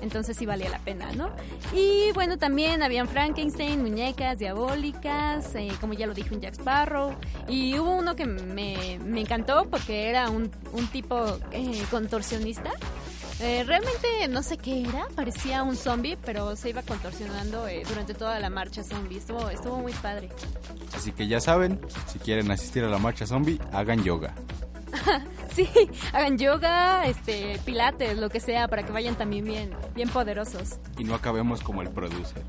entonces 0.00 0.36
sí 0.36 0.46
valía 0.46 0.68
la 0.68 0.78
pena, 0.78 1.12
¿no? 1.12 1.30
Y 1.72 2.12
bueno, 2.12 2.38
también 2.38 2.82
habían 2.82 3.08
Frankenstein, 3.08 3.82
muñecas 3.82 4.38
diabólicas, 4.38 5.54
eh, 5.54 5.68
como 5.80 5.92
ya 5.94 6.06
lo 6.06 6.14
dije, 6.14 6.34
un 6.34 6.40
Jack 6.40 6.54
Sparrow, 6.54 7.14
y 7.48 7.78
hubo 7.78 7.96
uno 7.96 8.16
que 8.16 8.26
me, 8.26 8.98
me 9.04 9.20
encantó 9.20 9.66
porque 9.70 10.08
era 10.08 10.30
un, 10.30 10.50
un 10.72 10.86
tipo 10.88 11.38
eh, 11.52 11.82
contorsionista. 11.90 12.70
Eh, 13.38 13.64
realmente 13.66 14.28
no 14.30 14.42
sé 14.42 14.56
qué 14.56 14.80
era, 14.82 15.08
parecía 15.14 15.62
un 15.62 15.76
zombie, 15.76 16.16
pero 16.24 16.56
se 16.56 16.70
iba 16.70 16.80
contorsionando 16.80 17.66
durante 17.86 18.14
toda 18.14 18.40
la 18.40 18.48
marcha 18.48 18.82
zombie. 18.82 19.18
Estuvo, 19.18 19.50
estuvo 19.50 19.78
muy 19.78 19.92
padre. 19.92 20.30
Así 20.94 21.12
que 21.12 21.28
ya 21.28 21.38
saben, 21.38 21.78
si 22.06 22.18
quieren 22.18 22.50
asistir 22.50 22.82
a 22.84 22.88
la 22.88 22.98
marcha 22.98 23.26
zombie, 23.26 23.60
hagan 23.72 24.02
yoga. 24.02 24.34
sí, 25.52 25.68
hagan 26.12 26.38
yoga, 26.38 27.06
este, 27.06 27.58
pilates, 27.64 28.16
lo 28.18 28.28
que 28.28 28.40
sea, 28.40 28.68
para 28.68 28.84
que 28.84 28.92
vayan 28.92 29.16
también 29.16 29.44
bien, 29.44 29.70
bien 29.94 30.08
poderosos. 30.08 30.78
Y 30.98 31.04
no 31.04 31.14
acabemos 31.14 31.62
como 31.62 31.82
el 31.82 31.90
producer. 31.90 32.42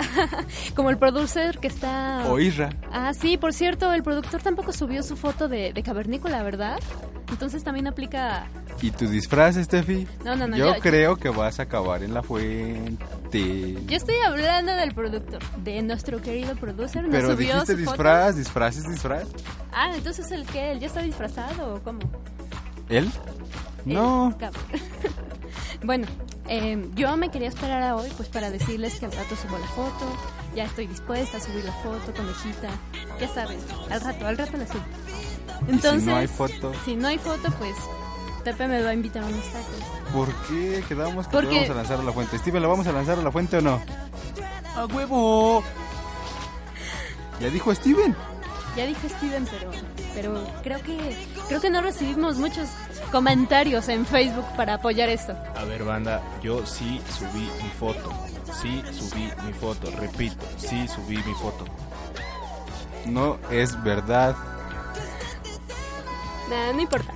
Como 0.76 0.90
el 0.90 0.98
producer 0.98 1.58
que 1.58 1.68
está... 1.68 2.24
O 2.28 2.38
Isra. 2.38 2.70
Ah, 2.92 3.12
sí, 3.14 3.36
por 3.36 3.52
cierto, 3.52 3.92
el 3.92 4.02
productor 4.02 4.42
tampoco 4.42 4.72
subió 4.72 5.02
su 5.02 5.16
foto 5.16 5.48
de, 5.48 5.72
de 5.72 5.82
cavernícola, 5.82 6.42
¿verdad? 6.42 6.78
Entonces 7.30 7.62
también 7.62 7.86
aplica... 7.86 8.46
¿Y 8.82 8.90
tu 8.90 9.06
disfraz, 9.08 9.56
Steffi? 9.56 10.06
No, 10.24 10.34
no, 10.36 10.46
no. 10.48 10.56
Yo 10.56 10.74
yo- 10.74 10.80
creo 10.80 11.16
que 11.16 11.28
vas 11.28 11.60
a 11.60 11.64
acabar 11.64 12.02
en 12.02 12.14
la 12.14 12.22
fuente. 12.22 13.74
Yo 13.86 13.96
estoy 13.96 14.16
hablando 14.26 14.72
del 14.74 14.94
productor, 14.94 15.40
de 15.58 15.82
nuestro 15.82 16.20
querido 16.22 16.54
producer. 16.56 17.02
Nos 17.02 17.10
Pero 17.12 17.32
subió 17.32 17.52
dijiste 17.52 17.72
su 17.74 17.78
foto. 17.80 17.90
disfraz, 17.92 18.36
disfraz 18.36 18.76
es 18.78 18.88
disfraz. 18.88 19.28
Ah, 19.72 19.92
entonces 19.94 20.30
el 20.32 20.46
que 20.46 20.72
él 20.72 20.80
ya 20.80 20.86
está 20.86 21.02
disfrazado 21.02 21.74
o 21.74 21.82
cómo? 21.82 22.00
¿Él? 22.88 23.10
El 23.86 23.94
No. 23.94 24.34
bueno, 25.84 26.06
eh, 26.50 26.88
yo 26.94 27.16
me 27.16 27.30
quería 27.30 27.48
esperar 27.48 27.82
a 27.82 27.96
hoy 27.96 28.10
pues 28.16 28.28
para 28.28 28.50
decirles 28.50 28.98
que 29.00 29.06
al 29.06 29.12
rato 29.12 29.34
subo 29.36 29.56
la 29.58 29.66
foto. 29.68 30.12
Ya 30.54 30.64
estoy 30.64 30.86
dispuesta 30.88 31.36
a 31.38 31.40
subir 31.40 31.64
la 31.64 31.72
foto, 31.72 32.12
conejita. 32.14 32.68
Ya 33.20 33.28
saben, 33.28 33.58
al 33.90 34.00
rato, 34.00 34.26
al 34.26 34.36
rato 34.36 34.56
la 34.58 34.66
subo. 34.66 34.82
¿Y 35.66 35.70
Entonces, 35.72 36.02
si 36.02 36.06
no 36.10 36.16
hay 36.16 36.26
foto? 36.26 36.72
si 36.84 36.96
no 36.96 37.08
hay 37.08 37.18
foto, 37.18 37.50
pues 37.58 37.74
Pepe 38.44 38.66
me 38.66 38.82
va 38.82 38.90
a 38.90 38.94
invitar 38.94 39.22
a 39.22 39.26
unos 39.26 39.44
tacos. 39.46 40.12
¿Por 40.12 40.28
qué 40.48 40.82
quedamos 40.88 41.26
que 41.28 41.32
Porque- 41.32 41.48
lo 41.50 41.54
vamos 41.60 41.70
a 41.70 41.74
lanzar 41.74 42.00
a 42.00 42.02
la 42.02 42.12
fuente? 42.12 42.38
Steven, 42.38 42.62
¿lo 42.62 42.68
vamos 42.68 42.86
a 42.86 42.92
lanzar 42.92 43.18
a 43.18 43.22
la 43.22 43.30
fuente 43.30 43.58
o 43.58 43.60
no? 43.60 43.80
¡A 44.76 44.86
huevo! 44.86 45.62
Ya 47.40 47.48
dijo 47.50 47.74
Steven. 47.74 48.14
Ya 48.76 48.86
dije 48.86 49.08
Steven, 49.08 49.46
pero 49.50 49.70
pero 50.14 50.44
creo 50.62 50.80
que 50.82 51.16
creo 51.48 51.60
que 51.60 51.70
no 51.70 51.80
recibimos 51.82 52.36
muchos 52.38 52.68
comentarios 53.10 53.88
en 53.88 54.06
Facebook 54.06 54.46
para 54.56 54.74
apoyar 54.74 55.08
esto. 55.08 55.36
A 55.56 55.64
ver, 55.64 55.84
banda, 55.84 56.22
yo 56.42 56.64
sí 56.66 57.00
subí 57.18 57.48
mi 57.62 57.68
foto. 57.78 58.12
Sí 58.62 58.82
subí 58.92 59.30
mi 59.44 59.52
foto. 59.52 59.90
Repito, 59.98 60.44
sí 60.56 60.88
subí 60.88 61.16
mi 61.18 61.34
foto. 61.34 61.64
No 63.06 63.38
es 63.50 63.82
verdad. 63.82 64.36
Nah, 66.48 66.72
no 66.72 66.80
importa. 66.80 67.12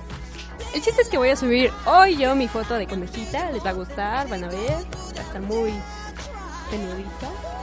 El 0.73 0.81
chiste 0.81 1.01
es 1.01 1.09
que 1.09 1.17
voy 1.17 1.29
a 1.29 1.35
subir 1.35 1.71
hoy 1.85 2.17
yo 2.17 2.35
mi 2.35 2.47
foto 2.47 2.75
de 2.75 2.87
conejita. 2.87 3.51
Les 3.51 3.65
va 3.65 3.69
a 3.69 3.73
gustar, 3.73 4.27
van 4.29 4.43
a 4.43 4.47
ver. 4.47 4.71
Va 5.15 5.21
a 5.21 5.23
estar 5.23 5.41
muy 5.41 5.73
penudita. 6.69 7.54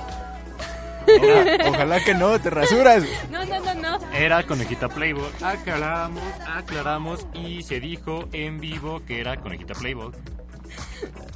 Ojalá, 1.03 1.69
ojalá 1.69 2.05
que 2.05 2.15
no, 2.15 2.39
te 2.41 2.51
rasuras. 2.51 3.05
No, 3.31 3.45
no, 3.45 3.61
no, 3.61 3.75
no. 3.75 4.13
Era 4.13 4.43
Conejita 4.45 4.89
Playboy. 4.89 5.31
Aclaramos, 5.43 6.23
aclaramos 6.47 7.27
y 7.35 7.63
se 7.63 7.81
dijo 7.81 8.29
en 8.33 8.61
vivo 8.61 9.03
que 9.07 9.21
era 9.21 9.37
Conejita 9.41 9.75
Playboy. 9.75 10.13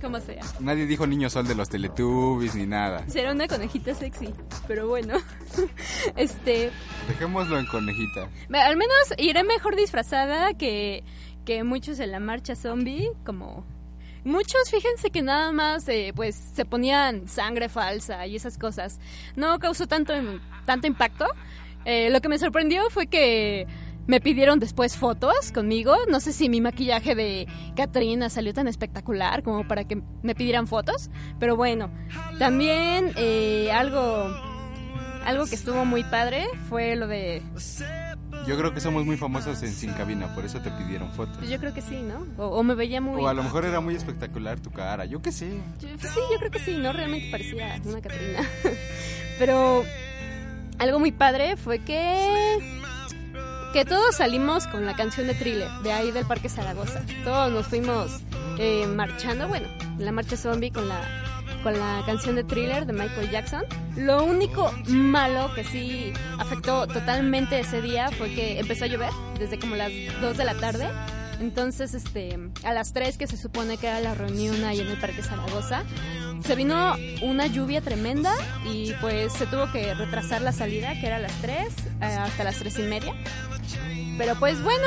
Como 0.01 0.21
sea. 0.21 0.43
Nadie 0.61 0.87
dijo 0.87 1.07
niño 1.07 1.29
sol 1.31 1.47
de 1.49 1.55
los 1.55 1.69
Teletubbies 1.69 2.55
ni 2.55 2.67
nada. 2.67 3.05
Será 3.09 3.33
una 3.33 3.49
conejita 3.49 3.95
sexy. 3.95 4.33
Pero 4.69 4.89
bueno. 4.89 5.14
Este. 6.17 6.71
Dejémoslo 7.09 7.59
en 7.59 7.67
conejita. 7.67 8.29
Al 8.53 8.77
menos 8.77 9.14
iré 9.19 9.43
mejor 9.43 9.77
disfrazada 9.77 10.55
que, 10.55 11.03
que 11.45 11.64
muchos 11.64 11.99
en 11.99 12.12
la 12.12 12.21
marcha 12.21 12.55
zombie. 12.55 13.11
Como. 13.25 13.67
Muchos, 14.27 14.68
fíjense 14.72 15.11
que 15.11 15.22
nada 15.22 15.53
más 15.53 15.89
eh, 15.89 16.12
pues 16.12 16.35
se 16.35 16.64
ponían 16.64 17.29
sangre 17.29 17.68
falsa 17.68 18.27
y 18.27 18.35
esas 18.35 18.59
cosas. 18.59 18.99
No 19.37 19.61
causó 19.61 19.87
tanto, 19.87 20.12
tanto 20.64 20.89
impacto. 20.89 21.27
Eh, 21.85 22.11
lo 22.11 22.20
que 22.20 22.29
me 22.29 22.37
sorprendió 22.37 22.91
fue 22.91 23.07
que 23.07 23.68
me 24.09 24.20
pidieron 24.20 24.59
después 24.59 24.97
fotos 24.97 25.53
conmigo. 25.53 25.95
No 26.11 26.18
sé 26.18 26.33
si 26.33 26.49
mi 26.49 26.61
maquillaje 26.61 27.14
de 27.14 27.47
Katrina 27.77 28.29
salió 28.29 28.53
tan 28.53 28.66
espectacular 28.66 29.45
como 29.45 29.68
para 29.68 29.85
que 29.85 30.03
me 30.22 30.35
pidieran 30.35 30.66
fotos. 30.66 31.09
Pero 31.39 31.55
bueno, 31.55 31.89
también 32.41 33.12
eh, 33.14 33.70
algo, 33.70 34.35
algo 35.24 35.47
que 35.47 35.55
estuvo 35.55 35.85
muy 35.85 36.03
padre 36.03 36.49
fue 36.68 36.97
lo 36.97 37.07
de... 37.07 37.45
Yo 38.47 38.57
creo 38.57 38.72
que 38.72 38.80
somos 38.80 39.05
muy 39.05 39.16
famosos 39.16 39.61
en 39.64 39.72
Sin 39.72 39.92
Cabina, 39.94 40.32
por 40.34 40.44
eso 40.44 40.61
te 40.61 40.70
pidieron 40.70 41.11
fotos. 41.12 41.36
Pues 41.38 41.51
yo 41.51 41.59
creo 41.59 41.74
que 41.74 41.82
sí, 41.82 42.01
¿no? 42.03 42.26
O, 42.42 42.49
o 42.59 42.62
me 42.62 42.74
veía 42.74 43.01
muy... 43.01 43.20
O 43.20 43.26
a 43.28 43.34
lo 43.34 43.42
mejor 43.42 43.64
era 43.64 43.80
muy 43.80 43.94
espectacular 43.97 44.61
tu 44.61 44.70
cara, 44.70 45.05
yo 45.05 45.20
qué 45.20 45.32
sé. 45.32 45.51
Yo- 45.80 45.88
sí, 46.01 46.20
yo 46.32 46.38
creo 46.38 46.51
que 46.53 46.61
sí, 46.61 46.76
¿no? 46.76 46.92
Realmente 46.92 47.28
parecía 47.30 47.80
una 47.84 48.01
Catrina. 48.01 48.49
Pero 49.38 49.84
algo 50.78 50.99
muy 51.01 51.11
padre 51.12 51.57
fue 51.57 51.80
que 51.80 52.59
que 53.72 53.84
todos 53.84 54.14
salimos 54.16 54.66
con 54.68 54.86
la 54.86 54.94
canción 54.94 55.26
de 55.26 55.34
Thriller, 55.34 55.68
de 55.82 55.92
ahí 55.92 56.11
del 56.11 56.24
Parque 56.24 56.49
Zaragoza. 56.49 57.03
Todos 57.24 57.53
nos 57.53 57.66
fuimos 57.66 58.22
eh, 58.59 58.86
marchando, 58.86 59.49
bueno, 59.49 59.68
la 59.99 60.12
marcha 60.12 60.36
zombie 60.36 60.70
con 60.70 60.88
la 60.88 61.03
con 61.63 61.79
la 61.79 62.03
canción 62.07 62.37
de 62.37 62.45
Thriller 62.45 62.87
de 62.87 62.93
Michael 62.93 63.31
Jackson. 63.31 63.65
Lo 63.97 64.25
único 64.25 64.73
malo 64.89 65.51
que 65.55 65.65
sí 65.65 66.13
afectó 66.39 66.87
totalmente 66.87 67.59
ese 67.61 67.83
día 67.83 68.11
fue 68.11 68.35
que 68.35 68.59
empezó 68.59 68.85
a 68.85 68.89
llover 68.89 69.11
desde 69.39 69.59
como 69.59 69.77
las 69.77 69.91
2 70.21 70.37
de 70.37 70.45
la 70.45 70.55
tarde. 70.55 70.89
Entonces, 71.41 71.95
este, 71.95 72.39
a 72.65 72.73
las 72.73 72.93
3 72.93 73.19
que 73.19 73.27
se 73.27 73.37
supone 73.37 73.77
que 73.77 73.87
era 73.87 74.01
la 74.01 74.15
reunión 74.15 74.65
ahí 74.65 74.81
en 74.81 74.89
el 74.89 74.99
Parque 74.99 75.23
Zaragoza, 75.23 75.85
se 76.45 76.55
vino 76.55 76.95
una 77.23 77.47
lluvia 77.47 77.81
tremenda 77.81 78.33
y 78.73 78.93
pues 79.01 79.33
se 79.33 79.47
tuvo 79.47 79.71
que 79.71 79.95
retrasar 79.95 80.43
la 80.43 80.53
salida, 80.53 80.99
que 81.01 81.07
era 81.07 81.17
a 81.17 81.21
las 81.21 81.33
3, 81.43 81.59
eh, 81.59 82.05
hasta 82.05 82.45
las 82.45 82.57
3 82.59 82.79
y 82.79 82.83
media. 82.83 83.15
Pero 84.19 84.35
pues 84.37 84.62
bueno, 84.62 84.85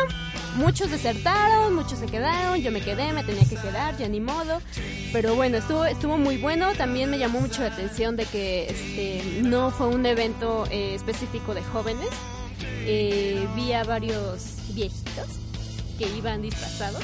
muchos 0.56 0.90
desertaron, 0.90 1.76
muchos 1.76 2.00
se 2.00 2.08
quedaron, 2.08 2.62
yo 2.62 2.72
me 2.72 2.82
quedé, 2.82 3.14
me 3.14 3.24
tenía 3.24 3.48
que 3.48 3.56
quedar, 3.56 3.98
ya 3.98 4.08
ni 4.08 4.20
modo. 4.20 4.62
Pero 5.14 5.36
bueno, 5.36 5.58
estuvo, 5.58 5.86
estuvo 5.86 6.18
muy 6.18 6.38
bueno. 6.38 6.74
También 6.74 7.10
me 7.10 7.18
llamó 7.18 7.40
mucho 7.42 7.62
la 7.62 7.68
atención 7.68 8.16
de 8.16 8.26
que 8.26 8.70
este, 8.70 9.42
no 9.44 9.72
fue 9.72 9.88
un 9.88 10.06
evento 10.06 10.66
eh, 10.72 10.96
específico 10.96 11.54
de 11.54 11.62
jóvenes. 11.64 12.10
Eh, 12.86 13.48
vi 13.56 13.74
a 13.74 13.84
varios 13.84 14.56
viejitos 14.74 15.28
que 15.98 16.08
iban 16.18 16.42
disfrazados. 16.42 17.04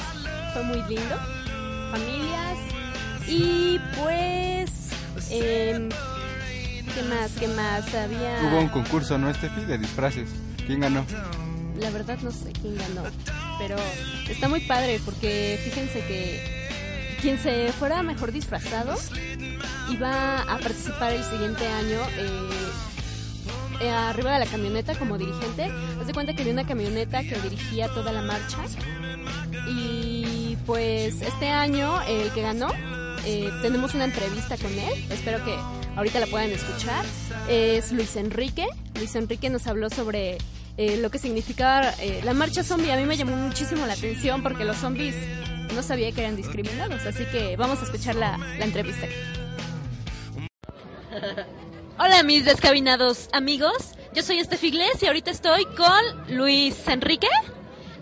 Fue 0.52 0.62
muy 0.64 0.82
lindo. 0.88 1.16
Familias. 1.92 2.58
Y 3.28 3.78
pues... 4.02 4.70
em, 5.30 5.88
¿Qué 6.94 7.02
más? 7.02 7.32
¿Qué 7.38 7.48
más? 7.48 7.94
Había... 7.94 8.48
Hubo 8.48 8.60
un 8.60 8.68
concurso, 8.68 9.18
¿no, 9.18 9.28
Estefi? 9.28 9.64
De 9.64 9.78
disfraces. 9.78 10.28
¿Quién 10.66 10.80
ganó? 10.80 11.04
La 11.80 11.90
verdad 11.90 12.18
no 12.22 12.30
sé 12.30 12.52
quién 12.52 12.76
ganó, 12.76 13.02
pero 13.58 13.76
está 14.28 14.48
muy 14.48 14.60
padre 14.60 15.00
porque 15.04 15.60
fíjense 15.64 16.00
que 16.06 16.66
quien 17.20 17.38
se 17.38 17.72
fuera 17.72 18.02
mejor 18.02 18.32
disfrazado 18.32 18.94
iba 19.90 20.42
a 20.42 20.58
participar 20.58 21.12
el 21.12 21.24
siguiente 21.24 21.66
año 21.66 22.00
eh, 22.16 22.48
eh, 23.80 23.90
arriba 23.90 24.32
de 24.32 24.40
la 24.40 24.46
camioneta 24.46 24.98
como 24.98 25.18
dirigente. 25.18 25.70
Haz 26.00 26.06
de 26.06 26.12
cuenta 26.12 26.34
que 26.34 26.42
había 26.42 26.52
una 26.52 26.66
camioneta 26.66 27.22
que 27.22 27.38
dirigía 27.40 27.88
toda 27.88 28.12
la 28.12 28.22
marcha 28.22 28.58
y 29.68 30.56
pues 30.66 31.20
este 31.22 31.48
año 31.48 32.00
el 32.02 32.30
que 32.32 32.42
ganó 32.42 32.68
eh, 33.24 33.50
tenemos 33.60 33.94
una 33.94 34.04
entrevista 34.04 34.56
con 34.56 34.72
él. 34.72 35.04
Espero 35.10 35.44
que 35.44 35.56
ahorita 35.96 36.20
la 36.20 36.26
puedan 36.26 36.50
escuchar. 36.50 37.04
Es 37.48 37.92
Luis 37.92 38.14
Enrique. 38.16 38.66
Luis 38.94 39.14
Enrique 39.16 39.50
nos 39.50 39.66
habló 39.66 39.90
sobre 39.90 40.38
eh, 40.76 40.98
lo 40.98 41.10
que 41.10 41.18
significaba 41.18 41.90
eh, 42.00 42.20
la 42.24 42.34
marcha 42.34 42.62
zombie. 42.62 42.92
A 42.92 42.96
mí 42.96 43.04
me 43.04 43.16
llamó 43.16 43.36
muchísimo 43.36 43.86
la 43.86 43.94
atención 43.94 44.42
porque 44.42 44.64
los 44.64 44.76
zombies 44.76 45.14
no 45.74 45.82
sabía 45.82 46.12
que 46.12 46.20
eran 46.22 46.36
discriminados. 46.36 47.06
Así 47.06 47.24
que 47.26 47.56
vamos 47.56 47.80
a 47.80 47.84
escuchar 47.84 48.14
la, 48.16 48.38
la 48.38 48.64
entrevista. 48.64 49.06
Hola 51.98 52.22
mis 52.24 52.44
descabinados 52.44 53.30
amigos, 53.32 53.72
yo 54.14 54.22
soy 54.22 54.38
Estefi 54.38 54.66
Iglesias 54.66 55.02
y 55.02 55.06
ahorita 55.06 55.30
estoy 55.30 55.64
con 55.64 56.36
Luis 56.36 56.86
Enrique. 56.88 57.28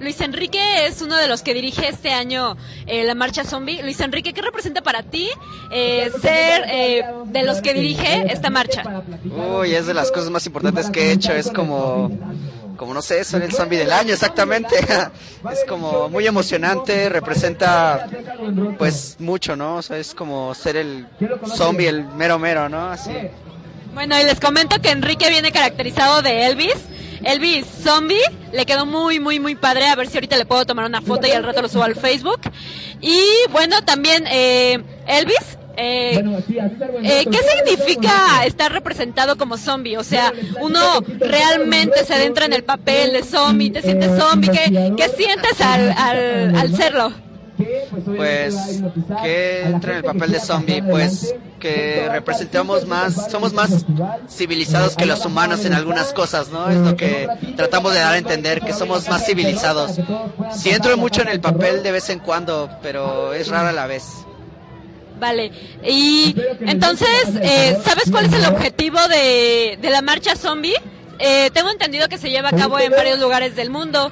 Luis 0.01 0.21
Enrique 0.21 0.87
es 0.87 1.01
uno 1.01 1.17
de 1.17 1.29
los 1.29 1.43
que 1.43 1.55
dirige 1.55 1.89
este 1.89 2.11
año 2.11 2.57
eh, 2.87 3.05
la 3.05 3.15
marcha 3.15 3.45
zombie. 3.45 3.83
Luis 3.83 4.01
Enrique, 4.01 4.33
¿qué 4.33 4.43
representa 4.43 4.83
para 4.83 5.05
ti 5.05 5.29
eh, 5.71 6.11
ser 6.21 6.65
eh, 6.69 7.05
de 7.27 7.43
los 7.45 7.61
que 7.61 7.73
dirige 7.73 8.33
esta 8.33 8.51
marcha? 8.51 8.83
Uy, 9.25 9.75
es 9.75 9.87
de 9.87 9.95
las 9.95 10.11
cosas 10.11 10.31
más 10.31 10.45
importantes 10.47 10.91
que 10.91 11.11
he 11.11 11.13
hecho. 11.13 11.33
Es 11.33 11.51
como, 11.51 12.11
como 12.77 12.95
no 12.95 13.03
sé, 13.03 13.23
ser 13.25 13.43
el 13.43 13.53
zombie 13.53 13.79
del 13.79 13.93
año, 13.93 14.13
exactamente. 14.15 14.77
Es 15.53 15.65
como 15.69 16.09
muy 16.09 16.27
emocionante, 16.27 17.09
representa 17.11 18.09
pues 18.79 19.17
mucho, 19.19 19.57
¿no? 19.57 19.77
O 19.77 19.83
sea, 19.83 19.99
es 19.99 20.15
como 20.15 20.55
ser 20.55 20.77
el 20.77 21.07
zombie, 21.55 21.87
el 21.87 22.07
mero 22.07 22.39
mero, 22.39 22.69
¿no? 22.69 22.89
Así. 22.89 23.13
Bueno, 23.93 24.19
y 24.19 24.25
les 24.25 24.41
comento 24.41 24.81
que 24.81 24.91
Enrique 24.91 25.29
viene 25.29 25.53
caracterizado 25.53 26.23
de 26.23 26.47
Elvis. 26.47 26.77
Elvis 27.23 27.67
Zombie, 27.83 28.21
le 28.53 28.67
quedó 28.67 28.87
muy, 28.87 29.21
muy, 29.21 29.39
muy 29.39 29.55
padre. 29.55 29.87
A 29.87 29.97
ver 29.97 30.09
si 30.09 30.17
ahorita 30.17 30.37
le 30.37 30.47
puedo 30.47 30.65
tomar 30.65 30.87
una 30.87 31.01
foto 31.01 31.27
y 31.27 31.31
al 31.31 31.45
rato 31.45 31.63
lo 31.63 31.69
subo 31.69 31.85
al 31.85 31.95
Facebook. 31.95 32.41
Y 33.01 33.23
bueno, 33.53 33.83
también 33.85 34.25
eh, 34.27 34.83
Elvis. 35.07 35.59
Eh, 35.77 36.25
eh, 37.03 37.27
¿Qué 37.31 37.39
significa 37.39 38.45
estar 38.45 38.73
representado 38.73 39.37
como 39.37 39.57
zombie? 39.57 39.97
O 39.97 40.05
sea, 40.05 40.33
uno 40.61 41.01
realmente 41.19 42.05
se 42.05 42.15
adentra 42.15 42.47
en 42.47 42.53
el 42.53 42.65
papel 42.65 43.13
de 43.13 43.23
zombie, 43.23 43.71
te 43.71 43.83
sientes 43.83 44.19
zombie. 44.19 44.51
¿Qué, 44.51 44.93
qué 44.97 45.09
sientes 45.11 45.61
al, 45.61 45.93
al, 45.93 46.57
al 46.57 46.77
serlo? 46.77 47.13
Pues 48.17 48.83
que 49.23 49.63
entra 49.63 49.93
en 49.93 49.99
el 49.99 50.05
papel 50.05 50.33
de 50.33 50.41
zombie, 50.41 50.83
pues 50.83 51.35
que 51.61 52.09
representamos 52.11 52.87
más, 52.87 53.31
somos 53.31 53.53
más 53.53 53.87
civilizados 54.29 54.97
que 54.97 55.07
los 55.07 55.25
humanos 55.25 55.65
en 55.65 55.73
algunas 55.73 56.13
cosas, 56.13 56.51
¿no? 56.51 56.69
Es 56.69 56.77
lo 56.77 56.97
que 56.97 57.29
tratamos 57.57 57.95
de 57.95 58.01
dar 58.01 58.15
a 58.15 58.19
entender, 58.19 58.61
que 58.61 58.73
somos 58.73 59.09
más 59.09 59.25
civilizados. 59.25 59.93
Sí 60.53 60.71
entro 60.71 60.97
mucho 60.97 61.23
en 61.23 61.29
el 61.29 61.41
papel 61.41 61.83
de 61.83 61.93
vez 61.93 62.11
en 62.11 62.19
cuando, 62.19 62.69
pero 62.83 63.33
es 63.33 63.49
rara 63.49 63.69
a 63.71 63.73
la 63.73 63.87
vez. 63.87 64.05
Vale, 65.19 65.53
y 65.87 66.35
entonces, 66.61 67.09
eh, 67.41 67.79
¿sabes 67.85 68.11
cuál 68.11 68.27
es 68.27 68.33
el 68.33 68.45
objetivo 68.47 68.99
de, 69.09 69.79
de 69.81 69.91
la 69.91 70.03
marcha 70.03 70.35
zombie? 70.35 70.75
Eh, 71.19 71.51
tengo 71.55 71.71
entendido 71.71 72.09
que 72.09 72.19
se 72.19 72.31
lleva 72.31 72.49
a 72.49 72.53
cabo 72.53 72.79
en 72.81 72.91
varios 72.91 73.21
lugares 73.21 73.55
del 73.55 73.71
mundo. 73.71 74.11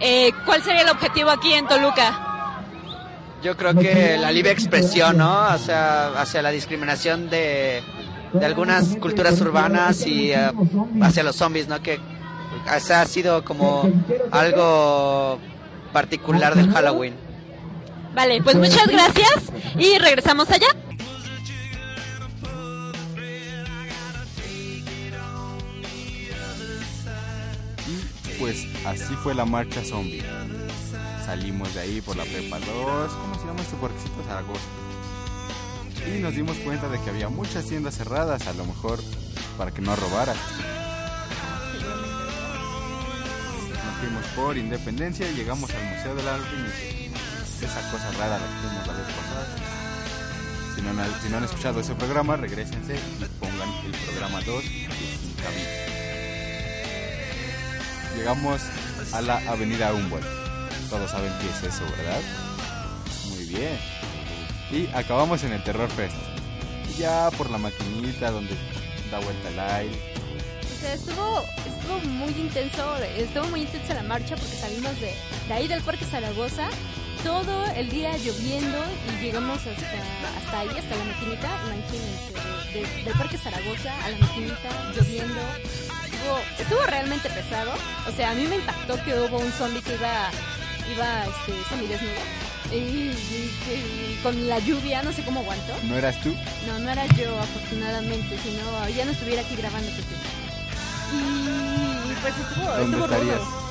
Eh, 0.00 0.32
¿Cuál 0.44 0.62
sería 0.62 0.82
el 0.82 0.88
objetivo 0.90 1.30
aquí 1.30 1.52
en 1.52 1.66
Toluca? 1.68 2.24
Yo 3.42 3.56
creo 3.56 3.74
que 3.74 4.18
la 4.18 4.32
libre 4.32 4.50
expresión, 4.50 5.18
¿no? 5.18 5.40
Hacia, 5.42 6.08
hacia 6.20 6.42
la 6.42 6.50
discriminación 6.50 7.30
de, 7.30 7.82
de 8.32 8.44
algunas 8.44 8.96
culturas 8.96 9.40
urbanas 9.40 10.04
y 10.06 10.32
eh, 10.32 10.50
hacia 11.00 11.22
los 11.22 11.36
zombies, 11.36 11.68
¿no? 11.68 11.80
Que 11.80 12.00
ese 12.76 12.94
ha 12.94 13.06
sido 13.06 13.44
como 13.44 13.88
algo 14.32 15.38
particular 15.92 16.56
del 16.56 16.70
Halloween. 16.72 17.27
Vale, 18.18 18.42
pues 18.42 18.56
muchas 18.56 18.88
gracias 18.88 19.44
y 19.78 19.96
regresamos 19.96 20.50
allá. 20.50 20.66
Y 27.86 28.38
pues 28.40 28.66
así 28.84 29.14
fue 29.22 29.36
la 29.36 29.44
marcha 29.44 29.84
zombie. 29.84 30.24
Salimos 31.24 31.72
de 31.74 31.80
ahí 31.80 32.00
por 32.00 32.16
la 32.16 32.24
prepa 32.24 32.58
2, 32.58 33.12
¿cómo 33.12 33.34
se 33.36 33.46
llama 33.46 33.60
este 33.62 33.76
parquecito 33.76 34.24
Zaragoza? 34.26 34.60
Y 36.12 36.18
nos 36.18 36.34
dimos 36.34 36.56
cuenta 36.56 36.88
de 36.88 37.00
que 37.00 37.10
había 37.10 37.28
muchas 37.28 37.66
tiendas 37.66 37.98
cerradas, 37.98 38.48
a 38.48 38.52
lo 38.52 38.64
mejor 38.64 38.98
para 39.56 39.70
que 39.70 39.80
no 39.80 39.94
robaran. 39.94 40.36
Nos 43.86 43.96
fuimos 44.00 44.26
por 44.34 44.58
Independencia 44.58 45.30
y 45.30 45.34
llegamos 45.36 45.70
al 45.70 45.84
Museo 45.84 46.16
del 46.16 46.26
Alpinismo. 46.26 46.98
Esa 47.62 47.80
cosa 47.90 48.10
rara 48.18 48.38
la 48.38 48.46
que 48.46 48.68
vimos 48.68 48.86
la 48.86 48.92
vez 48.92 49.06
pasada. 49.14 49.46
Si 50.74 50.80
no, 50.82 50.90
han- 50.90 51.20
si 51.22 51.28
no 51.28 51.36
han 51.38 51.44
escuchado 51.44 51.80
ese 51.80 51.94
programa, 51.94 52.36
regresense 52.36 52.94
y 52.96 53.24
pongan 53.40 53.68
el 53.84 53.92
programa 53.92 54.40
2 54.42 54.62
de. 54.64 55.88
Llegamos 58.16 58.60
a 59.12 59.20
la 59.22 59.36
avenida 59.50 59.92
Humboldt. 59.92 60.26
Todos 60.90 61.10
saben 61.10 61.32
qué 61.40 61.48
es 61.50 61.74
eso, 61.74 61.84
¿verdad? 61.96 62.20
Muy 63.28 63.44
bien. 63.44 63.78
Y 64.70 64.86
acabamos 64.96 65.42
en 65.44 65.52
el 65.52 65.62
Terror 65.62 65.88
Fest. 65.90 66.16
Ya 66.98 67.30
por 67.36 67.50
la 67.50 67.58
maquinita 67.58 68.30
donde 68.30 68.54
da 69.10 69.18
vuelta 69.20 69.48
el 69.50 69.58
aire. 69.60 70.14
O 70.62 70.80
sea, 70.80 70.94
estuvo, 70.94 71.42
estuvo 71.66 71.98
muy 72.10 72.30
intenso, 72.32 72.96
estuvo 73.16 73.44
muy 73.48 73.62
intensa 73.62 73.94
la 73.94 74.02
marcha 74.04 74.36
porque 74.36 74.56
salimos 74.56 74.92
de, 75.00 75.14
de 75.48 75.52
ahí 75.54 75.66
del 75.68 75.82
Parque 75.82 76.04
Zaragoza, 76.04 76.68
todo 77.22 77.64
el 77.76 77.88
día 77.90 78.16
lloviendo 78.18 78.78
y 79.08 79.22
llegamos 79.24 79.58
hasta, 79.58 80.38
hasta 80.38 80.60
ahí, 80.60 80.68
hasta 80.68 80.96
la 80.96 81.04
maquinita, 81.04 81.48
imagínense, 81.66 82.32
de- 82.72 82.80
de- 82.86 83.02
del 83.04 83.14
Parque 83.14 83.38
Zaragoza 83.38 83.92
a 84.04 84.10
la 84.10 84.18
maquinita, 84.18 84.68
lloviendo, 84.96 85.40
estuvo, 86.10 86.38
estuvo 86.58 86.82
realmente 86.86 87.28
pesado. 87.30 87.72
O 88.08 88.12
sea, 88.16 88.30
a 88.30 88.34
mí 88.34 88.46
me 88.46 88.56
impactó 88.56 89.02
que 89.04 89.14
hubo 89.18 89.38
un 89.38 89.52
zombie 89.52 89.82
que 89.82 89.94
iba, 89.94 90.30
iba, 90.94 91.24
este, 91.24 91.52
semidesnudo. 91.68 92.12
Y, 92.70 92.76
y 92.76 93.50
que 93.64 94.18
con 94.22 94.46
la 94.46 94.58
lluvia, 94.58 95.02
no 95.02 95.10
sé 95.12 95.22
cómo 95.22 95.40
aguantó. 95.40 95.72
¿No 95.84 95.96
eras 95.96 96.20
tú? 96.22 96.34
No, 96.66 96.78
no 96.78 96.90
era 96.90 97.06
yo, 97.16 97.38
afortunadamente, 97.40 98.36
sino 98.42 98.88
ya 98.90 99.04
no 99.06 99.12
estuviera 99.12 99.40
aquí 99.42 99.56
grabando. 99.56 99.90
Y 101.10 102.12
pues 102.20 102.34
estuvo, 102.38 102.66
¿Dónde 102.66 102.84
estuvo 102.98 103.04
estarías? 103.06 103.38
rudo. 103.38 103.67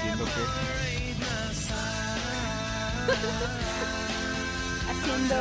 Haciendo 0.00 0.24
qué? 0.24 0.30
haciendo 4.88 5.36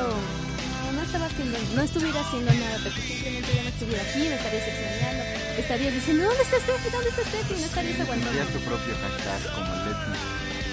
no, 0.96 1.02
estaba 1.02 1.26
haciendo 1.28 1.58
no 1.76 1.82
estuviera 1.82 2.20
haciendo 2.20 2.52
nada 2.54 2.78
Pepe 2.84 3.02
simplemente 3.02 3.56
ya 3.56 3.64
no 3.64 3.70
estuviera 3.70 4.04
aquí 4.04 4.20
me 4.20 4.36
estarías 4.36 4.68
extrañando 4.68 5.24
estarías 5.60 5.94
diciendo 5.94 6.24
¿dónde 6.26 6.44
está 6.44 6.60
Steffi? 6.60 6.90
¿dónde 6.90 7.10
está 7.10 7.22
Steffi? 7.24 7.54
no 7.54 7.66
estarías 7.68 8.00
aguantando 8.02 8.38
Tendrías 8.38 8.54
tu 8.54 8.60
propio 8.68 8.94
hashtag 9.00 9.54
como 9.56 9.72
Leti. 9.86 10.12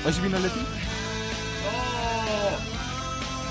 ¿Hoy 0.05 0.12
sí 0.12 0.20
vino 0.20 0.39
Leti? 0.41 0.62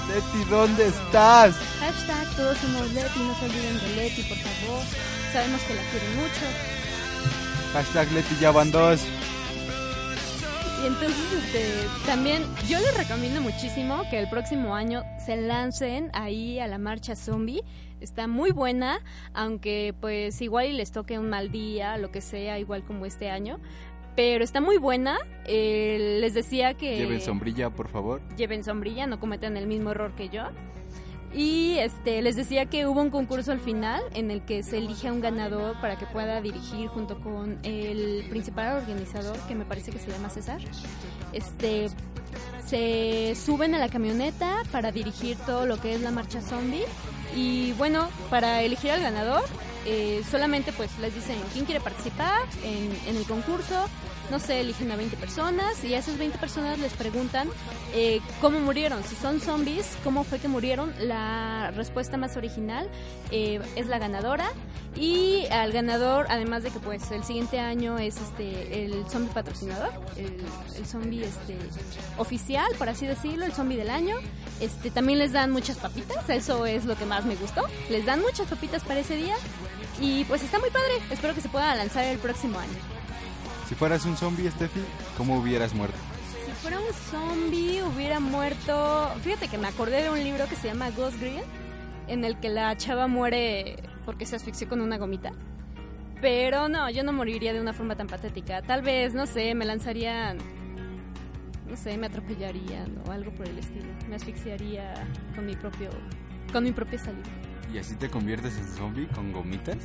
Leti, 0.10 0.50
¿dónde 0.50 0.88
estás? 0.88 1.56
hashtag 1.80 2.28
todos 2.36 2.58
somos 2.58 2.92
Leti 2.92 3.20
no 3.20 3.40
se 3.40 3.46
olviden 3.46 3.80
de 3.80 3.88
Leti 3.96 4.22
por 4.24 4.38
favor 4.38 4.84
sabemos 5.32 5.62
que 5.62 5.74
la 5.76 5.82
quieren 5.92 6.16
mucho 6.18 6.46
Hashtag 7.72 8.12
Leti 8.12 8.36
ya 8.40 8.52
van 8.52 8.72
dos. 8.72 9.00
Entonces, 10.86 11.34
este, 11.34 12.06
también 12.06 12.44
yo 12.70 12.78
les 12.78 12.96
recomiendo 12.96 13.42
muchísimo 13.42 14.04
que 14.12 14.20
el 14.20 14.30
próximo 14.30 14.76
año 14.76 15.02
se 15.18 15.36
lancen 15.36 16.12
ahí 16.14 16.60
a 16.60 16.68
la 16.68 16.78
marcha 16.78 17.16
zombie. 17.16 17.64
Está 18.02 18.28
muy 18.28 18.52
buena, 18.52 19.00
aunque 19.34 19.96
pues 20.00 20.40
igual 20.42 20.68
y 20.68 20.74
les 20.74 20.92
toque 20.92 21.18
un 21.18 21.28
mal 21.28 21.50
día, 21.52 21.98
lo 21.98 22.12
que 22.12 22.22
sea, 22.22 22.60
igual 22.60 22.84
como 22.84 23.08
este 23.08 23.32
año. 23.32 23.60
Pero 24.16 24.44
está 24.44 24.62
muy 24.62 24.78
buena. 24.78 25.18
Eh, 25.48 26.20
les 26.22 26.36
decía 26.36 26.76
que... 26.76 26.98
Lleven 26.98 27.20
sombrilla, 27.20 27.72
por 27.72 27.88
favor. 27.88 28.22
Lleven 28.38 28.64
sombrilla, 28.64 29.08
no 29.08 29.20
cometan 29.20 29.58
el 29.58 29.66
mismo 29.66 29.90
error 29.90 30.14
que 30.14 30.30
yo. 30.30 30.44
Y 31.36 31.78
este, 31.80 32.22
les 32.22 32.38
decía 32.38 32.66
que 32.66 32.88
hubo 32.88 33.02
un 33.02 33.10
concurso 33.10 33.52
al 33.52 33.60
final 33.60 34.02
en 34.14 34.32
el 34.32 34.42
que 34.44 34.64
se 34.64 34.78
elige 34.78 35.10
a 35.10 35.14
un 35.14 35.20
ganador 35.20 35.80
para 35.82 35.98
que 35.98 36.06
pueda 36.06 36.40
dirigir 36.40 36.88
junto 36.88 37.20
con 37.20 37.60
el 37.64 38.26
principal 38.30 38.78
organizador, 38.78 39.38
que 39.48 39.54
me 39.54 39.66
parece 39.66 39.92
que 39.92 40.00
se 40.00 40.10
llama 40.12 40.30
César. 40.30 40.62
Este, 41.34 41.90
se 42.66 43.36
suben 43.36 43.76
a 43.76 43.80
la 43.80 43.90
camioneta 43.90 44.64
para 44.72 44.94
dirigir 44.94 45.38
todo 45.46 45.66
lo 45.66 45.80
que 45.82 45.96
es 45.96 46.02
la 46.02 46.12
marcha 46.12 46.40
zombie. 46.42 46.86
Y 47.36 47.74
bueno, 47.74 48.08
para 48.30 48.62
elegir 48.62 48.92
al 48.92 49.02
ganador, 49.02 49.44
eh, 49.86 50.24
solamente 50.32 50.72
pues 50.72 50.98
les 51.00 51.14
dicen 51.14 51.36
quién 51.52 51.66
quiere 51.66 51.82
participar 51.82 52.44
en, 52.64 53.10
en 53.10 53.18
el 53.18 53.26
concurso. 53.26 53.88
No 54.32 54.40
sé, 54.40 54.62
eligen 54.62 54.92
a 54.92 54.96
20 54.96 55.18
personas 55.18 55.84
y 55.84 55.94
a 55.94 56.00
esas 56.00 56.18
20 56.18 56.38
personas 56.40 56.80
les 56.80 56.94
preguntan 56.94 57.48
eh, 57.94 58.22
cómo 58.42 58.60
murieron. 58.60 59.04
Si 59.04 59.16
son 59.16 59.40
zombies, 59.40 59.98
cómo 60.04 60.24
fue 60.24 60.40
que 60.40 60.48
murieron. 60.48 60.94
La 61.00 61.72
respuesta 61.76 62.18
más 62.18 62.36
original 62.36 62.90
eh, 63.32 63.62
es 63.76 63.88
la 63.88 64.00
ganadora. 64.00 64.52
Y 64.96 65.46
al 65.52 65.74
ganador, 65.74 66.26
además 66.30 66.64
de 66.64 66.72
que 66.72 66.80
pues 66.80 67.12
el 67.12 67.24
siguiente 67.24 67.60
año 67.60 67.98
es 68.00 68.16
este 68.18 68.86
el 68.86 69.06
zombie 69.10 69.34
patrocinador, 69.34 69.92
el, 70.16 70.86
zombie 70.86 71.26
este 71.26 71.58
oficial, 72.18 72.72
por 72.78 72.88
así 72.88 73.06
decirlo, 73.06 73.46
el 73.46 73.52
zombie 73.52 73.78
del 73.78 73.90
año. 73.90 74.16
Este 74.62 74.90
también 74.92 75.20
les 75.20 75.34
dan 75.34 75.52
muchas 75.52 75.78
papitas, 75.78 76.30
eso 76.30 76.66
es 76.66 76.86
lo 76.86 76.96
que 76.96 77.06
más 77.06 77.26
me 77.26 77.36
gustó. 77.36 77.64
Les 77.90 78.06
dan 78.06 78.22
muchas 78.22 78.48
papitas 78.48 78.84
para 78.84 79.02
ese 79.02 79.18
día 79.18 79.36
y 80.00 80.24
pues 80.26 80.44
está 80.44 80.60
muy 80.60 80.70
padre. 80.70 80.94
Espero 81.12 81.36
que 81.36 81.42
se 81.42 81.50
pueda 81.50 81.76
lanzar 81.76 82.06
el 82.06 82.18
próximo 82.18 82.58
año. 82.58 82.95
Si 83.68 83.76
fueras 83.76 84.06
un 84.06 84.16
zombie, 84.16 84.50
Steffi, 84.52 84.82
¿cómo 85.18 85.38
hubieras 85.40 85.74
muerto? 85.74 85.98
Si 86.46 86.52
fuera 86.62 86.80
un 86.80 86.94
zombie 87.12 87.82
hubiera 87.84 88.20
muerto. 88.20 89.12
Fíjate 89.24 89.48
que 89.48 89.58
me 89.58 89.68
acordé 89.68 90.04
de 90.04 90.10
un 90.10 90.24
libro 90.24 90.48
que 90.48 90.56
se 90.56 90.68
llama 90.68 90.92
Ghost 90.92 91.20
Green, 91.20 91.42
en 92.08 92.24
el 92.24 92.40
que 92.40 92.50
la 92.50 92.76
chava 92.78 93.08
muere 93.08 93.78
porque 94.06 94.26
se 94.26 94.36
asfixió 94.36 94.70
con 94.70 94.82
una 94.82 94.98
gomita. 94.98 95.32
Pero 96.22 96.70
no, 96.70 96.90
yo 96.90 97.04
no 97.04 97.12
moriría 97.12 97.54
de 97.54 97.60
una 97.62 97.74
forma 97.74 97.96
tan 97.96 98.08
patética. 98.08 98.62
Tal 98.62 98.82
vez, 98.84 99.14
no 99.14 99.26
sé, 99.26 99.54
me 99.56 99.66
lanzarían. 99.66 100.38
No 101.68 101.76
sé, 101.76 101.98
me 101.98 102.08
atropellarían 102.08 103.02
o 103.08 103.12
algo 103.12 103.32
por 103.32 103.48
el 103.48 103.58
estilo. 103.58 103.88
Me 104.08 104.16
asfixiaría 104.16 104.94
con 105.36 105.46
mi 105.46 105.56
propio. 105.56 105.90
con 106.54 106.64
mi 106.64 106.72
propia 106.72 107.00
saliva. 107.00 107.28
¿Y 107.74 107.80
así 107.80 107.96
te 107.96 108.10
conviertes 108.10 108.58
en 108.58 108.68
zombie 108.68 109.08
con 109.08 109.34
gomitas? 109.34 109.78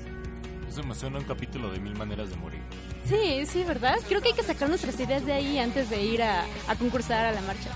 Eso 0.70 0.84
me 0.84 0.94
suena 0.94 1.16
a 1.16 1.20
un 1.20 1.26
capítulo 1.26 1.68
de 1.72 1.80
Mil 1.80 1.96
Maneras 1.96 2.30
de 2.30 2.36
Morir. 2.36 2.60
Sí, 3.08 3.44
sí, 3.44 3.64
¿verdad? 3.64 3.96
Creo 4.06 4.20
que 4.20 4.28
hay 4.28 4.34
que 4.34 4.44
sacar 4.44 4.68
nuestras 4.68 4.94
ideas 5.00 5.26
de 5.26 5.32
ahí 5.32 5.58
antes 5.58 5.90
de 5.90 6.00
ir 6.00 6.22
a, 6.22 6.44
a 6.68 6.76
concursar 6.76 7.26
a 7.26 7.32
la 7.32 7.40
marcha. 7.40 7.70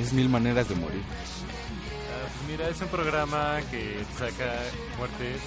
Es 0.00 0.12
mil 0.12 0.28
maneras 0.28 0.68
de 0.68 0.76
morir. 0.76 1.02
Ah, 1.02 2.28
pues 2.32 2.48
mira, 2.48 2.68
es 2.68 2.80
un 2.80 2.86
programa 2.86 3.58
que 3.72 4.04
saca 4.16 4.54
muertes 4.98 5.40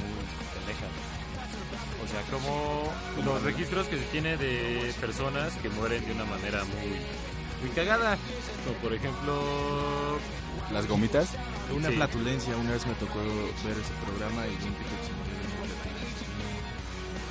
muy 0.00 0.24
pendejas. 0.56 0.88
O 2.02 2.08
sea, 2.08 2.22
como 2.30 2.90
los 3.22 3.42
registros 3.42 3.88
que 3.88 3.98
se 3.98 4.04
tiene 4.04 4.38
de 4.38 4.94
personas 5.02 5.52
que 5.56 5.68
mueren 5.68 6.02
de 6.06 6.12
una 6.12 6.24
manera 6.24 6.64
muy, 6.64 6.96
muy 7.60 7.70
cagada. 7.76 8.16
Como 8.64 8.76
por 8.78 8.94
ejemplo... 8.94 10.18
¿Las 10.72 10.86
gomitas? 10.86 11.30
Una 11.74 11.88
Sí. 11.88 11.94
flatulencia, 11.96 12.56
una 12.56 12.70
vez 12.72 12.86
me 12.86 12.94
tocó 12.94 13.18
ver 13.18 13.76
ese 13.78 13.92
programa 14.06 14.46
y 14.46 14.50
un 14.50 14.74
tipo 14.74 14.90
que 14.96 15.06
se 15.06 15.12
murió 15.18 15.34
de 15.34 15.46
una 15.46 15.74
flatulencia. 15.74 16.26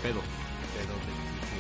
Pedo. 0.04 0.22
Pedo, 0.76 0.96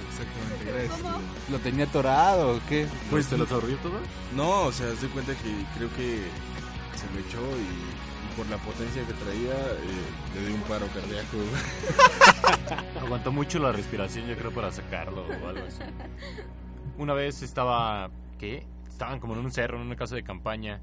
exactamente. 0.09 0.85
Este- 0.85 1.51
¿Lo 1.51 1.59
tenía 1.59 1.85
atorado 1.85 2.55
o 2.57 2.59
qué? 2.67 2.87
Pues 3.09 3.25
¿Se 3.25 3.37
lo 3.37 3.45
sorrió 3.45 3.77
todo? 3.77 3.99
No, 4.35 4.63
o 4.65 4.71
sea, 4.71 4.93
se 4.95 5.07
cuenta 5.07 5.33
que 5.33 5.65
creo 5.77 5.89
que 5.95 6.23
se 6.95 7.05
lo 7.13 7.19
echó 7.27 7.41
y, 7.57 7.61
y 7.63 8.35
por 8.37 8.47
la 8.49 8.57
potencia 8.57 9.05
que 9.05 9.13
traía 9.13 9.53
eh, 9.53 10.35
le 10.35 10.45
dio 10.47 10.55
un 10.55 10.61
paro 10.63 10.87
cardíaco. 10.87 11.37
Aguantó 13.01 13.31
mucho 13.31 13.59
la 13.59 13.71
respiración, 13.71 14.27
yo 14.27 14.35
creo, 14.37 14.51
para 14.51 14.71
sacarlo 14.71 15.25
o 15.27 15.47
algo 15.47 15.65
así. 15.67 15.79
Una 16.97 17.13
vez 17.13 17.41
estaba, 17.41 18.09
¿qué? 18.37 18.65
Estaban 18.89 19.19
como 19.19 19.33
en 19.33 19.39
un 19.39 19.51
cerro, 19.51 19.77
en 19.77 19.83
una 19.87 19.95
casa 19.95 20.15
de 20.15 20.23
campaña, 20.23 20.81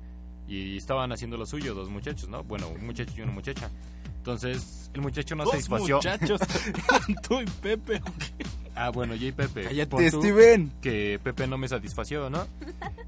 y 0.48 0.76
estaban 0.76 1.12
haciendo 1.12 1.36
lo 1.36 1.46
suyo, 1.46 1.74
dos 1.74 1.88
muchachos, 1.90 2.28
¿no? 2.28 2.44
Bueno, 2.44 2.68
un 2.68 2.86
muchacho 2.86 3.12
y 3.16 3.22
una 3.22 3.32
muchacha. 3.32 3.70
Entonces, 4.18 4.90
el 4.92 5.00
muchacho 5.02 5.36
no 5.36 5.46
se 5.46 5.56
disfació. 5.58 5.96
muchachos, 5.96 6.40
tú 7.28 7.40
y 7.40 7.44
Pepe. 7.44 8.00
Ah, 8.74 8.90
bueno, 8.90 9.14
yo 9.14 9.28
y 9.28 9.32
Pepe. 9.32 9.62
Cállate, 9.64 10.10
Steven. 10.10 10.72
Que 10.82 11.18
Pepe 11.22 11.46
no 11.46 11.56
me 11.58 11.68
satisfació, 11.68 12.28
¿no? 12.28 12.46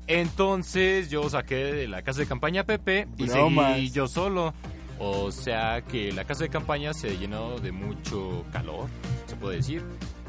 Entonces 0.06 1.10
yo 1.10 1.28
saqué 1.28 1.56
de 1.56 1.88
la 1.88 2.02
casa 2.02 2.20
de 2.20 2.26
campaña 2.26 2.62
a 2.62 2.64
Pepe 2.64 3.06
y 3.16 3.24
Bromas. 3.28 3.74
seguí 3.74 3.90
yo 3.90 4.08
solo. 4.08 4.54
O 5.00 5.30
sea 5.30 5.82
que 5.82 6.10
la 6.12 6.24
casa 6.24 6.44
de 6.44 6.48
campaña 6.48 6.92
se 6.94 7.18
llenó 7.18 7.58
de 7.58 7.70
mucho 7.72 8.44
calor, 8.52 8.88
se 9.26 9.36
puede 9.36 9.56
decir. 9.56 9.84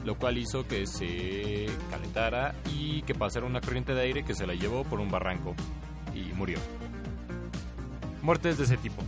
Lo 0.05 0.15
cual 0.15 0.37
hizo 0.37 0.65
que 0.67 0.87
se 0.87 1.67
calentara 1.89 2.55
y 2.73 3.01
que 3.03 3.13
pasara 3.13 3.45
una 3.45 3.61
corriente 3.61 3.93
de 3.93 4.01
aire 4.01 4.23
que 4.23 4.33
se 4.33 4.47
la 4.47 4.53
llevó 4.53 4.83
por 4.83 4.99
un 4.99 5.11
barranco 5.11 5.55
y 6.15 6.33
murió. 6.33 6.57
Muertes 8.21 8.57
de 8.57 8.63
ese 8.65 8.77
tipo. 8.77 9.01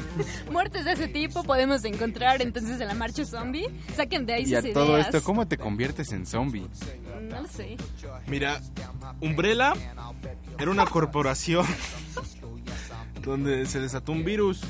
Muertes 0.52 0.84
de 0.84 0.92
ese 0.92 1.08
tipo 1.08 1.42
podemos 1.44 1.84
encontrar 1.84 2.42
entonces 2.42 2.80
en 2.80 2.88
la 2.88 2.94
marcha 2.94 3.24
zombie. 3.24 3.66
Saquen 3.96 4.26
de 4.26 4.34
ahí 4.34 4.44
Y 4.46 4.54
a 4.54 4.62
todo 4.72 4.92
ideas. 4.94 5.06
esto, 5.06 5.22
¿cómo 5.22 5.46
te 5.46 5.56
conviertes 5.56 6.12
en 6.12 6.26
zombie? 6.26 6.66
No 7.30 7.42
lo 7.42 7.48
sé. 7.48 7.76
Mira, 8.26 8.60
Umbrella 9.20 9.74
era 10.58 10.70
una 10.70 10.86
corporación 10.86 11.64
donde 13.24 13.66
se 13.66 13.80
desató 13.80 14.12
un 14.12 14.24
virus. 14.24 14.60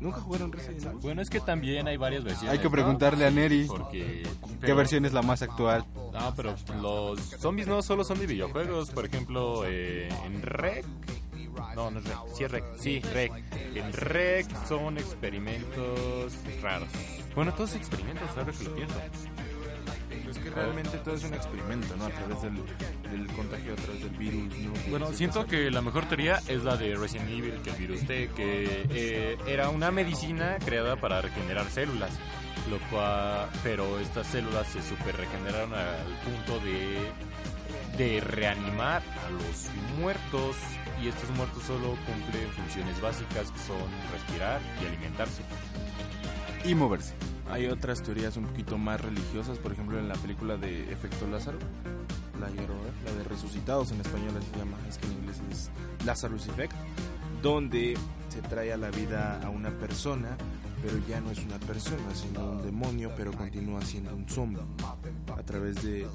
¿Nunca 0.00 0.20
jugaron 0.20 0.52
Resident 0.52 0.84
Evil? 0.84 0.98
Bueno, 1.00 1.22
es 1.22 1.30
que 1.30 1.40
también 1.40 1.86
hay 1.88 1.96
varias 1.96 2.24
versiones. 2.24 2.52
Hay 2.52 2.58
que 2.58 2.64
¿no? 2.64 2.70
preguntarle 2.72 3.24
a 3.26 3.30
Neri 3.30 3.64
Porque, 3.66 4.22
qué 4.24 4.28
pero- 4.60 4.76
versión 4.76 5.04
es 5.04 5.12
la 5.12 5.22
más 5.22 5.40
actual. 5.42 5.84
No, 6.12 6.34
pero 6.34 6.54
los 6.80 7.20
zombies 7.20 7.66
no 7.68 7.80
solo 7.82 8.04
son 8.04 8.18
de 8.18 8.26
videojuegos. 8.26 8.90
Por 8.90 9.06
ejemplo, 9.06 9.62
eh, 9.66 10.08
en 10.26 10.42
Rec. 10.42 10.84
No, 11.74 11.90
no 11.90 11.98
es 11.98 12.04
Rec. 12.04 12.18
Sí 12.34 12.44
es 12.44 12.50
Rec. 12.50 12.64
Sí, 12.78 13.00
Rec. 13.00 13.32
En 13.74 13.92
Rec 13.92 14.66
son 14.66 14.98
experimentos 14.98 16.32
raros. 16.62 16.88
Bueno, 17.34 17.52
todos 17.54 17.74
experimentos, 17.74 18.28
ahora 18.36 18.52
que 18.52 18.64
lo 18.64 18.74
pienso. 18.74 18.94
Es 20.30 20.38
que 20.38 20.50
realmente 20.50 20.98
todo 20.98 21.14
es 21.14 21.24
un 21.24 21.34
experimento, 21.34 21.96
¿no? 21.96 22.06
A 22.06 22.10
través 22.10 22.42
del, 22.42 22.56
del 23.10 23.26
contagio, 23.34 23.72
a 23.72 23.76
través 23.76 24.02
del 24.02 24.16
virus, 24.16 24.56
¿no? 24.58 24.72
Bueno, 24.90 25.12
siento 25.12 25.46
que 25.46 25.70
la 25.70 25.82
mejor 25.82 26.06
teoría 26.06 26.40
es 26.48 26.64
la 26.64 26.76
de 26.76 26.94
Resident 26.94 27.30
Evil, 27.30 27.60
que 27.62 27.70
el 27.70 27.76
virus 27.76 28.06
T, 28.06 28.30
que 28.34 28.86
eh, 28.90 29.38
era 29.46 29.68
una 29.68 29.90
medicina 29.90 30.56
creada 30.64 30.96
para 30.96 31.20
regenerar 31.20 31.68
células. 31.70 32.10
Lo 32.70 32.78
cual, 32.88 33.48
pero 33.62 33.98
estas 33.98 34.26
células 34.26 34.66
se 34.68 34.82
super 34.82 35.14
regeneraron 35.16 35.74
al 35.74 36.06
punto 36.24 36.58
de 36.64 37.10
de 37.96 38.20
reanimar 38.20 39.02
a 39.24 39.30
los 39.30 39.70
muertos 39.98 40.56
y 41.04 41.08
estos 41.08 41.28
muertos 41.36 41.62
solo 41.64 41.96
cumplen 42.06 42.48
funciones 42.52 42.98
básicas 43.00 43.50
que 43.50 43.58
son 43.58 43.76
respirar 44.10 44.60
y 44.82 44.86
alimentarse. 44.86 45.42
Y 46.64 46.74
moverse. 46.74 47.14
Hay 47.50 47.66
otras 47.66 48.02
teorías 48.02 48.38
un 48.38 48.46
poquito 48.46 48.78
más 48.78 49.00
religiosas, 49.02 49.58
por 49.58 49.72
ejemplo 49.72 49.98
en 49.98 50.08
la 50.08 50.14
película 50.14 50.56
de 50.56 50.90
Efecto 50.90 51.26
Lázaro, 51.26 51.58
la 52.40 52.48
de 52.48 53.24
Resucitados 53.24 53.92
en 53.92 54.00
español 54.00 54.32
se 54.52 54.58
llama, 54.58 54.76
es 54.88 54.98
que 54.98 55.06
en 55.06 55.12
inglés 55.12 55.40
es 55.50 55.70
Lazarus 56.06 56.46
Effect, 56.48 56.74
donde 57.42 57.96
se 58.28 58.40
trae 58.42 58.72
a 58.72 58.76
la 58.76 58.90
vida 58.90 59.40
a 59.42 59.50
una 59.50 59.70
persona, 59.70 60.36
pero 60.84 60.98
ya 61.08 61.18
no 61.20 61.30
es 61.30 61.38
una 61.38 61.58
persona, 61.60 62.14
sino 62.14 62.44
un 62.44 62.62
demonio, 62.62 63.10
pero 63.16 63.32
continúa 63.32 63.80
siendo 63.82 64.14
un 64.14 64.28
zombie 64.28 64.60
a 65.36 65.42
través 65.42 65.82
de... 65.82 66.06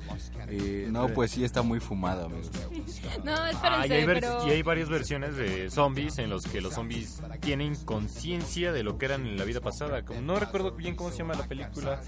eh, 0.47 0.87
No, 0.91 1.07
pues 1.09 1.31
sí 1.31 1.43
está 1.43 1.61
muy 1.63 1.79
fumado, 1.79 2.25
amigos. 2.27 2.51
No, 3.23 3.31
Ah, 3.35 3.49
espérense, 3.49 3.87
y, 3.87 3.91
hay 3.93 4.05
ver- 4.05 4.19
pero... 4.21 4.47
y 4.47 4.49
hay 4.51 4.61
varias 4.61 4.89
versiones 4.89 5.35
de 5.35 5.69
zombies 5.71 6.19
en 6.19 6.29
los 6.29 6.45
que 6.45 6.61
los 6.61 6.73
zombies 6.75 7.21
tienen 7.41 7.75
conciencia 7.85 8.71
de 8.71 8.83
lo 8.83 8.97
que 8.97 9.05
eran 9.05 9.25
en 9.25 9.37
la 9.37 9.43
vida 9.43 9.59
pasada. 9.61 10.03
Como- 10.05 10.21
no 10.21 10.39
recuerdo 10.39 10.71
bien 10.71 10.95
cómo 10.95 11.09
se 11.11 11.17
llama 11.19 11.33
la 11.33 11.47
película, 11.47 12.01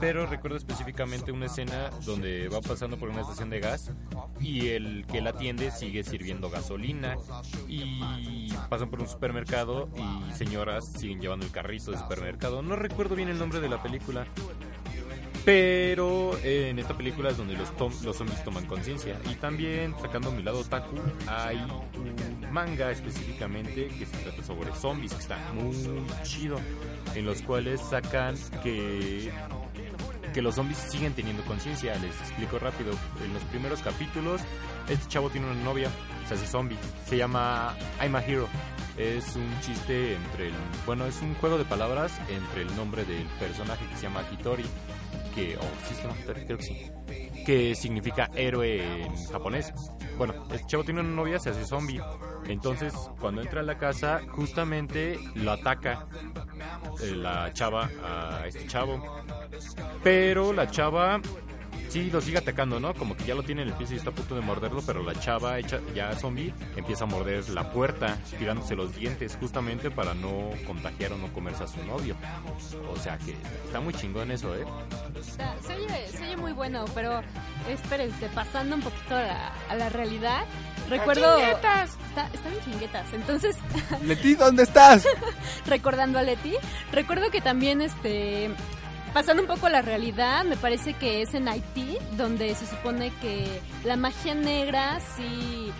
pero 0.00 0.26
recuerdo 0.26 0.56
específicamente 0.56 1.30
una 1.32 1.46
escena 1.46 1.90
donde 2.04 2.48
va 2.48 2.60
pasando 2.60 2.96
por 2.98 3.08
una 3.08 3.20
estación 3.20 3.50
de 3.50 3.60
gas 3.60 3.92
y 4.40 4.68
el 4.68 5.06
que 5.06 5.20
la 5.20 5.30
atiende 5.30 5.70
sigue 5.70 6.02
sirviendo 6.02 6.50
gasolina 6.50 7.16
y 7.68 8.50
pasan 8.68 8.90
por 8.90 9.00
un 9.00 9.08
supermercado 9.08 9.88
y 9.96 10.32
señoras 10.34 10.86
siguen 10.86 11.20
llevando 11.20 11.46
el 11.46 11.52
carrito 11.52 11.92
de 11.92 11.99
supermercado. 12.00 12.62
No 12.62 12.76
recuerdo 12.76 13.14
bien 13.14 13.28
el 13.28 13.38
nombre 13.38 13.60
de 13.60 13.68
la 13.68 13.82
película. 13.82 14.26
Pero 15.44 16.36
eh, 16.44 16.68
en 16.68 16.78
esta 16.78 16.94
película 16.94 17.30
es 17.30 17.38
donde 17.38 17.54
los, 17.54 17.74
tom- 17.76 17.94
los 18.04 18.16
zombies 18.16 18.44
toman 18.44 18.66
conciencia. 18.66 19.18
Y 19.30 19.34
también, 19.36 19.94
sacando 20.02 20.30
mi 20.32 20.42
lado 20.42 20.60
otaku, 20.60 20.96
hay 21.26 21.56
un 21.56 22.52
manga 22.52 22.90
específicamente 22.90 23.88
que 23.88 24.04
se 24.04 24.16
trata 24.18 24.44
sobre 24.44 24.70
zombies, 24.74 25.14
que 25.14 25.20
está 25.20 25.38
muy 25.54 25.74
chido. 26.24 26.58
En 27.14 27.24
los 27.24 27.40
cuales 27.40 27.80
sacan 27.80 28.36
que, 28.62 29.32
que 30.32 30.42
los 30.42 30.54
zombies 30.54 30.78
siguen 30.78 31.14
teniendo 31.14 31.44
conciencia. 31.44 31.94
Les 31.96 32.14
explico 32.20 32.58
rápido. 32.58 32.92
En 33.24 33.32
los 33.32 33.42
primeros 33.44 33.80
capítulos, 33.80 34.40
este 34.88 35.08
chavo 35.08 35.30
tiene 35.30 35.50
una 35.50 35.62
novia, 35.62 35.90
se 36.28 36.34
hace 36.34 36.46
zombie. 36.46 36.78
Se 37.06 37.16
llama 37.16 37.74
I'm 38.00 38.16
a 38.16 38.24
Hero. 38.24 38.48
Es 38.96 39.36
un 39.36 39.60
chiste 39.60 40.14
entre 40.14 40.48
el. 40.48 40.54
Bueno, 40.86 41.06
es 41.06 41.20
un 41.22 41.34
juego 41.34 41.58
de 41.58 41.64
palabras 41.64 42.12
entre 42.28 42.62
el 42.62 42.76
nombre 42.76 43.04
del 43.04 43.26
personaje 43.38 43.86
que 43.86 43.96
se 43.96 44.02
llama 44.02 44.28
Kitori 44.28 44.64
que, 45.34 45.56
oh, 45.56 45.88
sí 45.88 45.94
se 45.94 46.02
llama 46.02 46.16
creo 46.24 46.58
que 46.58 46.62
sí, 46.62 46.90
que 47.44 47.74
significa 47.74 48.30
héroe 48.34 49.04
en 49.04 49.16
japonés. 49.26 49.72
Bueno, 50.18 50.34
este 50.52 50.66
chavo 50.66 50.84
tiene 50.84 51.00
una 51.00 51.10
novia, 51.10 51.38
se 51.38 51.50
hace 51.50 51.64
zombie. 51.64 52.00
Entonces, 52.46 52.92
cuando 53.20 53.40
entra 53.40 53.60
a 53.60 53.64
la 53.64 53.78
casa, 53.78 54.20
justamente 54.28 55.18
lo 55.34 55.52
ataca 55.52 56.06
eh, 57.02 57.14
la 57.16 57.52
chava 57.52 57.88
a 58.04 58.46
este 58.46 58.66
chavo. 58.66 59.02
Pero 60.02 60.52
la 60.52 60.70
chava 60.70 61.20
sí 61.90 62.10
lo 62.10 62.20
sigue 62.20 62.38
atacando, 62.38 62.80
¿no? 62.80 62.94
Como 62.94 63.16
que 63.16 63.24
ya 63.24 63.34
lo 63.34 63.42
tiene 63.42 63.62
en 63.62 63.68
el 63.68 63.74
piso 63.74 63.92
y 63.92 63.96
está 63.96 64.10
a 64.10 64.14
punto 64.14 64.34
de 64.34 64.40
morderlo, 64.40 64.80
pero 64.86 65.02
la 65.02 65.14
chava 65.18 65.58
hecha 65.58 65.80
ya 65.94 66.14
zombie 66.16 66.54
empieza 66.76 67.04
a 67.04 67.06
morder 67.06 67.48
la 67.50 67.70
puerta, 67.72 68.16
tirándose 68.38 68.74
los 68.76 68.94
dientes, 68.94 69.36
justamente 69.38 69.90
para 69.90 70.14
no 70.14 70.50
contagiar 70.66 71.12
o 71.12 71.18
no 71.18 71.32
comerse 71.32 71.64
a 71.64 71.66
su 71.66 71.84
novio. 71.84 72.16
O 72.90 72.96
sea 72.96 73.18
que 73.18 73.32
está 73.66 73.80
muy 73.80 73.92
chingón 73.92 74.30
eso, 74.30 74.54
¿eh? 74.54 74.64
Está- 75.20 75.56
se, 75.60 75.74
oye, 75.74 76.08
se 76.08 76.22
oye 76.22 76.36
muy 76.36 76.52
bueno, 76.52 76.84
pero 76.94 77.20
espérense, 77.68 78.28
pasando 78.34 78.76
un 78.76 78.82
poquito 78.82 79.16
a 79.16 79.22
la, 79.22 79.52
a 79.68 79.74
la 79.74 79.88
realidad, 79.88 80.44
recuerdo... 80.88 81.38
chinguetas! 81.38 81.90
Está, 82.08 82.26
está 82.32 82.48
bien 82.48 82.60
chinguetas, 82.64 83.12
entonces... 83.12 83.56
Leti, 84.04 84.34
¿dónde 84.36 84.62
estás? 84.62 85.04
recordando 85.66 86.18
a 86.18 86.22
Leti, 86.22 86.54
recuerdo 86.92 87.30
que 87.30 87.40
también, 87.40 87.80
este... 87.80 88.50
Pasando 89.12 89.42
un 89.42 89.48
poco 89.48 89.66
a 89.66 89.70
la 89.70 89.82
realidad, 89.82 90.44
me 90.44 90.56
parece 90.56 90.94
que 90.94 91.22
es 91.22 91.34
en 91.34 91.48
Haití, 91.48 91.98
donde 92.16 92.54
se 92.54 92.64
supone 92.66 93.10
que 93.20 93.60
la 93.84 93.96
magia 93.96 94.36
negra 94.36 95.00
sí, 95.16 95.72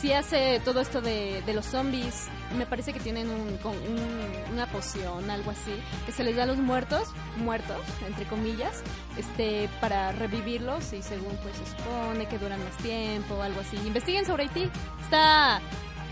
sí 0.00 0.12
hace 0.12 0.60
todo 0.64 0.80
esto 0.80 1.00
de, 1.00 1.42
los 1.52 1.66
zombies. 1.66 2.28
Me 2.56 2.66
parece 2.66 2.92
que 2.92 3.00
tienen 3.00 3.28
un, 3.30 3.56
con 3.58 3.72
un- 3.76 4.52
una 4.52 4.66
poción, 4.66 5.28
algo 5.28 5.50
así, 5.50 5.72
que 6.06 6.12
se 6.12 6.22
les 6.22 6.36
da 6.36 6.44
a 6.44 6.46
los 6.46 6.58
muertos, 6.58 7.08
muertos, 7.36 7.78
entre 8.06 8.24
comillas, 8.26 8.82
este, 9.16 9.68
para 9.80 10.12
revivirlos 10.12 10.92
y 10.92 11.02
según 11.02 11.36
pues 11.42 11.56
se 11.56 11.76
supone 11.76 12.26
que 12.26 12.38
duran 12.38 12.62
más 12.62 12.76
tiempo, 12.76 13.42
algo 13.42 13.60
así. 13.60 13.76
Investiguen 13.78 14.24
sobre 14.24 14.44
Haití. 14.44 14.70
Está, 15.02 15.60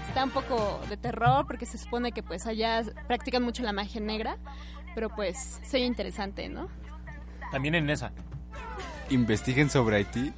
está 0.08 0.24
un 0.24 0.30
poco 0.30 0.80
de 0.88 0.96
terror 0.96 1.46
porque 1.46 1.64
se 1.64 1.78
supone 1.78 2.10
que 2.10 2.24
pues 2.24 2.44
allá 2.46 2.82
practican 3.06 3.44
mucho 3.44 3.62
la 3.62 3.72
magia 3.72 4.00
negra, 4.00 4.36
pero 4.96 5.10
pues 5.10 5.60
sería 5.62 5.84
interesante, 5.86 6.48
¿no? 6.48 6.68
También 7.52 7.74
en 7.74 7.90
esa. 7.90 8.12
Investiguen 9.10 9.68
sobre 9.68 9.96
Haití. 9.98 10.32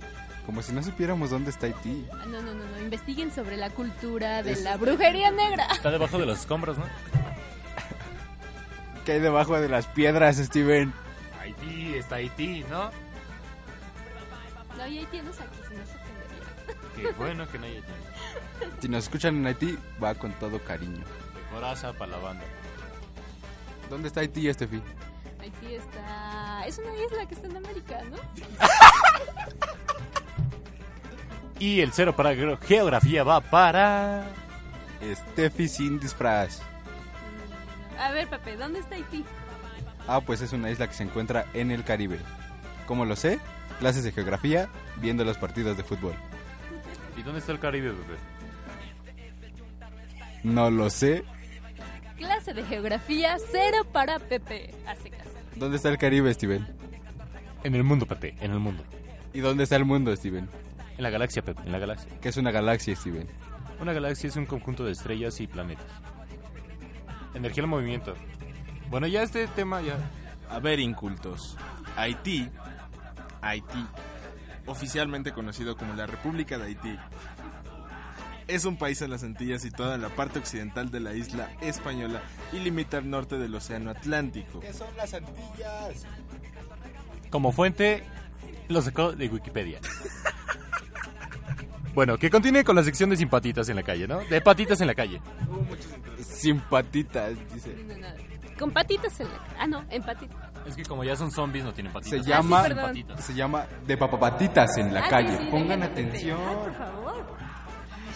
Como 0.44 0.62
si 0.62 0.72
no 0.72 0.82
supiéramos 0.82 1.30
dónde 1.30 1.50
está 1.50 1.66
Haití. 1.66 2.06
Ah, 2.12 2.24
No, 2.26 2.42
no, 2.42 2.52
no, 2.54 2.64
no, 2.64 2.78
investiguen 2.80 3.30
sobre 3.30 3.56
la 3.56 3.70
cultura 3.70 4.42
de 4.42 4.52
Es- 4.52 4.62
la 4.62 4.76
brujería 4.76 5.30
negra. 5.30 5.66
Está 5.72 5.90
debajo 5.92 6.18
de 6.18 6.26
los 6.26 6.40
escombros, 6.40 6.76
¿no? 6.76 6.84
¿Qué 9.04 9.12
hay 9.12 9.20
debajo 9.20 9.58
de 9.60 9.68
las 9.68 9.86
piedras, 9.86 10.36
Steven? 10.38 10.92
Haití, 11.40 11.94
está 11.94 12.16
Haití, 12.16 12.64
¿no? 12.68 12.90
No, 14.76 14.86
y 14.88 14.98
Haití 14.98 15.20
no 15.22 15.30
es 15.30 15.40
aquí, 15.40 15.58
si 15.68 15.74
no 15.76 15.84
se 15.86 15.94
ofendería. 15.94 17.12
Qué 17.12 17.12
bueno 17.16 17.48
que 17.48 17.58
no 17.58 17.66
haya 17.66 17.74
tiempo. 17.80 18.74
Si 18.80 18.88
nos 18.88 19.04
escuchan 19.04 19.36
en 19.36 19.46
Haití, 19.46 19.78
va 20.02 20.14
con 20.14 20.32
todo 20.32 20.58
cariño. 20.64 20.98
De 21.04 21.54
coraza 21.54 21.92
para 21.92 22.12
la 22.12 22.18
banda. 22.18 22.44
¿Dónde 23.88 24.08
está 24.08 24.20
Haití, 24.20 24.48
Estefi? 24.48 24.80
Haití 25.40 25.74
está... 25.74 26.66
Es 26.66 26.78
una 26.78 26.94
isla 27.04 27.26
que 27.26 27.34
está 27.34 27.46
en 27.46 27.56
América, 27.56 28.00
¿no? 28.10 28.16
Y 31.60 31.80
el 31.80 31.92
cero 31.92 32.14
para 32.14 32.34
geo- 32.36 32.56
geografía 32.58 33.24
va 33.24 33.40
para... 33.40 34.24
Estefi 35.00 35.66
sin 35.68 35.98
disfraz. 35.98 36.60
A 37.98 38.12
ver, 38.12 38.28
Pepe, 38.28 38.56
¿dónde 38.56 38.78
está 38.78 38.94
Haití? 38.94 39.24
Ah, 40.06 40.20
pues 40.20 40.40
es 40.40 40.52
una 40.52 40.70
isla 40.70 40.86
que 40.86 40.94
se 40.94 41.02
encuentra 41.02 41.46
en 41.54 41.72
el 41.72 41.82
Caribe. 41.82 42.20
¿Cómo 42.86 43.04
lo 43.04 43.16
sé? 43.16 43.40
Clases 43.80 44.04
de 44.04 44.12
geografía, 44.12 44.68
viendo 44.96 45.24
los 45.24 45.36
partidos 45.36 45.76
de 45.76 45.82
fútbol. 45.82 46.14
¿Y 47.16 47.22
dónde 47.22 47.40
está 47.40 47.50
el 47.52 47.58
Caribe, 47.58 47.88
bebé? 47.90 48.16
No 50.44 50.70
lo 50.70 50.90
sé. 50.90 51.24
Clase 52.48 52.62
de 52.62 52.66
geografía, 52.66 53.36
cero 53.52 53.86
para 53.92 54.18
Pepe. 54.18 54.70
¿Dónde 55.56 55.76
está 55.76 55.90
el 55.90 55.98
Caribe, 55.98 56.32
Steven? 56.32 56.66
En 57.62 57.74
el 57.74 57.84
mundo, 57.84 58.06
Pepe, 58.06 58.36
en 58.40 58.52
el 58.52 58.58
mundo. 58.58 58.84
¿Y 59.34 59.40
dónde 59.40 59.64
está 59.64 59.76
el 59.76 59.84
mundo, 59.84 60.16
Steven? 60.16 60.48
En 60.96 61.02
la 61.02 61.10
galaxia, 61.10 61.42
Pepe, 61.42 61.60
en 61.66 61.72
la 61.72 61.78
galaxia. 61.78 62.10
¿Qué 62.22 62.30
es 62.30 62.36
una 62.38 62.50
galaxia, 62.50 62.96
Steven? 62.96 63.28
Una 63.80 63.92
galaxia 63.92 64.28
es 64.28 64.36
un 64.36 64.46
conjunto 64.46 64.84
de 64.84 64.92
estrellas 64.92 65.40
y 65.40 65.46
planetas. 65.46 65.84
Energía 67.34 67.64
en 67.64 67.70
movimiento. 67.70 68.14
Bueno, 68.88 69.06
ya 69.06 69.22
este 69.22 69.46
tema 69.48 69.82
ya... 69.82 69.98
A 70.48 70.58
ver, 70.58 70.80
incultos. 70.80 71.54
Haití, 71.96 72.48
Haití, 73.42 73.86
oficialmente 74.64 75.32
conocido 75.32 75.76
como 75.76 75.92
la 75.92 76.06
República 76.06 76.56
de 76.56 76.64
Haití, 76.64 76.98
es 78.48 78.64
un 78.64 78.76
país 78.76 79.00
en 79.02 79.10
las 79.10 79.22
Antillas 79.22 79.62
situado 79.62 79.94
en 79.94 80.02
la 80.02 80.08
parte 80.08 80.38
occidental 80.38 80.90
de 80.90 81.00
la 81.00 81.14
isla 81.14 81.50
española 81.60 82.20
y 82.52 82.58
limita 82.58 82.98
al 82.98 83.08
norte 83.08 83.38
del 83.38 83.54
Océano 83.54 83.90
Atlántico. 83.90 84.60
¿Qué 84.60 84.72
son 84.72 84.88
las 84.96 85.14
Antillas? 85.14 86.06
Como 87.30 87.52
fuente, 87.52 88.02
lo 88.68 88.82
sacó 88.82 89.12
de 89.12 89.28
Wikipedia. 89.28 89.80
Bueno, 91.94 92.16
que 92.16 92.30
continúe 92.30 92.62
con 92.62 92.76
la 92.76 92.84
sección 92.84 93.10
de 93.10 93.16
simpatitas 93.16 93.68
en 93.70 93.74
la 93.74 93.82
calle, 93.82 94.06
¿no? 94.06 94.20
De 94.20 94.40
patitas 94.40 94.80
en 94.80 94.86
la 94.86 94.94
calle. 94.94 95.20
Simpatitas, 96.22 97.32
dice. 97.52 97.74
No, 97.88 97.96
no, 97.96 98.06
Con 98.56 98.70
patitas 98.70 99.18
en 99.18 99.26
la... 99.26 99.40
Ah, 99.58 99.66
no, 99.66 99.84
en 99.90 100.02
patitas. 100.04 100.36
Es 100.64 100.76
que 100.76 100.84
como 100.84 101.02
ya 101.02 101.16
son 101.16 101.32
zombies, 101.32 101.64
no 101.64 101.72
tienen 101.74 101.92
patitas. 101.92 102.20
Se 102.24 102.30
llama, 102.30 102.62
perdón. 102.62 102.84
patitas. 102.84 103.24
se 103.24 103.34
llama 103.34 103.66
de 103.84 103.96
papapatitas 103.96 104.76
en 104.76 104.94
la 104.94 105.06
Ah, 105.06 105.08
calle. 105.08 105.38
sí, 105.38 105.48
Pongan 105.50 105.82
atención. 105.82 106.38
Ah, 106.40 106.52
por 106.54 106.74
favor. 106.76 107.37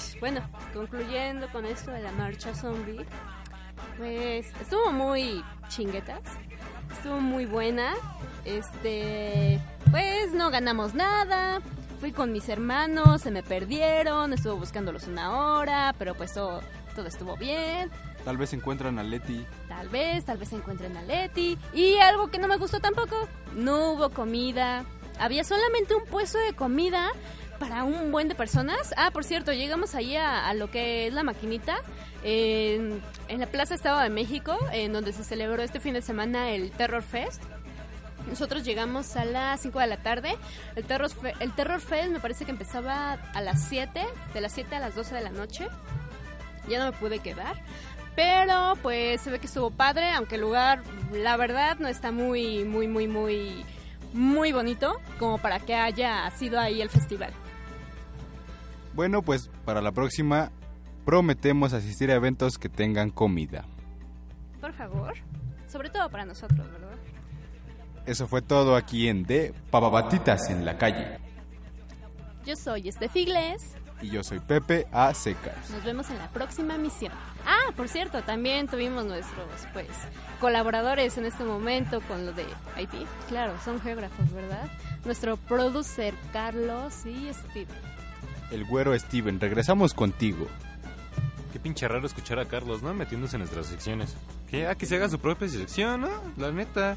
Ay, 0.03 0.21
Bueno, 0.21 0.41
concluyendo 0.73 1.49
con 1.51 1.65
esto 1.65 1.91
de 1.91 2.03
la 2.03 2.13
marcha 2.13 2.55
zombie, 2.55 3.05
pues 3.99 4.47
estuvo 4.61 4.93
muy 4.93 5.45
chinguetas, 5.69 6.23
estuvo 6.93 7.21
muy 7.21 7.47
buena. 7.47 7.95
Este, 8.45 9.61
pues 9.91 10.33
no 10.33 10.51
ganamos 10.51 10.95
nada. 10.95 11.61
Fui 12.01 12.11
con 12.13 12.33
mis 12.33 12.49
hermanos, 12.49 13.23
se 13.23 13.31
me 13.31 13.43
perdieron, 13.45 14.33
estuve 14.33 14.55
buscándolos 14.55 15.07
una 15.07 15.57
hora, 15.57 15.95
pero 15.99 16.15
pues 16.15 16.35
todo, 16.35 16.61
todo 16.97 17.07
estuvo 17.07 17.37
bien. 17.37 17.91
Tal 18.25 18.37
vez 18.37 18.53
encuentran 18.53 18.99
a 18.99 19.05
Leti. 19.05 19.45
Tal 19.69 19.89
vez, 19.89 20.25
tal 20.25 20.39
vez 20.39 20.53
encuentren 20.53 20.97
a 20.97 21.03
Leti. 21.03 21.59
Y 21.73 21.97
algo 21.99 22.29
que 22.29 22.39
no 22.39 22.49
me 22.49 22.57
gustó 22.57 22.81
tampoco, 22.81 23.29
no 23.55 23.93
hubo 23.93 24.11
comida. 24.11 24.85
Había 25.21 25.45
solamente 25.45 25.95
un 25.95 26.05
puesto 26.07 26.39
de 26.39 26.55
comida, 26.55 27.11
para 27.59 27.85
un 27.85 28.11
buen 28.13 28.29
de 28.29 28.35
personas. 28.35 28.93
Ah, 28.97 29.11
por 29.11 29.25
cierto, 29.25 29.53
llegamos 29.53 29.95
ahí 29.95 30.17
a, 30.17 30.53
lo 30.55 30.71
que 30.71 31.07
es 31.07 31.13
la 31.13 31.23
maquinita 31.23 31.79
en, 32.23 33.03
la 33.29 33.47
Plaza 33.47 33.75
Estado 33.75 34.01
de 34.01 34.11
México, 34.11 34.59
en 34.73 34.93
donde 34.93 35.13
se 35.13 35.25
celebró 35.25 35.63
este 35.63 35.81
fin 35.81 35.95
de 35.95 36.03
semana 36.03 36.51
el 36.51 36.71
Terror 36.71 37.03
Fest. 37.03 37.43
Nosotros 38.29 38.65
llegamos 38.65 39.17
a 39.17 39.25
las 39.25 39.61
5 39.61 39.81
de 39.81 39.87
la 39.87 39.97
tarde. 39.97 40.37
El 40.77 40.85
Terror, 40.85 41.11
el 41.41 41.53
Terror 41.55 41.81
Fest 41.81 42.11
me 42.11 42.21
parece 42.21 42.45
que 42.45 42.53
empezaba 42.53 43.15
a 43.15 43.41
las 43.41 43.65
7, 43.69 44.07
de 44.33 44.41
las 44.41 44.53
7 44.53 44.77
a 44.77 44.81
las 44.81 44.95
12 44.95 45.15
de 45.15 45.21
la 45.23 45.31
noche. 45.31 45.69
Ya 46.69 46.79
no 46.79 46.87
me 46.87 46.93
pude 46.93 47.19
quedar. 47.19 47.57
Pero 48.15 48.75
pues 48.83 49.21
se 49.23 49.31
ve 49.31 49.39
que 49.39 49.47
estuvo 49.47 49.71
padre, 49.71 50.11
aunque 50.11 50.35
el 50.35 50.43
lugar, 50.43 50.83
la 51.13 51.37
verdad, 51.37 51.79
no 51.79 51.89
está 51.89 52.13
muy, 52.13 52.65
muy, 52.65 52.87
muy, 52.87 53.09
muy, 53.09 53.65
muy 54.13 54.53
bonito 54.53 55.01
como 55.19 55.39
para 55.39 55.61
que 55.61 55.75
haya 55.75 56.31
sido 56.33 56.61
ahí 56.61 56.83
el 56.83 56.91
festival. 56.91 57.33
Bueno, 58.95 59.23
pues 59.23 59.51
para 59.65 59.81
la 59.81 59.93
próxima 59.93 60.51
prometemos 61.05 61.73
asistir 61.73 62.11
a 62.11 62.15
eventos 62.15 62.59
que 62.59 62.69
tengan 62.69 63.11
comida. 63.11 63.65
Por 64.61 64.73
favor. 64.73 65.15
Sobre 65.67 65.89
todo 65.91 66.09
para 66.11 66.25
nosotros, 66.27 66.71
¿verdad? 66.71 66.97
Eso 68.05 68.29
fue 68.29 68.43
todo 68.43 68.77
aquí 68.77 69.09
en 69.09 69.25
De 69.25 69.55
Papabatitas 69.71 70.51
en 70.51 70.65
la 70.65 70.77
calle. 70.77 71.19
Yo 72.45 72.57
soy 72.57 72.91
Steffi 72.91 73.25
Gles. 73.25 73.77
Y 74.03 74.11
yo 74.11 74.25
soy 74.25 74.41
Pepe 74.41 74.87
A. 74.91 75.15
Secas. 75.15 75.71
Nos 75.71 75.85
vemos 75.85 76.11
en 76.11 76.19
la 76.19 76.29
próxima 76.29 76.77
misión. 76.77 77.13
Ah, 77.47 77.73
por 77.77 77.89
cierto, 77.89 78.23
también 78.23 78.67
tuvimos 78.67 79.05
nuestros, 79.05 79.47
pues, 79.73 79.87
colaboradores 80.41 81.17
en 81.19 81.25
este 81.25 81.45
momento 81.45 82.01
con 82.03 82.27
lo 82.27 82.33
de 82.33 82.45
Haití. 82.75 83.07
Claro, 83.29 83.55
son 83.65 83.81
geógrafos, 83.81 84.31
¿verdad? 84.33 84.69
Nuestro 85.05 85.37
producer 85.37 86.15
Carlos 86.33 87.07
y 87.07 87.33
Steve. 87.33 87.69
El 88.53 88.65
güero 88.65 88.97
Steven, 88.99 89.41
regresamos 89.41 89.95
contigo. 89.95 90.47
Qué 91.53 91.59
pinche 91.59 91.87
raro 91.89 92.07
escuchar 92.07 92.39
a 92.39 92.45
Carlos, 92.47 92.83
¿no? 92.83 92.93
Metiéndose 92.95 93.37
en 93.37 93.41
nuestras 93.41 93.67
secciones. 93.67 94.15
Que, 94.51 94.67
ah, 94.67 94.75
que 94.75 94.87
se 94.87 94.97
haga 94.97 95.09
su 95.09 95.19
propia 95.19 95.49
sección, 95.49 96.03
¿no? 96.03 96.09
La 96.37 96.51
neta. 96.53 96.97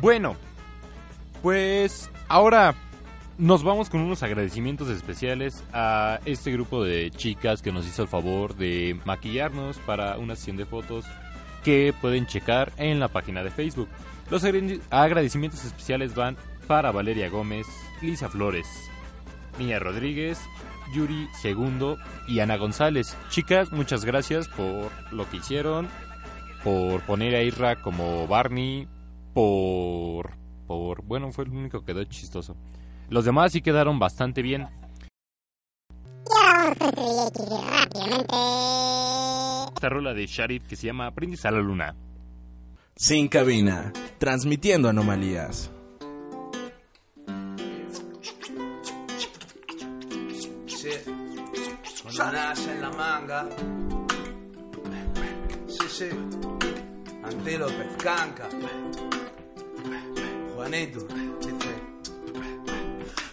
Bueno, 0.00 0.36
pues 1.42 2.10
ahora 2.28 2.74
nos 3.38 3.62
vamos 3.62 3.88
con 3.88 4.00
unos 4.00 4.22
agradecimientos 4.22 4.88
especiales 4.88 5.62
a 5.72 6.20
este 6.26 6.52
grupo 6.52 6.84
de 6.84 7.10
chicas 7.10 7.62
que 7.62 7.72
nos 7.72 7.86
hizo 7.86 8.02
el 8.02 8.08
favor 8.08 8.54
de 8.54 8.98
maquillarnos 9.04 9.78
para 9.78 10.18
una 10.18 10.36
sesión 10.36 10.56
de 10.56 10.66
fotos 10.66 11.04
que 11.64 11.94
pueden 12.00 12.26
checar 12.26 12.72
en 12.76 13.00
la 13.00 13.08
página 13.08 13.42
de 13.42 13.50
Facebook. 13.50 13.88
Los 14.30 14.44
agrade- 14.44 14.80
agradecimientos 14.90 15.64
especiales 15.64 16.14
van 16.14 16.36
para 16.66 16.92
Valeria 16.92 17.28
Gómez, 17.30 17.66
Lisa 18.00 18.28
Flores, 18.28 18.66
Mía 19.58 19.78
Rodríguez, 19.78 20.40
Yuri 20.94 21.28
Segundo 21.40 21.98
y 22.26 22.40
Ana 22.40 22.56
González. 22.56 23.16
Chicas, 23.30 23.72
muchas 23.72 24.04
gracias 24.04 24.48
por 24.48 24.90
lo 25.12 25.28
que 25.28 25.38
hicieron, 25.38 25.88
por 26.64 27.02
poner 27.02 27.34
a 27.34 27.42
Irra 27.42 27.80
como 27.82 28.26
Barney, 28.26 28.88
por... 29.34 30.32
por... 30.66 31.02
bueno, 31.02 31.30
fue 31.32 31.44
el 31.44 31.50
único 31.50 31.80
que 31.80 31.92
quedó 31.92 32.04
chistoso. 32.04 32.56
Los 33.08 33.24
demás 33.24 33.52
sí 33.52 33.60
quedaron 33.60 33.98
bastante 33.98 34.42
bien. 34.42 34.68
Esta 39.74 39.88
rola 39.88 40.14
de 40.14 40.26
Sharif 40.26 40.66
que 40.66 40.76
se 40.76 40.86
llama 40.86 41.06
Aprendiz 41.06 41.44
a 41.44 41.50
la 41.50 41.60
Luna. 41.60 41.96
Sin 42.94 43.28
cabina, 43.28 43.92
transmitiendo 44.18 44.88
anomalías. 44.88 45.70
Nace 52.18 52.72
en 52.72 52.82
la 52.82 52.90
manga. 52.90 53.48
Sí, 55.68 55.88
sí. 55.88 56.08
Antílope, 57.22 57.88
canca. 58.02 58.48
Juanito. 60.54 61.06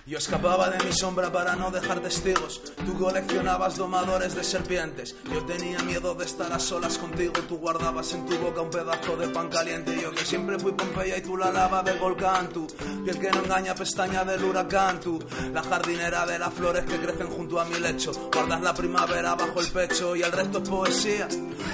Yo 0.07 0.19
escapaba 0.19 0.69
de 0.69 0.81
mi 0.85 0.93
sombra 0.93 1.29
para 1.33 1.57
no 1.57 1.69
dejar 1.69 1.99
testigos. 1.99 2.61
Tú 2.85 2.97
coleccionabas 2.97 3.75
domadores 3.75 4.35
de 4.35 4.43
serpientes. 4.45 5.17
Yo 5.29 5.43
tenía 5.43 5.79
miedo 5.79 6.15
de 6.15 6.23
estar 6.23 6.53
a 6.53 6.59
solas 6.59 6.97
contigo. 6.97 7.33
Tú 7.49 7.57
guardabas 7.57 8.13
en 8.13 8.25
tu 8.25 8.37
boca 8.37 8.61
un 8.61 8.69
pedazo 8.69 9.17
de 9.17 9.27
pan 9.27 9.49
caliente. 9.49 9.99
Yo 10.01 10.11
que 10.11 10.23
siempre 10.23 10.57
fui 10.59 10.71
Pompeya 10.71 11.17
y 11.17 11.21
tú 11.21 11.35
la 11.35 11.51
lava 11.51 11.83
del 11.83 11.99
volcán. 11.99 12.47
Tú, 12.47 12.67
piel 13.03 13.19
que 13.19 13.29
no 13.31 13.43
engaña, 13.43 13.75
pestaña 13.75 14.23
del 14.23 14.45
huracán. 14.45 15.01
Tú, 15.01 15.19
la 15.53 15.61
jardinera 15.61 16.25
de 16.25 16.39
las 16.39 16.53
flores 16.53 16.85
que 16.85 16.97
crecen 16.99 17.27
junto 17.27 17.59
a 17.59 17.65
mi 17.65 17.77
lecho. 17.77 18.13
Guardas 18.31 18.61
la 18.61 18.73
primavera 18.73 19.35
bajo 19.35 19.59
el 19.59 19.67
pecho 19.67 20.15
y 20.15 20.21
el 20.21 20.31
resto 20.31 20.59
es 20.59 20.69
poesía. 20.69 21.27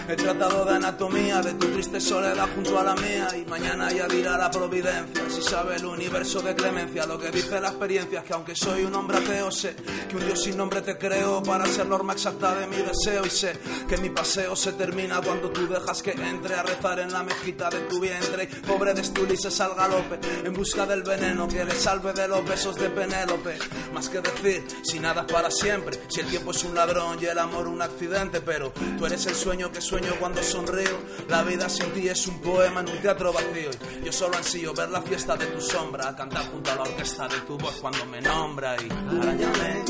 He 0.10 0.16
tratado 0.16 0.66
de 0.66 0.74
anatomía 0.74 1.40
de 1.44 1.54
tu 1.54 1.68
triste 1.68 2.02
soledad 2.02 2.50
junto 2.56 2.80
a 2.80 2.84
la 2.84 2.96
mía. 2.96 3.28
Y 3.38 3.48
mañana 3.48 3.92
ya 3.92 4.08
dirá 4.08 4.40
la 4.40 4.50
providencia. 4.50 5.30
Si 5.30 5.44
sabe 5.44 5.76
el 5.76 5.86
universo 5.86 6.42
de 6.42 6.56
clemencia, 6.56 7.06
lo 7.06 7.20
que 7.20 7.30
dice 7.30 7.62
la 7.62 7.68
experiencia 7.68 8.23
que 8.24 8.34
aunque 8.34 8.56
soy 8.56 8.84
un 8.84 8.96
hombre 8.96 9.18
ateo, 9.18 9.52
sé 9.52 9.76
que 10.10 10.16
un 10.16 10.26
Dios 10.26 10.44
sin 10.44 10.58
nombre 10.58 10.82
te 10.82 10.98
creo 10.98 11.44
para 11.44 11.66
ser 11.66 11.86
norma 11.86 12.14
exacta 12.14 12.56
de 12.56 12.68
mi 12.68 12.78
deseo. 12.78 13.26
Y 13.26 13.30
sé 13.30 13.54
que 13.88 13.98
mi 13.98 14.10
paseo 14.10 14.56
se 14.56 14.74
termina 14.74 15.22
cuando 15.22 15.50
tú 15.50 15.68
dejas 15.68 16.02
que 16.02 16.12
entre 16.12 16.56
a 16.56 16.64
rezar 16.64 17.00
en 17.00 17.12
la 17.12 17.24
mezquita 17.24 17.70
de 17.70 17.80
tu 17.82 18.00
vientre. 18.00 18.44
Y 18.44 18.68
pobre 18.68 18.94
de 18.94 19.02
este 19.02 19.22
Ulises 19.22 19.60
al 19.62 19.76
galope 19.76 20.20
en 20.44 20.54
busca 20.54 20.86
del 20.86 21.04
veneno 21.04 21.48
que 21.48 21.64
le 21.64 21.76
salve 21.76 22.14
de 22.14 22.28
los 22.28 22.46
besos 22.46 22.76
de 22.76 22.90
Penélope. 22.90 23.58
Más 23.94 24.10
que 24.10 24.22
decir, 24.22 24.66
si 24.84 25.00
nada 25.00 25.26
es 25.28 25.32
para 25.32 25.52
siempre, 25.52 26.00
si 26.08 26.22
el 26.22 26.28
tiempo 26.28 26.52
es 26.52 26.64
un 26.64 26.76
ladrón 26.76 27.18
y 27.22 27.26
el 27.26 27.38
amor 27.38 27.68
un 27.68 27.82
accidente, 27.82 28.42
pero 28.42 28.72
tú 28.98 29.06
eres 29.06 29.26
el 29.26 29.36
sueño 29.36 29.72
que 29.72 29.82
sueño 29.82 30.14
cuando 30.20 30.42
sonrío. 30.42 30.98
La 31.28 31.44
vida 31.44 31.70
sin 31.70 31.92
ti 31.94 32.08
es 32.08 32.28
un 32.28 32.42
poema 32.42 32.82
en 32.82 32.90
un 32.90 32.98
teatro 33.00 33.34
vacío. 33.34 33.72
Yo 34.04 34.12
solo 34.12 34.38
ansío 34.38 34.74
ver 34.74 34.90
la 34.90 35.02
fiesta 35.02 35.36
de 35.36 35.46
tu 35.48 35.62
sombra, 35.62 36.16
cantar 36.16 36.46
junto 36.52 36.72
a 36.72 36.76
la 36.76 36.82
orquesta 36.84 37.28
de 37.28 37.40
tu 37.42 37.58
voz 37.58 37.76
cuando 37.82 38.06
me 38.06 38.13
nombra 38.22 38.76
y 38.82 38.90
arañame, 38.92 39.84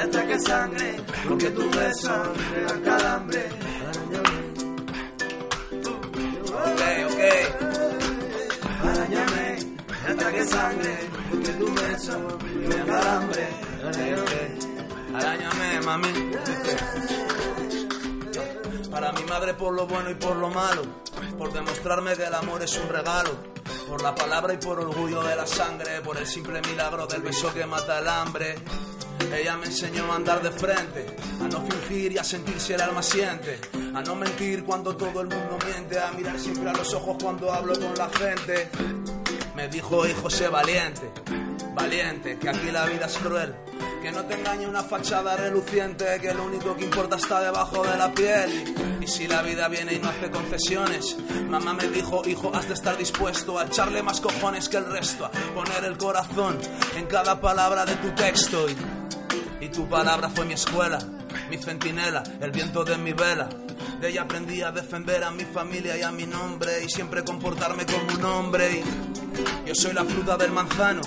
hasta 0.00 0.26
que 0.26 0.38
sangre, 0.40 0.96
porque 1.28 1.50
tu 1.50 1.70
beso 1.70 2.32
me 2.52 2.60
da 2.62 2.80
calambre. 2.82 3.48
Ok, 6.52 6.82
ok. 7.10 7.22
Arañame, 8.84 9.58
hasta 10.08 10.32
que 10.32 10.44
sangre, 10.44 10.98
porque 11.30 11.52
tu 11.52 11.74
beso 11.74 12.38
me 12.54 12.76
da 12.76 12.84
calambre. 12.84 13.48
Ok, 13.84 13.98
ok. 14.22 14.32
Arañame, 15.16 15.80
mami. 15.84 16.12
Para 18.90 19.12
mi 19.12 19.22
madre 19.24 19.54
por 19.54 19.74
lo 19.74 19.86
bueno 19.86 20.10
y 20.10 20.14
por 20.14 20.36
lo 20.36 20.50
malo, 20.50 20.82
por 21.36 21.52
demostrarme 21.52 22.16
que 22.16 22.24
el 22.24 22.34
amor 22.34 22.62
es 22.62 22.76
un 22.76 22.88
regalo, 22.88 23.30
por 23.88 24.02
la 24.02 24.14
palabra 24.14 24.52
y 24.52 24.58
por 24.58 24.78
orgullo 24.78 25.22
de 25.22 25.34
la 25.34 25.46
sangre, 25.46 26.00
por 26.02 26.18
el 26.18 26.26
simple 26.26 26.60
milagro 26.60 27.06
del 27.06 27.22
beso 27.22 27.52
que 27.52 27.64
mata 27.64 27.98
el 27.98 28.08
hambre. 28.08 28.54
Ella 29.34 29.56
me 29.56 29.66
enseñó 29.66 30.12
a 30.12 30.16
andar 30.16 30.42
de 30.42 30.50
frente, 30.50 31.06
a 31.40 31.48
no 31.48 31.64
fingir 31.66 32.12
y 32.12 32.18
a 32.18 32.24
sentir 32.24 32.60
si 32.60 32.74
el 32.74 32.80
alma 32.80 33.02
siente, 33.02 33.58
a 33.94 34.02
no 34.02 34.14
mentir 34.14 34.64
cuando 34.64 34.96
todo 34.96 35.22
el 35.22 35.28
mundo 35.28 35.58
miente, 35.66 35.98
a 35.98 36.12
mirar 36.12 36.38
siempre 36.38 36.68
a 36.68 36.72
los 36.72 36.92
ojos 36.94 37.16
cuando 37.22 37.52
hablo 37.52 37.74
con 37.74 37.94
la 37.96 38.08
gente. 38.10 38.70
Me 39.54 39.68
dijo, 39.68 40.06
hijo, 40.06 40.30
sé 40.30 40.48
valiente, 40.48 41.10
valiente, 41.78 42.36
que 42.38 42.48
aquí 42.48 42.70
la 42.72 42.84
vida 42.86 43.06
es 43.06 43.16
cruel, 43.18 43.54
que 44.02 44.10
no 44.10 44.24
te 44.24 44.34
engañe 44.34 44.66
una 44.66 44.82
fachada 44.82 45.36
reluciente, 45.36 46.04
que 46.20 46.34
lo 46.34 46.44
único 46.44 46.76
que 46.76 46.84
importa 46.84 47.16
está 47.16 47.40
debajo 47.40 47.84
de 47.84 47.96
la 47.96 48.12
piel. 48.12 48.74
Y, 49.00 49.06
si 49.06 49.26
la 49.26 49.42
vida 49.42 49.68
viene 49.68 49.94
y 49.94 49.98
no 49.98 50.08
hace 50.08 50.30
concesiones, 50.30 51.16
mamá 51.48 51.72
me 51.74 51.88
dijo, 51.88 52.22
hijo, 52.26 52.54
has 52.54 52.68
de 52.68 52.74
estar 52.74 52.96
dispuesto 52.96 53.58
a 53.58 53.64
echarle 53.64 54.02
más 54.02 54.20
cojones 54.20 54.68
que 54.68 54.76
el 54.76 54.86
resto, 54.86 55.24
a 55.24 55.30
poner 55.54 55.84
el 55.84 55.96
corazón 55.96 56.58
en 56.96 57.06
cada 57.06 57.40
palabra 57.40 57.86
de 57.86 57.94
tu 57.96 58.10
texto. 58.10 58.68
Y, 58.68 59.64
y 59.64 59.68
tu 59.68 59.88
palabra 59.88 60.28
fue 60.28 60.44
mi 60.44 60.54
escuela, 60.54 60.98
mi 61.48 61.58
centinela, 61.58 62.22
el 62.40 62.50
viento 62.50 62.84
de 62.84 62.98
mi 62.98 63.12
vela. 63.12 63.48
De 64.00 64.10
ella 64.10 64.22
aprendí 64.22 64.62
a 64.62 64.70
defender 64.70 65.24
a 65.24 65.30
mi 65.30 65.44
familia 65.44 65.96
y 65.96 66.02
a 66.02 66.12
mi 66.12 66.26
nombre 66.26 66.84
y 66.84 66.88
siempre 66.88 67.24
comportarme 67.24 67.86
como 67.86 68.14
un 68.14 68.24
hombre. 68.24 68.82
Y 69.64 69.68
yo 69.68 69.74
soy 69.74 69.92
la 69.92 70.04
fruta 70.04 70.36
del 70.36 70.52
manzano, 70.52 71.02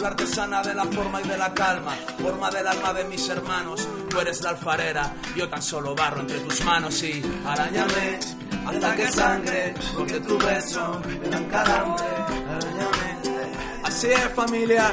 artesana 0.00 0.62
de 0.62 0.74
la 0.74 0.84
forma 0.84 1.20
y 1.20 1.28
de 1.28 1.36
la 1.36 1.52
calma, 1.52 1.92
forma 2.20 2.50
del 2.50 2.66
alma 2.66 2.92
de 2.92 3.04
mis 3.04 3.28
hermanos. 3.28 3.86
Tú 4.08 4.20
eres 4.20 4.42
la 4.42 4.50
alfarera, 4.50 5.14
yo 5.36 5.48
tan 5.48 5.62
solo 5.62 5.94
barro 5.94 6.20
entre 6.20 6.40
tus 6.40 6.64
manos 6.64 7.02
y 7.02 7.22
arañame 7.46 8.18
hasta 8.66 8.96
que 8.96 9.08
sangre, 9.08 9.74
porque 9.96 10.20
tu 10.20 10.38
beso 10.38 11.00
me 11.06 11.28
dan 11.28 11.44
calambre. 11.46 12.04
Arañame. 12.04 13.42
Así 13.84 14.08
es 14.08 14.32
familia, 14.34 14.92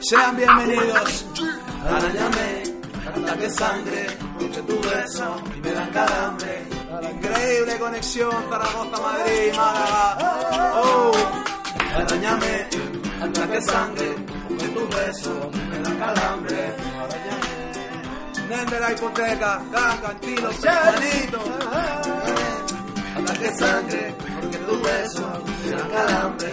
sean 0.00 0.36
bienvenidos. 0.36 1.26
Arañame 1.86 2.62
hasta 3.14 3.38
que 3.38 3.50
sangre, 3.50 4.06
porque 4.38 4.62
tu 4.62 4.80
beso 4.80 5.36
me 5.62 5.70
dan 5.70 5.90
calambre. 5.90 6.66
Increíble 7.12 7.78
conexión 7.78 8.32
Zaragoza, 8.48 9.02
Madrid, 9.02 9.52
Málaga. 9.56 10.72
Oh, 10.74 11.12
arañame 11.96 12.93
hasta 13.24 13.48
que 13.50 13.60
sangre, 13.62 14.14
porque 14.48 14.68
tu 14.68 14.88
beso 14.88 15.50
me 15.70 15.78
dan 15.78 15.98
calambre. 15.98 16.74
Nen 18.48 18.66
de 18.66 18.80
la 18.80 18.92
hipoteca, 18.92 19.62
cantilo, 20.02 20.50
manito. 20.64 21.40
Date 23.26 23.54
sangre, 23.54 24.14
porque 24.40 24.58
tu 24.58 24.82
beso 24.82 25.26
me 25.64 25.70
da 25.70 25.88
calambre. 25.88 26.52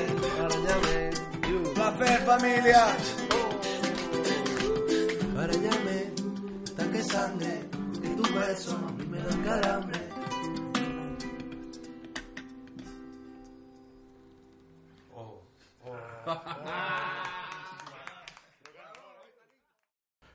Café, 1.76 2.18
familia. 2.26 2.84
Para 5.36 5.54
llame, 5.54 6.00
tanque 6.78 7.04
sangre, 7.04 7.70
que 8.02 8.10
tu 8.10 8.24
beso 8.34 8.78
me 9.10 9.20
da 9.20 9.36
calambre. 9.44 10.11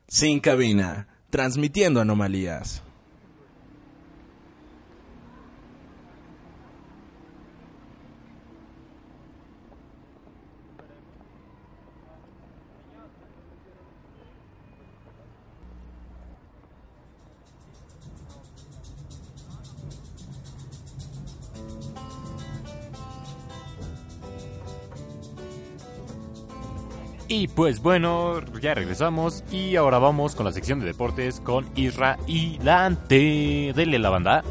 Sin 0.07 0.39
cabina, 0.39 1.07
transmitiendo 1.29 1.99
anomalías. 1.99 2.81
Pues 27.57 27.81
bueno, 27.81 28.39
ya 28.61 28.75
regresamos 28.75 29.43
y 29.51 29.77
ahora 29.77 29.97
vamos 29.97 30.35
con 30.35 30.45
la 30.45 30.51
sección 30.51 30.79
de 30.79 30.85
deportes 30.85 31.39
con 31.39 31.67
Isra 31.75 32.19
y 32.27 32.59
Dante. 32.59 33.73
Dele 33.75 33.97
la 33.97 34.11
banda. 34.11 34.43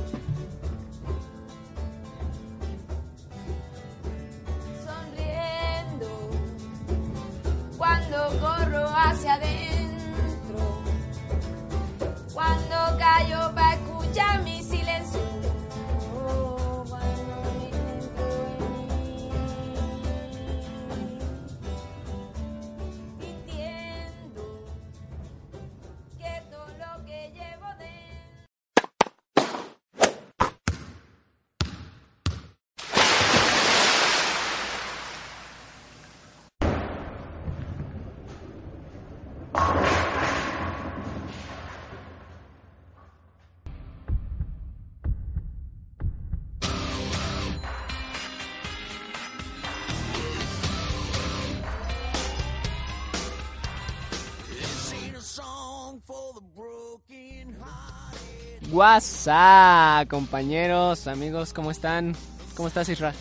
WhatsApp, 59.27 60.09
compañeros, 60.09 61.09
amigos, 61.09 61.53
¿cómo 61.53 61.72
están? 61.72 62.14
¿Cómo 62.55 62.68
estás, 62.68 62.89
Isra? 62.89 63.12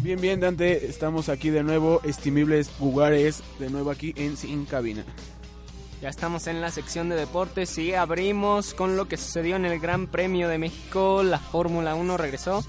Bien, 0.00 0.20
bien, 0.20 0.40
Dante, 0.40 0.86
estamos 0.86 1.28
aquí 1.28 1.50
de 1.50 1.62
nuevo, 1.62 2.00
estimibles 2.02 2.70
lugares, 2.80 3.40
de 3.60 3.70
nuevo 3.70 3.92
aquí 3.92 4.12
en 4.16 4.36
Sin 4.36 4.64
Cabina. 4.64 5.04
Ya 6.02 6.08
estamos 6.08 6.48
en 6.48 6.60
la 6.60 6.72
sección 6.72 7.10
de 7.10 7.14
deportes 7.14 7.78
y 7.78 7.94
abrimos 7.94 8.74
con 8.74 8.96
lo 8.96 9.06
que 9.06 9.16
sucedió 9.16 9.54
en 9.54 9.66
el 9.66 9.78
Gran 9.78 10.08
Premio 10.08 10.48
de 10.48 10.58
México. 10.58 11.22
La 11.22 11.38
Fórmula 11.38 11.94
1 11.94 12.16
regresó 12.16 12.64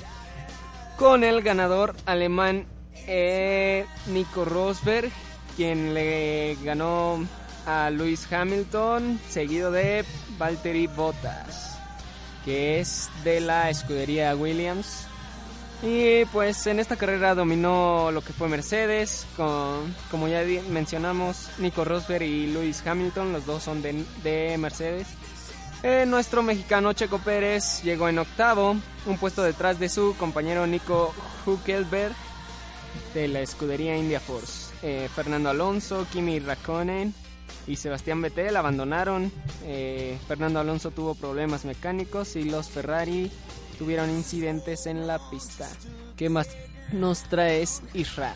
con 0.97 1.23
el 1.23 1.41
ganador 1.41 1.95
alemán 2.05 2.67
eh, 3.07 3.87
Nico 4.07 4.45
Rosberg, 4.45 5.09
quien 5.55 5.95
le 5.95 6.57
ganó 6.63 7.25
a 7.65 7.89
Lewis 7.89 8.31
Hamilton, 8.31 9.19
seguido 9.29 9.71
de 9.71 10.05
Valtteri 10.37 10.87
Bottas, 10.87 11.60
que 12.45 12.79
es 12.79 13.09
de 13.23 13.41
la 13.41 13.69
escudería 13.69 14.35
Williams. 14.35 15.07
Y 15.83 16.25
pues 16.25 16.67
en 16.67 16.79
esta 16.79 16.95
carrera 16.95 17.33
dominó 17.33 18.11
lo 18.11 18.21
que 18.21 18.33
fue 18.33 18.47
Mercedes, 18.47 19.25
con, 19.35 19.95
como 20.11 20.27
ya 20.27 20.43
mencionamos, 20.69 21.49
Nico 21.57 21.83
Rosberg 21.83 22.23
y 22.23 22.47
Lewis 22.47 22.85
Hamilton, 22.85 23.33
los 23.33 23.47
dos 23.47 23.63
son 23.63 23.81
de, 23.81 24.05
de 24.23 24.57
Mercedes. 24.59 25.07
Eh, 25.81 26.05
nuestro 26.05 26.43
mexicano 26.43 26.93
Checo 26.93 27.17
Pérez 27.17 27.81
llegó 27.81 28.07
en 28.07 28.19
octavo, 28.19 28.75
un 29.07 29.17
puesto 29.17 29.41
detrás 29.41 29.79
de 29.79 29.89
su 29.89 30.15
compañero 30.17 30.67
Nico 30.67 31.15
Hülkenberg 31.45 32.13
de 33.15 33.27
la 33.27 33.39
escudería 33.39 33.97
India 33.97 34.19
Force. 34.19 34.71
Eh, 34.83 35.09
Fernando 35.13 35.49
Alonso, 35.49 36.05
Kimi 36.11 36.39
Raikkonen 36.39 37.13
y 37.67 37.75
Sebastián 37.75 38.21
Vettel 38.21 38.55
abandonaron. 38.55 39.31
Eh, 39.63 40.17
Fernando 40.27 40.59
Alonso 40.59 40.91
tuvo 40.91 41.15
problemas 41.15 41.65
mecánicos 41.65 42.35
y 42.35 42.43
los 42.43 42.69
Ferrari 42.69 43.31
tuvieron 43.77 44.09
incidentes 44.09 44.85
en 44.85 45.07
la 45.07 45.19
pista. 45.29 45.67
¿Qué 46.15 46.29
más 46.29 46.49
nos 46.91 47.23
traes, 47.23 47.81
Isra? 47.93 48.35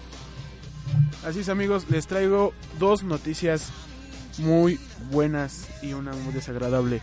Así 1.26 1.40
es, 1.40 1.50
amigos, 1.50 1.86
les 1.90 2.08
traigo 2.08 2.54
dos 2.80 3.04
noticias 3.04 3.72
muy 4.38 4.80
buenas 5.12 5.68
y 5.82 5.94
una 5.94 6.14
muy 6.14 6.34
desagradable. 6.34 7.02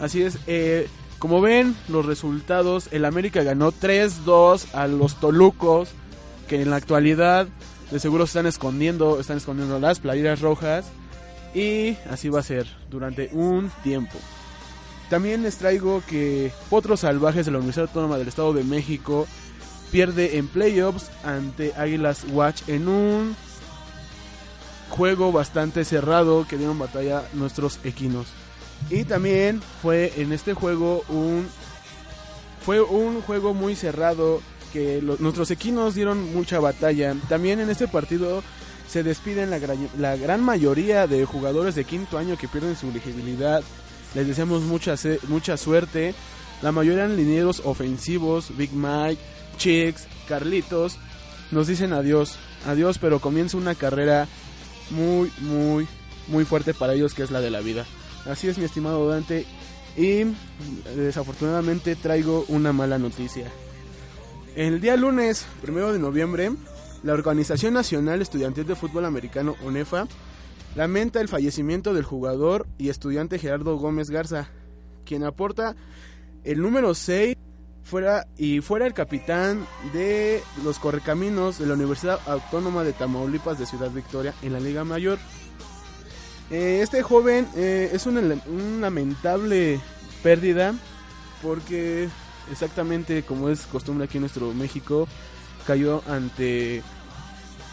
Así 0.00 0.22
es, 0.22 0.38
eh, 0.46 0.88
como 1.18 1.40
ven 1.40 1.76
los 1.88 2.04
resultados, 2.06 2.88
el 2.90 3.04
América 3.04 3.42
ganó 3.42 3.72
3-2 3.72 4.74
a 4.74 4.86
los 4.86 5.18
Tolucos, 5.20 5.90
que 6.48 6.62
en 6.62 6.70
la 6.70 6.76
actualidad 6.76 7.48
de 7.90 8.00
seguro 8.00 8.26
se 8.26 8.30
están 8.30 8.46
escondiendo, 8.46 9.20
están 9.20 9.38
escondiendo 9.38 9.78
las 9.78 10.00
playeras 10.00 10.40
rojas. 10.40 10.86
Y 11.54 11.96
así 12.10 12.28
va 12.28 12.40
a 12.40 12.44
ser 12.44 12.66
durante 12.90 13.30
un 13.32 13.70
tiempo. 13.82 14.18
También 15.08 15.42
les 15.42 15.56
traigo 15.56 16.02
que 16.08 16.52
Potros 16.70 17.00
Salvajes 17.00 17.46
de 17.46 17.52
la 17.52 17.58
Universidad 17.58 17.88
Autónoma 17.88 18.18
del 18.18 18.28
Estado 18.28 18.52
de 18.52 18.64
México 18.64 19.26
pierde 19.92 20.38
en 20.38 20.48
playoffs 20.48 21.10
ante 21.24 21.72
Águilas 21.76 22.24
Watch 22.32 22.62
en 22.68 22.88
un 22.88 23.36
juego 24.90 25.30
bastante 25.30 25.84
cerrado 25.84 26.46
que 26.48 26.56
dieron 26.56 26.78
batalla 26.78 27.22
nuestros 27.32 27.78
equinos. 27.84 28.26
Y 28.90 29.04
también 29.04 29.62
fue 29.82 30.12
en 30.16 30.32
este 30.32 30.54
juego 30.54 31.04
un 31.08 31.46
fue 32.64 32.80
un 32.80 33.20
juego 33.20 33.52
muy 33.52 33.76
cerrado 33.76 34.40
que 34.72 35.00
nuestros 35.18 35.50
equinos 35.50 35.94
dieron 35.94 36.34
mucha 36.34 36.58
batalla. 36.58 37.14
También 37.28 37.60
en 37.60 37.70
este 37.70 37.86
partido 37.86 38.42
se 38.94 39.02
despiden 39.02 39.50
la, 39.50 39.58
gra- 39.58 39.76
la 39.98 40.14
gran 40.14 40.40
mayoría 40.40 41.08
de 41.08 41.24
jugadores 41.24 41.74
de 41.74 41.82
quinto 41.84 42.16
año 42.16 42.38
que 42.38 42.46
pierden 42.46 42.76
su 42.76 42.90
elegibilidad. 42.90 43.60
Les 44.14 44.24
deseamos 44.24 44.62
mucha, 44.62 44.94
mucha 45.26 45.56
suerte. 45.56 46.14
La 46.62 46.70
mayoría 46.70 47.02
eran 47.02 47.16
linieros 47.16 47.60
ofensivos, 47.64 48.56
Big 48.56 48.70
Mike, 48.72 49.20
Chicks, 49.56 50.06
Carlitos. 50.28 50.98
Nos 51.50 51.66
dicen 51.66 51.92
adiós, 51.92 52.36
adiós, 52.68 52.98
pero 52.98 53.18
comienza 53.18 53.56
una 53.56 53.74
carrera 53.74 54.28
muy, 54.90 55.32
muy, 55.40 55.88
muy 56.28 56.44
fuerte 56.44 56.72
para 56.72 56.94
ellos 56.94 57.14
que 57.14 57.24
es 57.24 57.32
la 57.32 57.40
de 57.40 57.50
la 57.50 57.62
vida. 57.62 57.86
Así 58.30 58.46
es, 58.46 58.58
mi 58.58 58.64
estimado 58.64 59.08
Dante. 59.08 59.44
Y 59.96 60.22
desafortunadamente 60.94 61.96
traigo 61.96 62.44
una 62.46 62.72
mala 62.72 62.96
noticia. 62.98 63.50
El 64.54 64.80
día 64.80 64.96
lunes, 64.96 65.46
primero 65.62 65.92
de 65.92 65.98
noviembre, 65.98 66.52
la 67.04 67.12
Organización 67.12 67.74
Nacional 67.74 68.22
Estudiantil 68.22 68.66
de 68.66 68.74
Fútbol 68.74 69.04
Americano, 69.04 69.56
ONEFA, 69.62 70.08
lamenta 70.74 71.20
el 71.20 71.28
fallecimiento 71.28 71.92
del 71.92 72.02
jugador 72.02 72.66
y 72.78 72.88
estudiante 72.88 73.38
Gerardo 73.38 73.76
Gómez 73.76 74.08
Garza, 74.08 74.48
quien 75.04 75.22
aporta 75.22 75.76
el 76.44 76.62
número 76.62 76.94
6 76.94 77.36
fuera, 77.82 78.26
y 78.38 78.62
fuera 78.62 78.86
el 78.86 78.94
capitán 78.94 79.66
de 79.92 80.42
los 80.64 80.78
correcaminos 80.78 81.58
de 81.58 81.66
la 81.66 81.74
Universidad 81.74 82.20
Autónoma 82.26 82.84
de 82.84 82.94
Tamaulipas 82.94 83.58
de 83.58 83.66
Ciudad 83.66 83.90
Victoria 83.90 84.32
en 84.40 84.54
la 84.54 84.60
Liga 84.60 84.82
Mayor. 84.84 85.18
Eh, 86.50 86.80
este 86.82 87.02
joven 87.02 87.46
eh, 87.54 87.90
es 87.92 88.06
una, 88.06 88.20
un 88.46 88.80
lamentable 88.80 89.78
pérdida 90.22 90.74
porque 91.42 92.08
exactamente 92.50 93.24
como 93.24 93.50
es 93.50 93.66
costumbre 93.66 94.06
aquí 94.06 94.16
en 94.16 94.22
nuestro 94.22 94.54
México 94.54 95.06
cayó 95.66 96.02
ante 96.06 96.82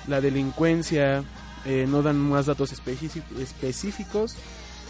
la 0.08 0.22
delincuencia 0.22 1.24
eh, 1.66 1.86
no 1.88 2.02
dan 2.02 2.18
más 2.18 2.48
datos 2.48 2.72
específicos, 2.72 4.36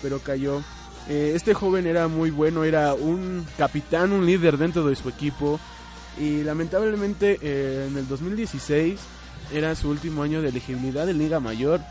pero 0.02 0.20
cayó. 0.20 0.62
Eh, 1.10 1.34
este 1.36 1.54
joven 1.54 1.86
era 1.88 2.08
muy 2.08 2.32
bueno, 2.32 2.64
era 2.64 2.94
un 2.94 3.46
capitán, 3.58 4.12
un 4.12 4.26
líder 4.26 4.58
dentro 4.58 4.86
de 4.88 4.96
su 4.96 5.10
equipo 5.10 5.60
y 6.20 6.44
lamentablemente 6.44 7.40
eh, 7.42 7.88
en 7.90 7.98
el 7.98 8.08
2016 8.08 9.00
era 9.54 9.76
su 9.76 9.90
último 9.90 10.24
año 10.24 10.42
de 10.42 10.50
elegibilidad 10.50 11.10
en 11.10 11.18
Liga 11.18 11.40
Mayor. 11.40 11.82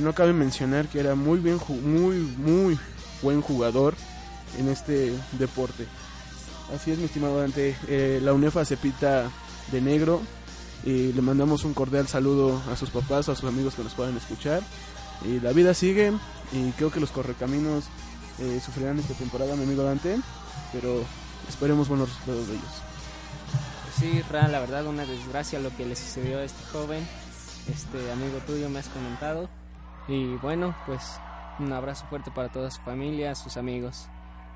No 0.00 0.12
cabe 0.12 0.32
mencionar 0.32 0.86
que 0.86 1.00
era 1.00 1.16
muy 1.16 1.40
bien, 1.40 1.58
muy, 1.82 2.18
muy 2.18 2.78
buen 3.20 3.42
jugador 3.42 3.94
en 4.56 4.68
este 4.68 5.12
deporte. 5.40 5.86
Así 6.72 6.92
es, 6.92 6.98
mi 6.98 7.06
estimado 7.06 7.40
Dante. 7.40 7.74
La 8.22 8.32
UNEFA 8.32 8.64
se 8.64 8.76
pita 8.76 9.28
de 9.72 9.80
negro 9.80 10.22
y 10.84 11.12
le 11.12 11.22
mandamos 11.22 11.64
un 11.64 11.74
cordial 11.74 12.08
saludo 12.08 12.60
a 12.70 12.76
sus 12.76 12.90
papás, 12.90 13.28
a 13.28 13.36
sus 13.36 13.48
amigos 13.48 13.74
que 13.74 13.84
nos 13.84 13.94
puedan 13.94 14.16
escuchar. 14.16 14.62
Y 15.24 15.40
la 15.40 15.52
vida 15.52 15.74
sigue 15.74 16.12
y 16.52 16.70
creo 16.72 16.90
que 16.90 17.00
los 17.00 17.10
correcaminos 17.10 17.84
eh, 18.38 18.60
sufrirán 18.64 18.98
esta 18.98 19.14
temporada, 19.14 19.54
mi 19.56 19.64
amigo 19.64 19.84
Dante, 19.84 20.18
pero 20.72 21.04
esperemos 21.48 21.88
buenos 21.88 22.08
resultados 22.08 22.48
de 22.48 22.54
ellos. 22.54 22.82
Sí, 23.98 24.22
Ra, 24.30 24.48
la 24.48 24.58
verdad, 24.58 24.86
una 24.86 25.04
desgracia 25.04 25.60
lo 25.60 25.74
que 25.76 25.86
le 25.86 25.94
sucedió 25.94 26.38
a 26.38 26.44
este 26.44 26.64
joven. 26.72 27.06
Este 27.70 28.10
amigo 28.10 28.38
tuyo 28.46 28.68
me 28.68 28.80
has 28.80 28.88
comentado. 28.88 29.48
Y 30.08 30.34
bueno, 30.36 30.74
pues 30.86 31.02
un 31.58 31.72
abrazo 31.72 32.06
fuerte 32.06 32.30
para 32.30 32.50
toda 32.50 32.70
su 32.70 32.80
familia, 32.82 33.34
sus 33.34 33.56
amigos. 33.56 34.08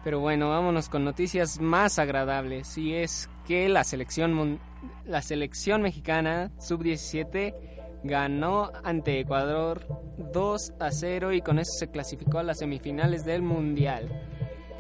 Pero 0.03 0.21
bueno, 0.21 0.49
vámonos 0.49 0.89
con 0.89 1.05
noticias 1.05 1.61
más 1.61 1.99
agradables. 1.99 2.77
Y 2.79 2.95
es 2.95 3.29
que 3.47 3.69
la 3.69 3.85
selección, 3.85 4.61
la 5.05 5.23
selección 5.23 5.83
mexicana 5.83 6.51
sub-17 6.59 7.55
ganó 8.03 8.71
ante 8.85 9.21
Ecuador 9.21 9.87
2 10.33 10.75
a 10.81 10.91
0 10.91 11.33
y 11.33 11.41
con 11.41 11.59
eso 11.59 11.73
se 11.79 11.91
clasificó 11.91 12.39
a 12.39 12.43
las 12.43 12.59
semifinales 12.59 13.25
del 13.25 13.43
Mundial. 13.43 14.09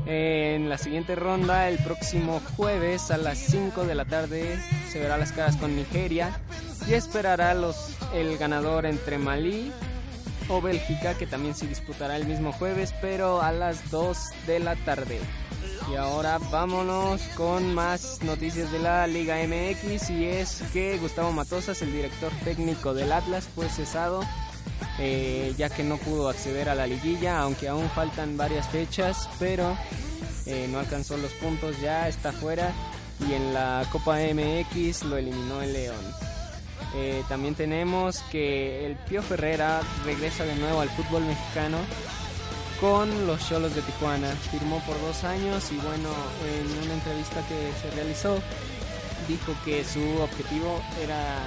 En 0.06 0.68
la 0.68 0.78
siguiente 0.78 1.16
ronda, 1.16 1.68
el 1.68 1.78
próximo 1.78 2.40
jueves 2.56 3.10
a 3.10 3.16
las 3.16 3.38
5 3.38 3.84
de 3.84 3.94
la 3.96 4.04
tarde, 4.04 4.56
se 4.88 5.00
verá 5.00 5.16
las 5.16 5.32
caras 5.32 5.56
con 5.56 5.74
Nigeria 5.74 6.40
y 6.88 6.94
esperará 6.94 7.54
los, 7.54 7.96
el 8.14 8.38
ganador 8.38 8.86
entre 8.86 9.18
Malí 9.18 9.72
o 10.48 10.60
Bélgica, 10.60 11.14
que 11.18 11.26
también 11.26 11.56
se 11.56 11.66
disputará 11.66 12.16
el 12.16 12.26
mismo 12.26 12.52
jueves, 12.52 12.94
pero 13.00 13.42
a 13.42 13.50
las 13.50 13.90
2 13.90 14.16
de 14.46 14.60
la 14.60 14.76
tarde. 14.76 15.18
Y 15.90 15.94
ahora 15.94 16.38
vámonos 16.50 17.20
con 17.36 17.74
más 17.74 18.22
noticias 18.22 18.72
de 18.72 18.78
la 18.78 19.06
Liga 19.06 19.36
MX 19.36 20.10
y 20.10 20.24
es 20.24 20.62
que 20.72 20.98
Gustavo 20.98 21.32
Matosas, 21.32 21.80
el 21.82 21.92
director 21.92 22.32
técnico 22.44 22.94
del 22.94 23.12
Atlas, 23.12 23.48
fue 23.54 23.68
cesado 23.68 24.22
eh, 24.98 25.54
ya 25.58 25.68
que 25.68 25.84
no 25.84 25.98
pudo 25.98 26.28
acceder 26.28 26.68
a 26.68 26.74
la 26.74 26.86
liguilla, 26.86 27.40
aunque 27.40 27.68
aún 27.68 27.88
faltan 27.90 28.36
varias 28.36 28.66
fechas, 28.68 29.28
pero 29.38 29.76
eh, 30.46 30.68
no 30.70 30.78
alcanzó 30.78 31.16
los 31.18 31.32
puntos, 31.32 31.78
ya 31.80 32.08
está 32.08 32.32
fuera 32.32 32.72
y 33.28 33.34
en 33.34 33.52
la 33.52 33.84
Copa 33.90 34.18
MX 34.18 35.04
lo 35.04 35.16
eliminó 35.18 35.60
el 35.60 35.72
León. 35.72 36.04
Eh, 36.94 37.22
también 37.28 37.54
tenemos 37.54 38.22
que 38.30 38.86
el 38.86 38.96
Pío 38.96 39.22
Ferrera 39.22 39.82
regresa 40.04 40.44
de 40.44 40.56
nuevo 40.56 40.80
al 40.80 40.88
fútbol 40.90 41.24
mexicano 41.24 41.78
con 42.80 43.26
los 43.26 43.46
Cholos 43.48 43.74
de 43.74 43.82
Tijuana. 43.82 44.30
Firmó 44.50 44.80
por 44.86 45.00
dos 45.00 45.24
años 45.24 45.70
y 45.72 45.76
bueno, 45.76 46.08
en 46.44 46.84
una 46.84 46.94
entrevista 46.94 47.42
que 47.48 47.70
se 47.80 47.94
realizó 47.94 48.38
dijo 49.28 49.52
que 49.64 49.84
su 49.84 50.00
objetivo 50.20 50.80
era 51.02 51.38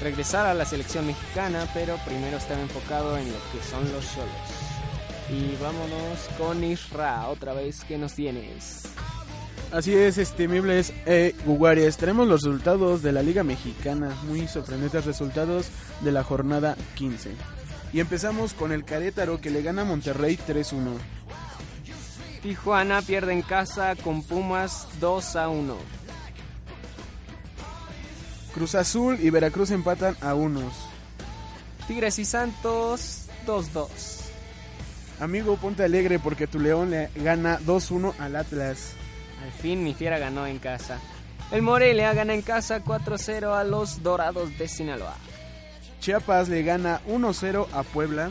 regresar 0.00 0.46
a 0.46 0.54
la 0.54 0.64
selección 0.64 1.06
mexicana, 1.06 1.66
pero 1.72 1.96
primero 2.04 2.36
estaba 2.36 2.60
enfocado 2.60 3.16
en 3.16 3.26
lo 3.32 3.38
que 3.52 3.62
son 3.68 3.82
los 3.92 4.04
Cholos. 4.14 4.64
Y 5.30 5.56
vámonos 5.62 6.28
con 6.36 6.62
Isra, 6.62 7.28
otra 7.28 7.54
vez 7.54 7.84
que 7.84 7.96
nos 7.96 8.14
tienes. 8.14 8.82
Así 9.72 9.94
es, 9.94 10.18
estimibles 10.18 10.92
eh, 11.06 11.34
Guguarias. 11.44 11.96
Tenemos 11.96 12.28
los 12.28 12.42
resultados 12.42 13.02
de 13.02 13.12
la 13.12 13.22
Liga 13.22 13.42
Mexicana. 13.42 14.14
Muy 14.28 14.46
sorprendentes 14.46 15.04
resultados 15.04 15.68
de 16.02 16.12
la 16.12 16.22
jornada 16.22 16.76
15. 16.94 17.30
Y 17.94 18.00
empezamos 18.00 18.54
con 18.54 18.72
el 18.72 18.84
Querétaro 18.84 19.40
que 19.40 19.50
le 19.50 19.62
gana 19.62 19.82
a 19.82 19.84
Monterrey 19.84 20.36
3-1. 20.36 20.96
Tijuana 22.42 23.00
pierde 23.02 23.32
en 23.32 23.42
casa 23.42 23.94
con 23.94 24.24
Pumas 24.24 24.88
2 24.98 25.36
a 25.36 25.48
1. 25.48 25.76
Cruz 28.52 28.74
Azul 28.74 29.18
y 29.20 29.30
Veracruz 29.30 29.70
empatan 29.70 30.16
a 30.20 30.34
unos. 30.34 30.74
Tigres 31.86 32.18
y 32.18 32.24
Santos 32.24 33.26
2-2. 33.46 33.86
Amigo, 35.20 35.56
ponte 35.56 35.84
alegre 35.84 36.18
porque 36.18 36.48
tu 36.48 36.58
León 36.58 36.90
le 36.90 37.10
gana 37.14 37.60
2-1 37.60 38.14
al 38.18 38.34
Atlas. 38.34 38.94
Al 39.40 39.52
fin 39.52 39.84
mi 39.84 39.94
fiera 39.94 40.18
ganó 40.18 40.48
en 40.48 40.58
casa. 40.58 40.98
El 41.52 41.62
Morelia 41.62 42.12
gana 42.12 42.34
en 42.34 42.42
casa 42.42 42.82
4-0 42.82 43.56
a 43.56 43.62
los 43.62 44.02
Dorados 44.02 44.58
de 44.58 44.66
Sinaloa. 44.66 45.14
Chiapas 46.08 46.50
le 46.50 46.62
gana 46.62 47.00
1-0 47.08 47.66
a 47.72 47.82
Puebla. 47.82 48.28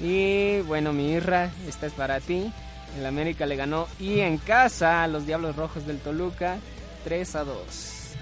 Y 0.00 0.60
bueno, 0.62 0.92
mi 0.92 1.12
Irra, 1.12 1.52
esta 1.68 1.86
es 1.86 1.92
para 1.92 2.18
ti. 2.18 2.52
El 2.98 3.06
América 3.06 3.46
le 3.46 3.54
ganó 3.54 3.86
y 4.00 4.18
en 4.20 4.38
casa 4.38 5.04
a 5.04 5.06
los 5.06 5.24
Diablos 5.24 5.54
Rojos 5.54 5.86
del 5.86 5.98
Toluca 5.98 6.56
3 7.04 7.36
a 7.36 7.44
2. 7.44 7.56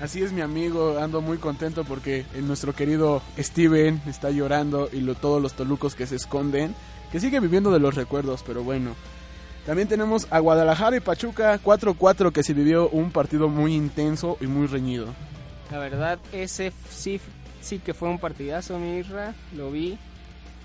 Así 0.02 0.22
es 0.22 0.32
mi 0.32 0.42
amigo, 0.42 0.98
ando 0.98 1.22
muy 1.22 1.38
contento 1.38 1.84
porque 1.84 2.20
eh, 2.34 2.42
nuestro 2.42 2.74
querido 2.74 3.22
Steven 3.38 4.02
está 4.06 4.28
llorando 4.30 4.90
y 4.92 5.00
lo- 5.00 5.14
todos 5.14 5.40
los 5.40 5.54
tolucos 5.54 5.94
que 5.94 6.06
se 6.06 6.16
esconden, 6.16 6.74
que 7.10 7.20
sigue 7.20 7.40
viviendo 7.40 7.70
de 7.70 7.80
los 7.80 7.94
recuerdos, 7.94 8.44
pero 8.46 8.62
bueno. 8.62 8.90
También 9.64 9.88
tenemos 9.88 10.26
a 10.30 10.38
Guadalajara 10.40 10.96
y 10.96 11.00
Pachuca 11.00 11.58
4-4 11.62 12.32
que 12.32 12.42
se 12.42 12.52
vivió 12.52 12.90
un 12.90 13.10
partido 13.12 13.48
muy 13.48 13.74
intenso 13.74 14.36
y 14.42 14.46
muy 14.46 14.66
reñido. 14.66 15.06
La 15.70 15.78
verdad, 15.78 16.18
ese 16.32 16.72
sí, 16.90 17.20
sí 17.60 17.78
que 17.78 17.94
fue 17.94 18.08
un 18.08 18.18
partidazo, 18.18 18.78
mi 18.78 18.98
Irra. 18.98 19.34
Lo 19.56 19.70
vi 19.70 19.98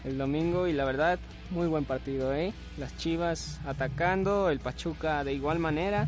el 0.04 0.18
domingo 0.18 0.68
y 0.68 0.74
la 0.74 0.86
verdad, 0.86 1.20
muy 1.50 1.68
buen 1.68 1.86
partido, 1.86 2.34
¿eh? 2.34 2.54
Las 2.78 2.96
Chivas 2.98 3.60
atacando, 3.66 4.50
el 4.50 4.60
Pachuca 4.60 5.24
de 5.24 5.34
igual 5.34 5.60
manera, 5.60 6.08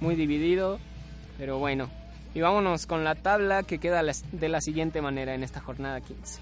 muy 0.00 0.14
dividido, 0.16 0.78
pero 1.38 1.58
bueno. 1.58 1.88
Y 2.34 2.40
vámonos 2.40 2.86
con 2.86 3.04
la 3.04 3.14
tabla 3.14 3.62
que 3.62 3.78
queda 3.78 4.02
de 4.02 4.48
la 4.48 4.60
siguiente 4.60 5.00
manera 5.00 5.34
en 5.34 5.42
esta 5.42 5.60
jornada 5.60 6.00
15. 6.00 6.40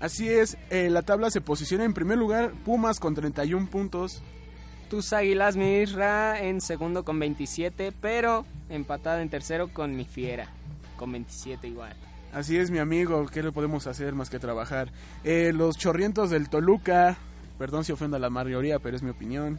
Así 0.00 0.28
es, 0.28 0.56
eh, 0.70 0.90
la 0.90 1.02
tabla 1.02 1.30
se 1.30 1.40
posiciona 1.40 1.84
en 1.84 1.92
primer 1.92 2.18
lugar 2.18 2.52
Pumas 2.64 3.00
con 3.00 3.14
31 3.14 3.68
puntos. 3.68 4.22
Tus 4.88 5.12
Águilas, 5.12 5.56
mi 5.56 5.80
Isra, 5.80 6.40
en 6.40 6.60
segundo 6.60 7.04
con 7.04 7.18
27, 7.18 7.92
pero 8.00 8.46
empatada 8.68 9.20
en 9.20 9.28
tercero 9.28 9.68
con 9.72 9.96
mi 9.96 10.04
Fiera, 10.04 10.48
con 10.96 11.12
27 11.12 11.66
igual. 11.66 11.96
Así 12.32 12.58
es 12.58 12.70
mi 12.70 12.78
amigo, 12.78 13.26
¿qué 13.26 13.42
le 13.42 13.52
podemos 13.52 13.86
hacer 13.86 14.14
más 14.14 14.28
que 14.28 14.38
trabajar? 14.38 14.92
Eh, 15.24 15.52
los 15.54 15.78
chorrientos 15.78 16.28
del 16.28 16.50
Toluca, 16.50 17.16
perdón 17.58 17.84
si 17.84 17.92
ofendo 17.92 18.16
a 18.18 18.20
la 18.20 18.28
mayoría, 18.28 18.78
pero 18.78 18.96
es 18.96 19.02
mi 19.02 19.10
opinión, 19.10 19.58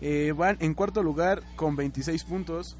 eh, 0.00 0.32
van 0.36 0.56
en 0.60 0.74
cuarto 0.74 1.02
lugar 1.02 1.42
con 1.56 1.74
26 1.74 2.24
puntos. 2.24 2.76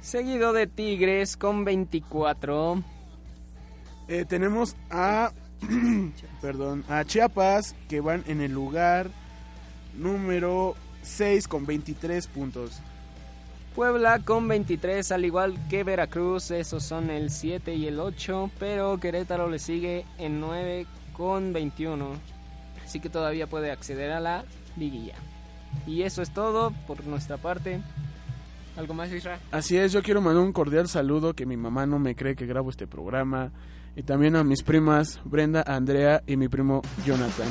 Seguido 0.00 0.52
de 0.52 0.66
Tigres 0.66 1.36
con 1.36 1.64
24. 1.64 2.82
Eh, 4.08 4.24
tenemos 4.28 4.74
a, 4.90 5.30
perdón, 6.42 6.84
a 6.88 7.04
Chiapas 7.04 7.76
que 7.88 8.00
van 8.00 8.24
en 8.26 8.40
el 8.40 8.52
lugar 8.52 9.10
número 9.96 10.74
6 11.02 11.46
con 11.46 11.66
23 11.66 12.26
puntos. 12.26 12.80
Puebla 13.74 14.18
con 14.24 14.48
23, 14.48 15.12
al 15.12 15.24
igual 15.24 15.54
que 15.68 15.84
Veracruz, 15.84 16.50
esos 16.50 16.82
son 16.82 17.08
el 17.08 17.30
7 17.30 17.74
y 17.74 17.86
el 17.86 18.00
8, 18.00 18.50
pero 18.58 18.98
Querétaro 18.98 19.48
le 19.48 19.58
sigue 19.58 20.04
en 20.18 20.40
9 20.40 20.86
con 21.12 21.52
21. 21.52 22.10
Así 22.84 22.98
que 22.98 23.08
todavía 23.08 23.46
puede 23.46 23.70
acceder 23.70 24.10
a 24.10 24.20
la 24.20 24.44
liguilla. 24.76 25.14
Y 25.86 26.02
eso 26.02 26.20
es 26.20 26.32
todo 26.32 26.72
por 26.88 27.06
nuestra 27.06 27.36
parte. 27.36 27.80
¿Algo 28.76 28.94
más, 28.94 29.12
Isra? 29.12 29.38
Así 29.52 29.76
es, 29.76 29.92
yo 29.92 30.02
quiero 30.02 30.20
mandar 30.20 30.42
un 30.42 30.52
cordial 30.52 30.88
saludo 30.88 31.34
que 31.34 31.46
mi 31.46 31.56
mamá 31.56 31.86
no 31.86 31.98
me 31.98 32.16
cree 32.16 32.34
que 32.34 32.46
grabo 32.46 32.70
este 32.70 32.88
programa. 32.88 33.52
Y 33.94 34.02
también 34.02 34.34
a 34.34 34.42
mis 34.42 34.62
primas 34.62 35.20
Brenda, 35.24 35.62
Andrea 35.66 36.22
y 36.26 36.36
mi 36.36 36.48
primo 36.48 36.82
Jonathan. 37.04 37.48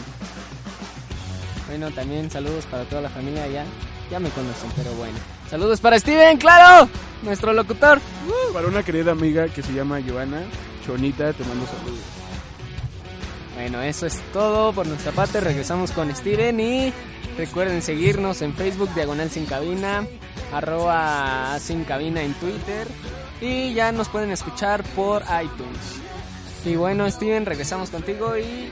Bueno, 1.67 1.91
también 1.91 2.30
saludos 2.32 2.65
para 2.65 2.84
toda 2.86 3.03
la 3.03 3.09
familia 3.09 3.47
ya. 3.47 3.65
Ya 4.12 4.20
me 4.20 4.30
conocen, 4.30 4.72
pero 4.76 4.91
bueno. 4.93 5.18
Saludos 5.49 5.80
para 5.80 5.99
Steven, 5.99 6.38
claro, 6.38 6.89
nuestro 7.24 7.53
locutor. 7.53 7.99
Para 8.53 8.68
una 8.68 8.84
querida 8.84 9.12
amiga 9.12 9.47
que 9.47 9.62
se 9.62 9.74
llama 9.74 9.99
Joana, 10.07 10.41
Chonita, 10.86 11.34
te 11.34 11.43
mando 11.43 11.66
saludos. 11.68 11.99
Bueno, 13.55 13.82
eso 13.82 14.05
es 14.05 14.22
todo 14.32 14.72
por 14.74 14.88
nuestra 14.88 15.12
parte. 15.12 15.41
Regresamos 15.41 15.91
con 15.91 16.16
Steven 16.16 16.60
y 16.60 16.93
recuerden 17.38 17.82
seguirnos 17.82 18.41
en 18.41 18.53
Facebook, 18.53 18.93
Diagonal 18.95 19.30
Sin 19.30 19.45
Cabina, 19.45 20.07
arroba 20.53 21.57
Sin 21.60 21.84
Cabina 21.84 22.22
en 22.24 22.34
Twitter 22.36 22.88
y 23.41 23.74
ya 23.74 23.91
nos 23.91 24.10
pueden 24.10 24.32
escuchar 24.32 24.84
por 24.95 25.24
iTunes. 25.24 25.99
Y 26.66 26.76
bueno, 26.76 27.10
Steven, 27.10 27.45
regresamos 27.45 27.89
contigo 27.89 28.38
y... 28.38 28.70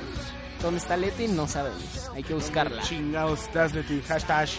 ¿Dónde 0.62 0.80
está 0.80 0.98
Leti? 0.98 1.28
No 1.28 1.48
sabemos. 1.48 2.10
Hay 2.16 2.24
que 2.24 2.34
buscarla. 2.34 2.82
Chingados, 2.82 3.44
estás 3.44 3.74
Leti. 3.74 4.02
Hashtag, 4.08 4.50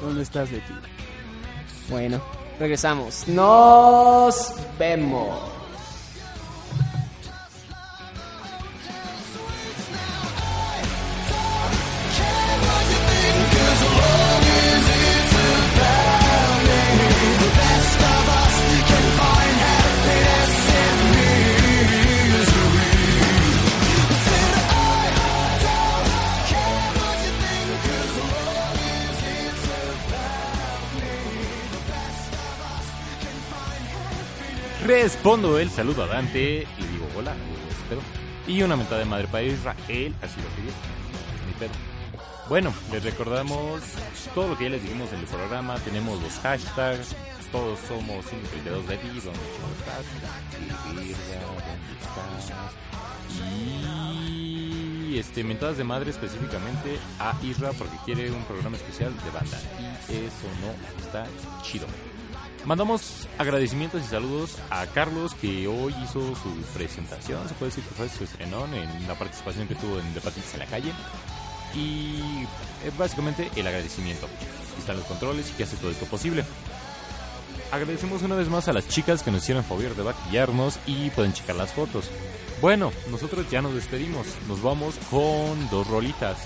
¿dónde 0.00 0.22
estás 0.22 0.50
Leti? 0.50 0.72
Bueno, 1.90 2.20
regresamos. 2.58 3.26
Nos 3.28 4.54
vemos. 4.78 5.57
Respondo 35.02 35.60
el 35.60 35.70
saludo 35.70 36.02
a 36.02 36.06
Dante, 36.08 36.66
le 36.76 36.88
digo 36.88 37.06
hola, 37.16 37.32
ese 37.70 37.82
pedo. 37.88 38.00
Y 38.48 38.62
una 38.62 38.74
mentada 38.74 38.98
de 38.98 39.04
madre 39.04 39.28
para 39.28 39.44
Israel, 39.44 40.12
así 40.20 40.40
lo 40.40 40.48
pidió. 40.56 40.72
Mi 41.46 41.52
pedo. 41.56 41.70
Bueno, 42.48 42.74
les 42.90 43.04
recordamos 43.04 43.80
todo 44.34 44.48
lo 44.48 44.58
que 44.58 44.64
ya 44.64 44.70
les 44.70 44.82
dijimos 44.82 45.12
en 45.12 45.20
el 45.20 45.26
programa. 45.26 45.76
Tenemos 45.84 46.20
los 46.20 46.32
hashtags. 46.40 47.14
Todos 47.52 47.78
somos 47.86 48.26
532 48.26 48.88
de 48.88 48.96
ti. 48.96 49.06
¿dónde 49.06 49.38
estás? 49.78 50.04
Y 55.08 55.16
este, 55.16 55.44
mentadas 55.44 55.78
de 55.78 55.84
madre 55.84 56.10
específicamente 56.10 56.98
a 57.20 57.36
Isra 57.44 57.70
porque 57.72 57.96
quiere 58.04 58.32
un 58.32 58.42
programa 58.42 58.76
especial 58.76 59.14
de 59.14 59.30
banda. 59.30 59.60
Y 60.08 60.26
eso 60.26 60.48
no 60.60 61.04
está 61.04 61.24
chido. 61.62 61.86
Mandamos 62.68 63.26
agradecimientos 63.38 64.02
y 64.02 64.08
saludos 64.08 64.58
a 64.68 64.84
Carlos 64.88 65.32
que 65.32 65.66
hoy 65.66 65.94
hizo 66.04 66.20
su 66.36 66.50
presentación, 66.74 67.48
se 67.48 67.54
puede 67.54 67.70
decir 67.70 67.82
que 67.82 67.94
fue 67.94 68.10
su 68.10 68.24
estrenón 68.24 68.74
en 68.74 69.08
la 69.08 69.14
participación 69.14 69.66
que 69.66 69.74
tuvo 69.74 69.98
en 69.98 70.12
Debates 70.12 70.52
en 70.52 70.58
la 70.58 70.66
calle. 70.66 70.92
Y 71.74 72.20
eh, 72.84 72.92
básicamente 72.98 73.50
el 73.56 73.66
agradecimiento. 73.66 74.26
que 74.26 74.80
están 74.80 74.98
los 74.98 75.06
controles 75.06 75.48
y 75.48 75.52
que 75.54 75.62
hace 75.62 75.78
todo 75.78 75.90
esto 75.90 76.04
posible. 76.04 76.44
Agradecemos 77.72 78.20
una 78.20 78.34
vez 78.34 78.50
más 78.50 78.68
a 78.68 78.74
las 78.74 78.86
chicas 78.86 79.22
que 79.22 79.30
nos 79.30 79.44
hicieron 79.44 79.64
favor 79.64 79.96
de 79.96 80.04
maquillarnos 80.04 80.78
y 80.86 81.08
pueden 81.08 81.32
checar 81.32 81.56
las 81.56 81.72
fotos. 81.72 82.10
Bueno, 82.60 82.92
nosotros 83.10 83.50
ya 83.50 83.62
nos 83.62 83.76
despedimos. 83.76 84.26
Nos 84.46 84.60
vamos 84.60 84.96
con 85.10 85.70
dos 85.70 85.86
rolitas. 85.86 86.36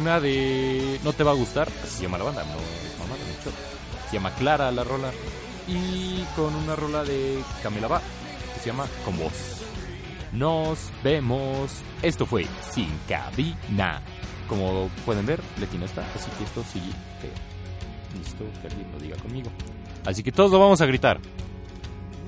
Una 0.00 0.18
de 0.18 0.98
No 1.04 1.12
te 1.12 1.22
va 1.22 1.30
a 1.30 1.34
gustar, 1.34 1.70
se 1.86 2.02
llama 2.02 2.18
la 2.18 2.24
banda, 2.24 2.42
no 2.42 2.50
es 2.50 2.98
mamada, 2.98 3.20
no 3.24 3.50
es 3.52 4.10
Se 4.10 4.16
llama 4.16 4.34
Clara 4.34 4.72
la 4.72 4.82
rola. 4.82 5.12
Y 5.68 6.24
con 6.36 6.54
una 6.54 6.74
rola 6.76 7.04
de 7.04 7.42
Camila 7.62 7.88
Va, 7.88 8.02
que 8.54 8.60
se 8.60 8.66
llama 8.66 8.86
Con 9.04 9.18
vos. 9.18 9.32
Nos 10.32 10.90
vemos. 11.02 11.82
Esto 12.02 12.26
fue 12.26 12.46
Sin 12.70 12.90
Cabina. 13.08 14.00
Como 14.48 14.88
pueden 15.04 15.24
ver, 15.24 15.40
Leti 15.58 15.78
no 15.78 15.84
está, 15.86 16.02
así 16.14 16.30
que 16.36 16.44
esto 16.44 16.62
sigue 16.72 16.92
feo. 17.20 17.30
Listo, 18.18 18.44
que 18.60 18.68
alguien 18.68 18.92
lo 18.92 18.98
diga 18.98 19.16
conmigo. 19.16 19.50
Así 20.04 20.22
que 20.22 20.32
todos 20.32 20.50
lo 20.50 20.58
vamos 20.58 20.80
a 20.80 20.86
gritar. 20.86 21.20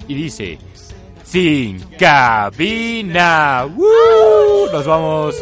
Y 0.07 0.15
dice: 0.15 0.59
Sin 1.25 1.81
cabina. 1.99 3.67
¡Woo! 3.67 4.71
Nos 4.73 4.87
vamos. 4.87 5.37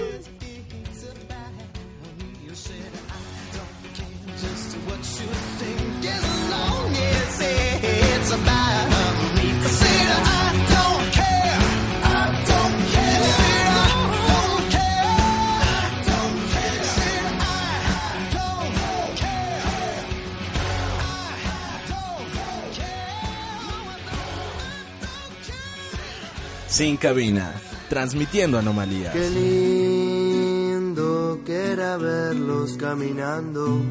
Sin 26.72 26.96
cabina, 26.96 27.52
transmitiendo 27.90 28.58
anomalías. 28.58 29.12
Qué 29.12 29.28
lindo 29.28 31.38
que 31.44 31.72
era 31.72 31.98
verlos 31.98 32.78
caminando, 32.78 33.82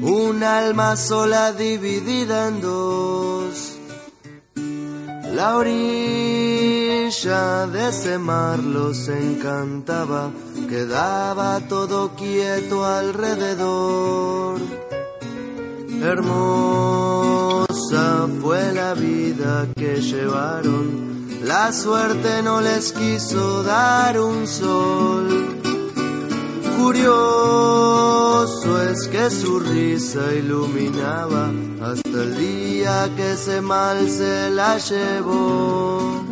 un 0.00 0.44
alma 0.44 0.96
sola 0.96 1.52
dividida 1.52 2.46
en 2.46 2.60
dos. 2.60 3.76
La 5.34 5.56
orilla 5.56 7.66
de 7.66 7.88
ese 7.88 8.18
mar 8.18 8.60
los 8.60 9.08
encantaba, 9.08 10.30
quedaba 10.68 11.58
todo 11.68 12.14
quieto 12.14 12.86
alrededor. 12.86 14.60
Hermosa 16.00 17.66
fue 18.40 18.72
la 18.72 18.94
vida 18.94 19.66
que 19.74 20.00
llevaron 20.00 21.09
la 21.42 21.72
suerte 21.72 22.42
no 22.42 22.60
les 22.60 22.92
quiso 22.92 23.62
dar 23.62 24.20
un 24.20 24.46
sol. 24.46 25.56
Curioso 26.78 28.82
es 28.82 29.08
que 29.08 29.30
su 29.30 29.60
risa 29.60 30.34
iluminaba 30.34 31.50
hasta 31.82 32.08
el 32.08 32.36
día 32.36 33.10
que 33.16 33.32
ese 33.32 33.60
mal 33.60 34.08
se 34.08 34.50
la 34.50 34.78
llevó. 34.78 36.24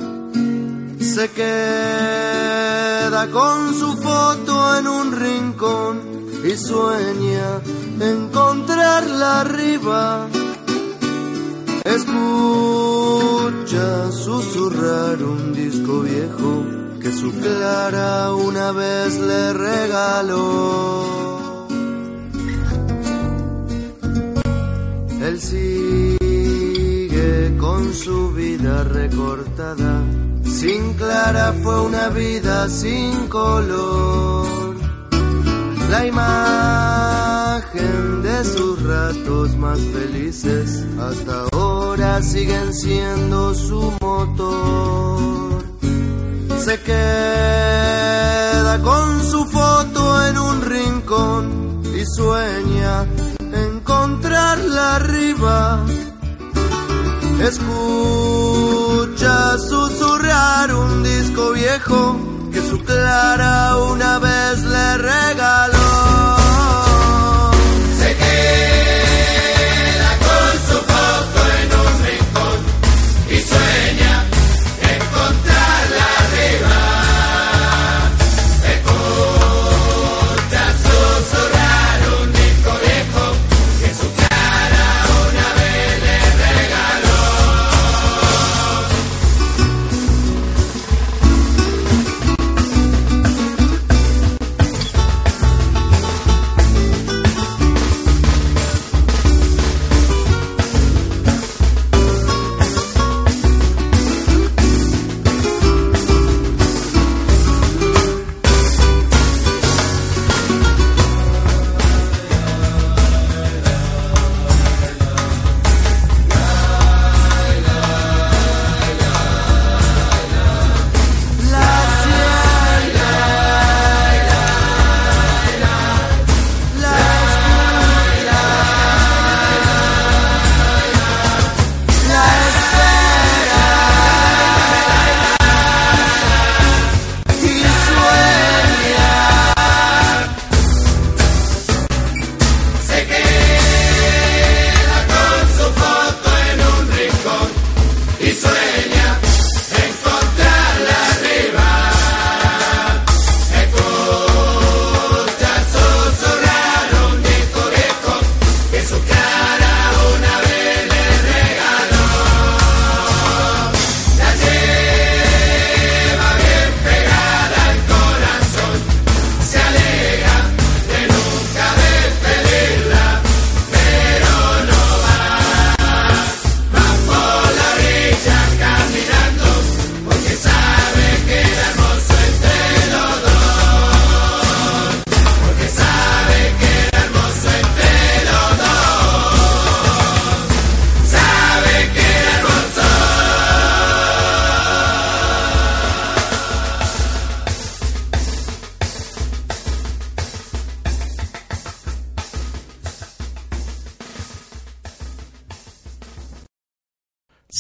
Se 1.01 1.31
queda 1.31 3.29
con 3.31 3.75
su 3.75 3.97
foto 3.97 4.79
en 4.79 4.89
un 4.89 5.13
rincón 5.13 6.01
y 6.45 6.57
sueña 6.57 7.61
encontrarla 8.01 9.41
arriba. 9.41 10.29
Escucha 11.85 12.11
susurrar 14.13 15.23
un 15.23 15.53
disco 15.53 16.01
viejo 16.01 16.65
que 17.01 17.13
su 17.13 17.33
Clara 17.33 18.35
una 18.35 18.73
vez 18.73 19.19
le 19.19 19.53
regaló. 19.53 21.19
Él 25.21 25.41
sigue 25.41 26.19
con 27.59 27.93
su 27.93 28.33
vida 28.33 28.85
recortada. 28.85 30.03
Sin 30.45 30.95
Clara 30.95 31.53
fue 31.63 31.81
una 31.83 32.09
vida 32.09 32.69
sin 32.69 33.29
color. 33.29 34.77
La 35.91 36.07
imagen 36.07 37.28
de 37.59 38.45
sus 38.45 38.81
ratos 38.85 39.57
más 39.57 39.81
felices 39.81 40.85
hasta 41.01 41.43
ahora 41.53 42.23
siguen 42.23 42.73
siendo 42.73 43.53
su 43.53 43.93
motor. 44.01 45.65
Se 46.65 46.81
queda 46.83 47.01
con 48.81 49.25
su 49.25 49.45
foto 49.47 50.29
en 50.29 50.39
un 50.39 50.63
rincón 50.63 51.83
y 51.97 52.07
sueña 52.07 53.05
encontrarla 53.53 54.97
arriba. 54.97 55.85
Escucha 57.41 58.89
susurrar 59.59 60.73
un 60.73 61.03
disco 61.03 61.51
viejo 61.55 62.21
que 62.53 62.61
su 62.63 62.79
Clara 62.85 63.79
una 63.79 64.21
vez 64.21 64.63
le 64.63 64.99
regaló. 64.99 66.18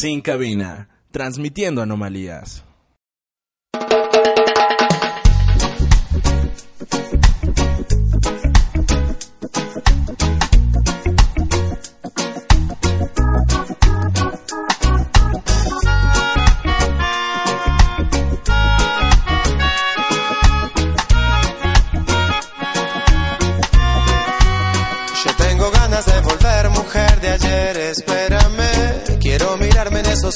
Sin 0.09 0.23
cabina, 0.23 0.89
transmitiendo 1.11 1.83
anomalías. 1.83 2.65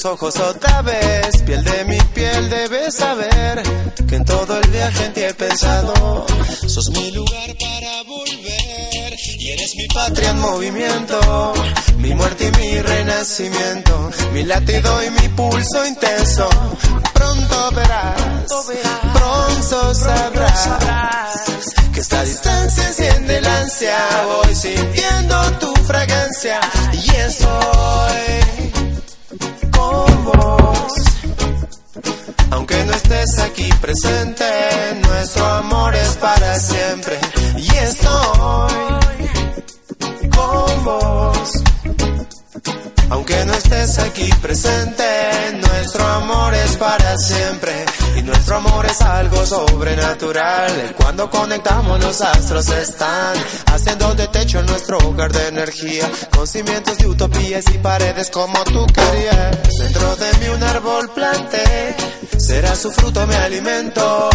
Ojos 0.05 0.37
otra 0.39 0.83
vez. 0.83 1.43
Piel 1.43 1.65
de 1.65 1.85
mi 1.85 1.99
piel 2.15 2.51
debes 2.51 2.95
saber 2.95 3.63
que 4.09 4.17
en 4.17 4.25
todo 4.25 4.59
el 4.59 4.69
viaje 4.71 5.05
en 5.07 5.13
ti 5.13 5.21
he 5.23 5.35
pensado. 5.35 6.27
Sos 6.67 6.91
mi 6.91 7.11
lugar 7.13 7.55
para 7.59 8.03
volver 8.05 9.15
y 9.39 9.51
eres 9.51 9.75
mi 9.77 9.87
patria 9.89 10.31
en 10.31 10.41
movimiento. 10.41 11.53
Mi 11.99 12.15
muerte 12.15 12.51
y 12.53 12.59
mi 12.59 12.81
renacimiento, 12.81 14.11
mi 14.33 14.43
latido 14.45 15.05
y 15.05 15.11
mi 15.11 15.29
pulso 15.31 15.87
intenso. 15.87 16.49
Pronto 17.15 17.71
verás, 17.73 18.23
pronto 19.13 19.95
sabrás 19.95 20.71
que 21.93 22.01
esta 22.01 22.25
distancia 22.25 22.89
enciende 22.89 23.39
el 23.39 23.47
ansia. 23.47 23.99
Voy 24.27 24.55
sintiendo 24.55 25.53
tu 25.59 25.75
fragancia 25.85 26.61
y 26.93 27.11
estoy 27.11 28.62
Aunque 32.53 32.85
no 32.85 32.93
estés 32.93 33.39
aquí 33.39 33.71
presente, 33.81 34.45
nuestro 35.01 35.45
amor 35.47 35.95
es 35.95 36.17
para 36.19 36.55
siempre. 36.59 37.19
Y 37.57 37.67
estoy 37.77 39.02
Aunque 43.13 43.45
no 43.45 43.53
estés 43.53 43.99
aquí 43.99 44.31
presente, 44.41 45.05
nuestro 45.61 46.03
amor 46.03 46.55
es 46.55 46.79
para 46.79 47.19
siempre. 47.19 47.85
Y 48.17 48.23
nuestro 48.23 48.57
amor 48.57 48.87
es 48.87 49.03
algo 49.03 49.45
sobrenatural. 49.45 50.95
Cuando 50.97 51.29
conectamos 51.29 52.01
los 52.01 52.23
astros 52.23 52.71
están 52.71 53.35
haciendo 53.67 54.15
de 54.15 54.29
techo 54.29 54.63
nuestro 54.63 54.97
hogar 54.97 55.31
de 55.31 55.49
energía. 55.49 56.11
Con 56.35 56.47
cimientos 56.47 56.97
de 56.97 57.07
utopías 57.07 57.63
y 57.75 57.79
paredes 57.79 58.31
como 58.31 58.65
tú 58.65 58.87
querías. 58.87 59.79
Dentro 59.79 60.17
de 60.17 60.33
mí 60.39 60.49
un 60.49 60.63
árbol 60.63 61.11
planté, 61.11 61.95
será 62.39 62.75
su 62.75 62.91
fruto 62.93 63.27
mi 63.27 63.35
alimento. 63.35 64.31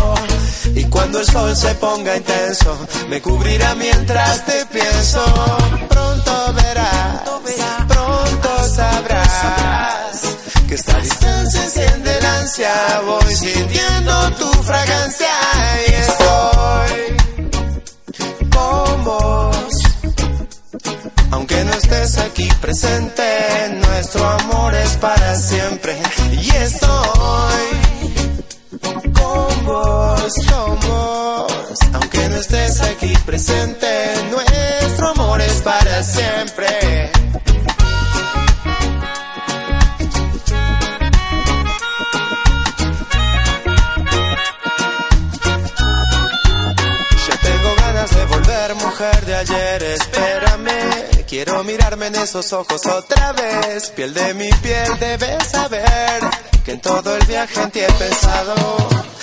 Y 0.76 0.84
cuando 0.84 1.20
el 1.20 1.26
sol 1.26 1.56
se 1.56 1.74
ponga 1.76 2.16
intenso, 2.16 2.78
me 3.10 3.24
cubrirá 3.24 3.74
mientras 3.74 4.45
te 4.45 4.68
pienso. 4.68 5.24
Pronto 5.90 6.54
verás, 6.54 7.22
pronto 7.24 7.41
que 7.44 7.97
esta 10.78 10.99
distancia 10.99 11.64
enciende 11.64 12.18
el 12.18 12.26
ansia. 12.26 13.02
Voy 13.04 13.36
sintiendo 13.36 14.32
tu 14.34 14.52
fragancia 14.64 15.34
y 15.88 15.91
estoy 16.06 16.94
con 18.56 19.04
vos. 19.04 19.74
Aunque 21.32 21.64
no 21.64 21.74
estés 21.74 22.18
aquí 22.20 22.48
presente, 22.62 23.24
nuestro 23.88 24.24
amor 24.28 24.76
es 24.76 24.91
para 24.98 25.36
siempre. 25.36 25.98
Y 26.34 26.49
estoy 26.49 27.66
con 29.20 29.66
vos, 29.66 30.34
con 30.52 30.80
vos. 30.88 31.78
Aunque 31.94 32.30
no 32.30 32.36
estés 32.36 32.82
aquí 32.82 33.14
presente, 33.26 33.90
nuestro 34.30 35.10
amor 35.10 35.41
es 35.41 35.54
para 35.64 36.04
siempre. 36.04 37.16
Quiero 51.28 51.62
mirarme 51.66 52.08
en 52.08 52.16
esos 52.16 52.54
ojos 52.54 52.86
otra 52.86 53.34
vez. 53.34 53.90
Piel 53.90 54.14
de 54.14 54.34
mi 54.34 54.49
piel, 54.49 54.98
debes 54.98 55.48
saber 55.48 56.22
que 56.64 56.72
en 56.72 56.80
todo 56.80 57.18
el 57.18 57.26
viaje 57.26 57.62
en 57.62 57.70
ti 57.70 57.82
he 57.82 57.91
pensado. 57.91 58.56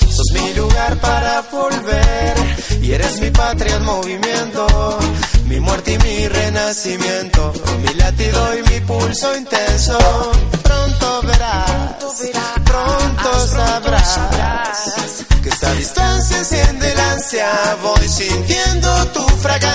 Sos 0.01 0.33
mi 0.35 0.53
lugar 0.53 1.01
para 1.01 1.41
volver 1.51 2.35
y 2.83 2.93
eres 2.93 3.21
mi 3.21 3.31
patria 3.31 3.77
en 3.77 3.85
movimiento. 3.85 4.99
Mi 5.47 5.59
muerte 5.61 5.95
y 5.95 5.99
mi 5.99 6.29
renacimiento, 6.29 7.53
mi 7.81 7.95
latido 7.95 8.59
y 8.59 8.63
mi 8.71 8.81
pulso 8.81 9.35
intenso. 9.35 9.99
Pronto 10.63 11.23
verás, 11.23 11.97
pronto 12.65 13.47
sabrás 13.47 14.21
que 15.43 15.49
esta 15.49 15.73
distancia 15.73 16.37
enciende 16.37 16.93
el 16.93 17.01
ansia. 17.01 17.49
Voy 17.83 18.09
sintiendo 18.09 19.07
tu 19.07 19.27
fragancia 19.39 19.74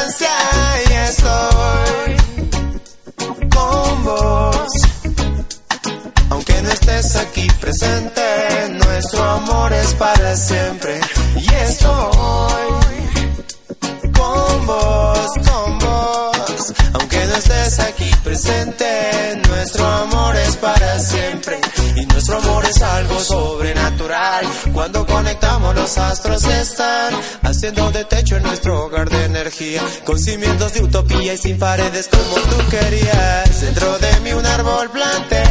Cuando 24.74 25.06
conectamos 25.06 25.76
los 25.76 25.98
astros 25.98 26.44
están 26.46 27.14
haciendo 27.44 27.92
de 27.92 28.06
techo 28.06 28.38
en 28.38 28.44
nuestro 28.44 28.86
hogar 28.86 29.10
de 29.10 29.26
energía. 29.26 29.82
Con 30.06 30.20
cimientos 30.20 30.74
de 30.74 30.84
utopía 30.84 31.34
y 31.34 31.38
sin 31.38 31.58
paredes 31.58 32.08
como 32.08 32.36
tú 32.36 32.70
querías. 32.70 33.62
Dentro 33.62 33.98
de 34.00 34.20
mí 34.22 34.34
un 34.34 34.46
árbol 34.46 34.90
planté, 34.92 35.44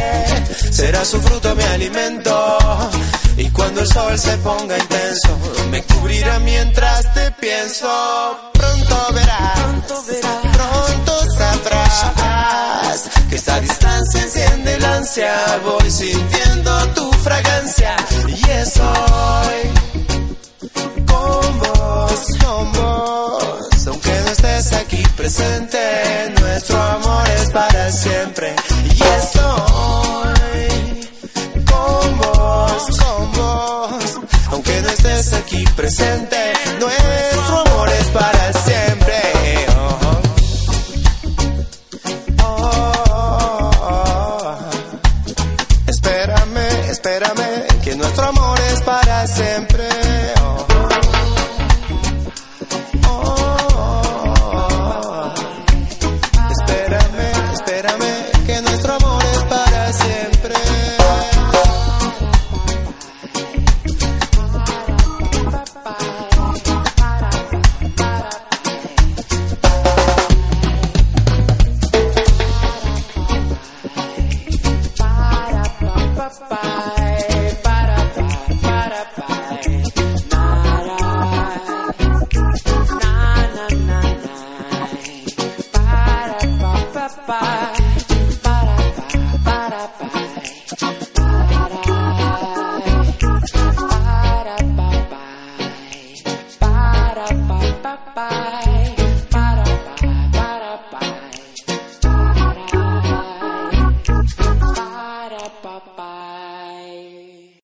será 0.71 1.03
su 1.05 1.21
fruto 1.21 1.55
mi 1.55 1.63
alimento. 1.63 2.57
Y 3.37 3.49
cuando 3.51 3.81
el 3.81 3.87
sol 3.87 4.17
se 4.17 4.37
ponga 4.37 4.77
intenso, 4.77 5.39
me 5.71 5.81
cubrirá 5.83 6.39
mientras 6.39 7.13
te 7.13 7.31
pienso. 7.31 7.87
Pronto 8.53 9.07
verás, 9.13 9.59
pronto 10.53 11.23
sabrás 11.37 13.09
que 13.29 13.35
esta 13.35 13.59
distancia 13.59 14.23
enciende 14.23 14.68
Voy 14.99 15.89
sintiendo 15.89 16.77
tu 16.93 17.09
fragancia 17.23 17.95
y 18.27 18.33
estoy 18.33 19.71
con 21.07 21.59
vos, 21.59 22.27
con 22.43 22.73
vos. 22.73 23.87
Aunque 23.87 24.09
no 24.09 24.31
estés 24.31 24.73
aquí 24.73 25.01
presente, 25.15 26.33
nuestro 26.41 26.81
amor 26.81 27.23
es 27.29 27.49
para 27.51 27.89
siempre 27.93 28.53
y 28.83 28.89
estoy 28.89 29.39
con 31.65 32.17
vos, 32.17 32.83
con 32.99 33.31
vos. 33.31 34.19
Aunque 34.51 34.81
no 34.81 34.89
estés 34.89 35.31
aquí 35.31 35.63
presente, 35.77 36.38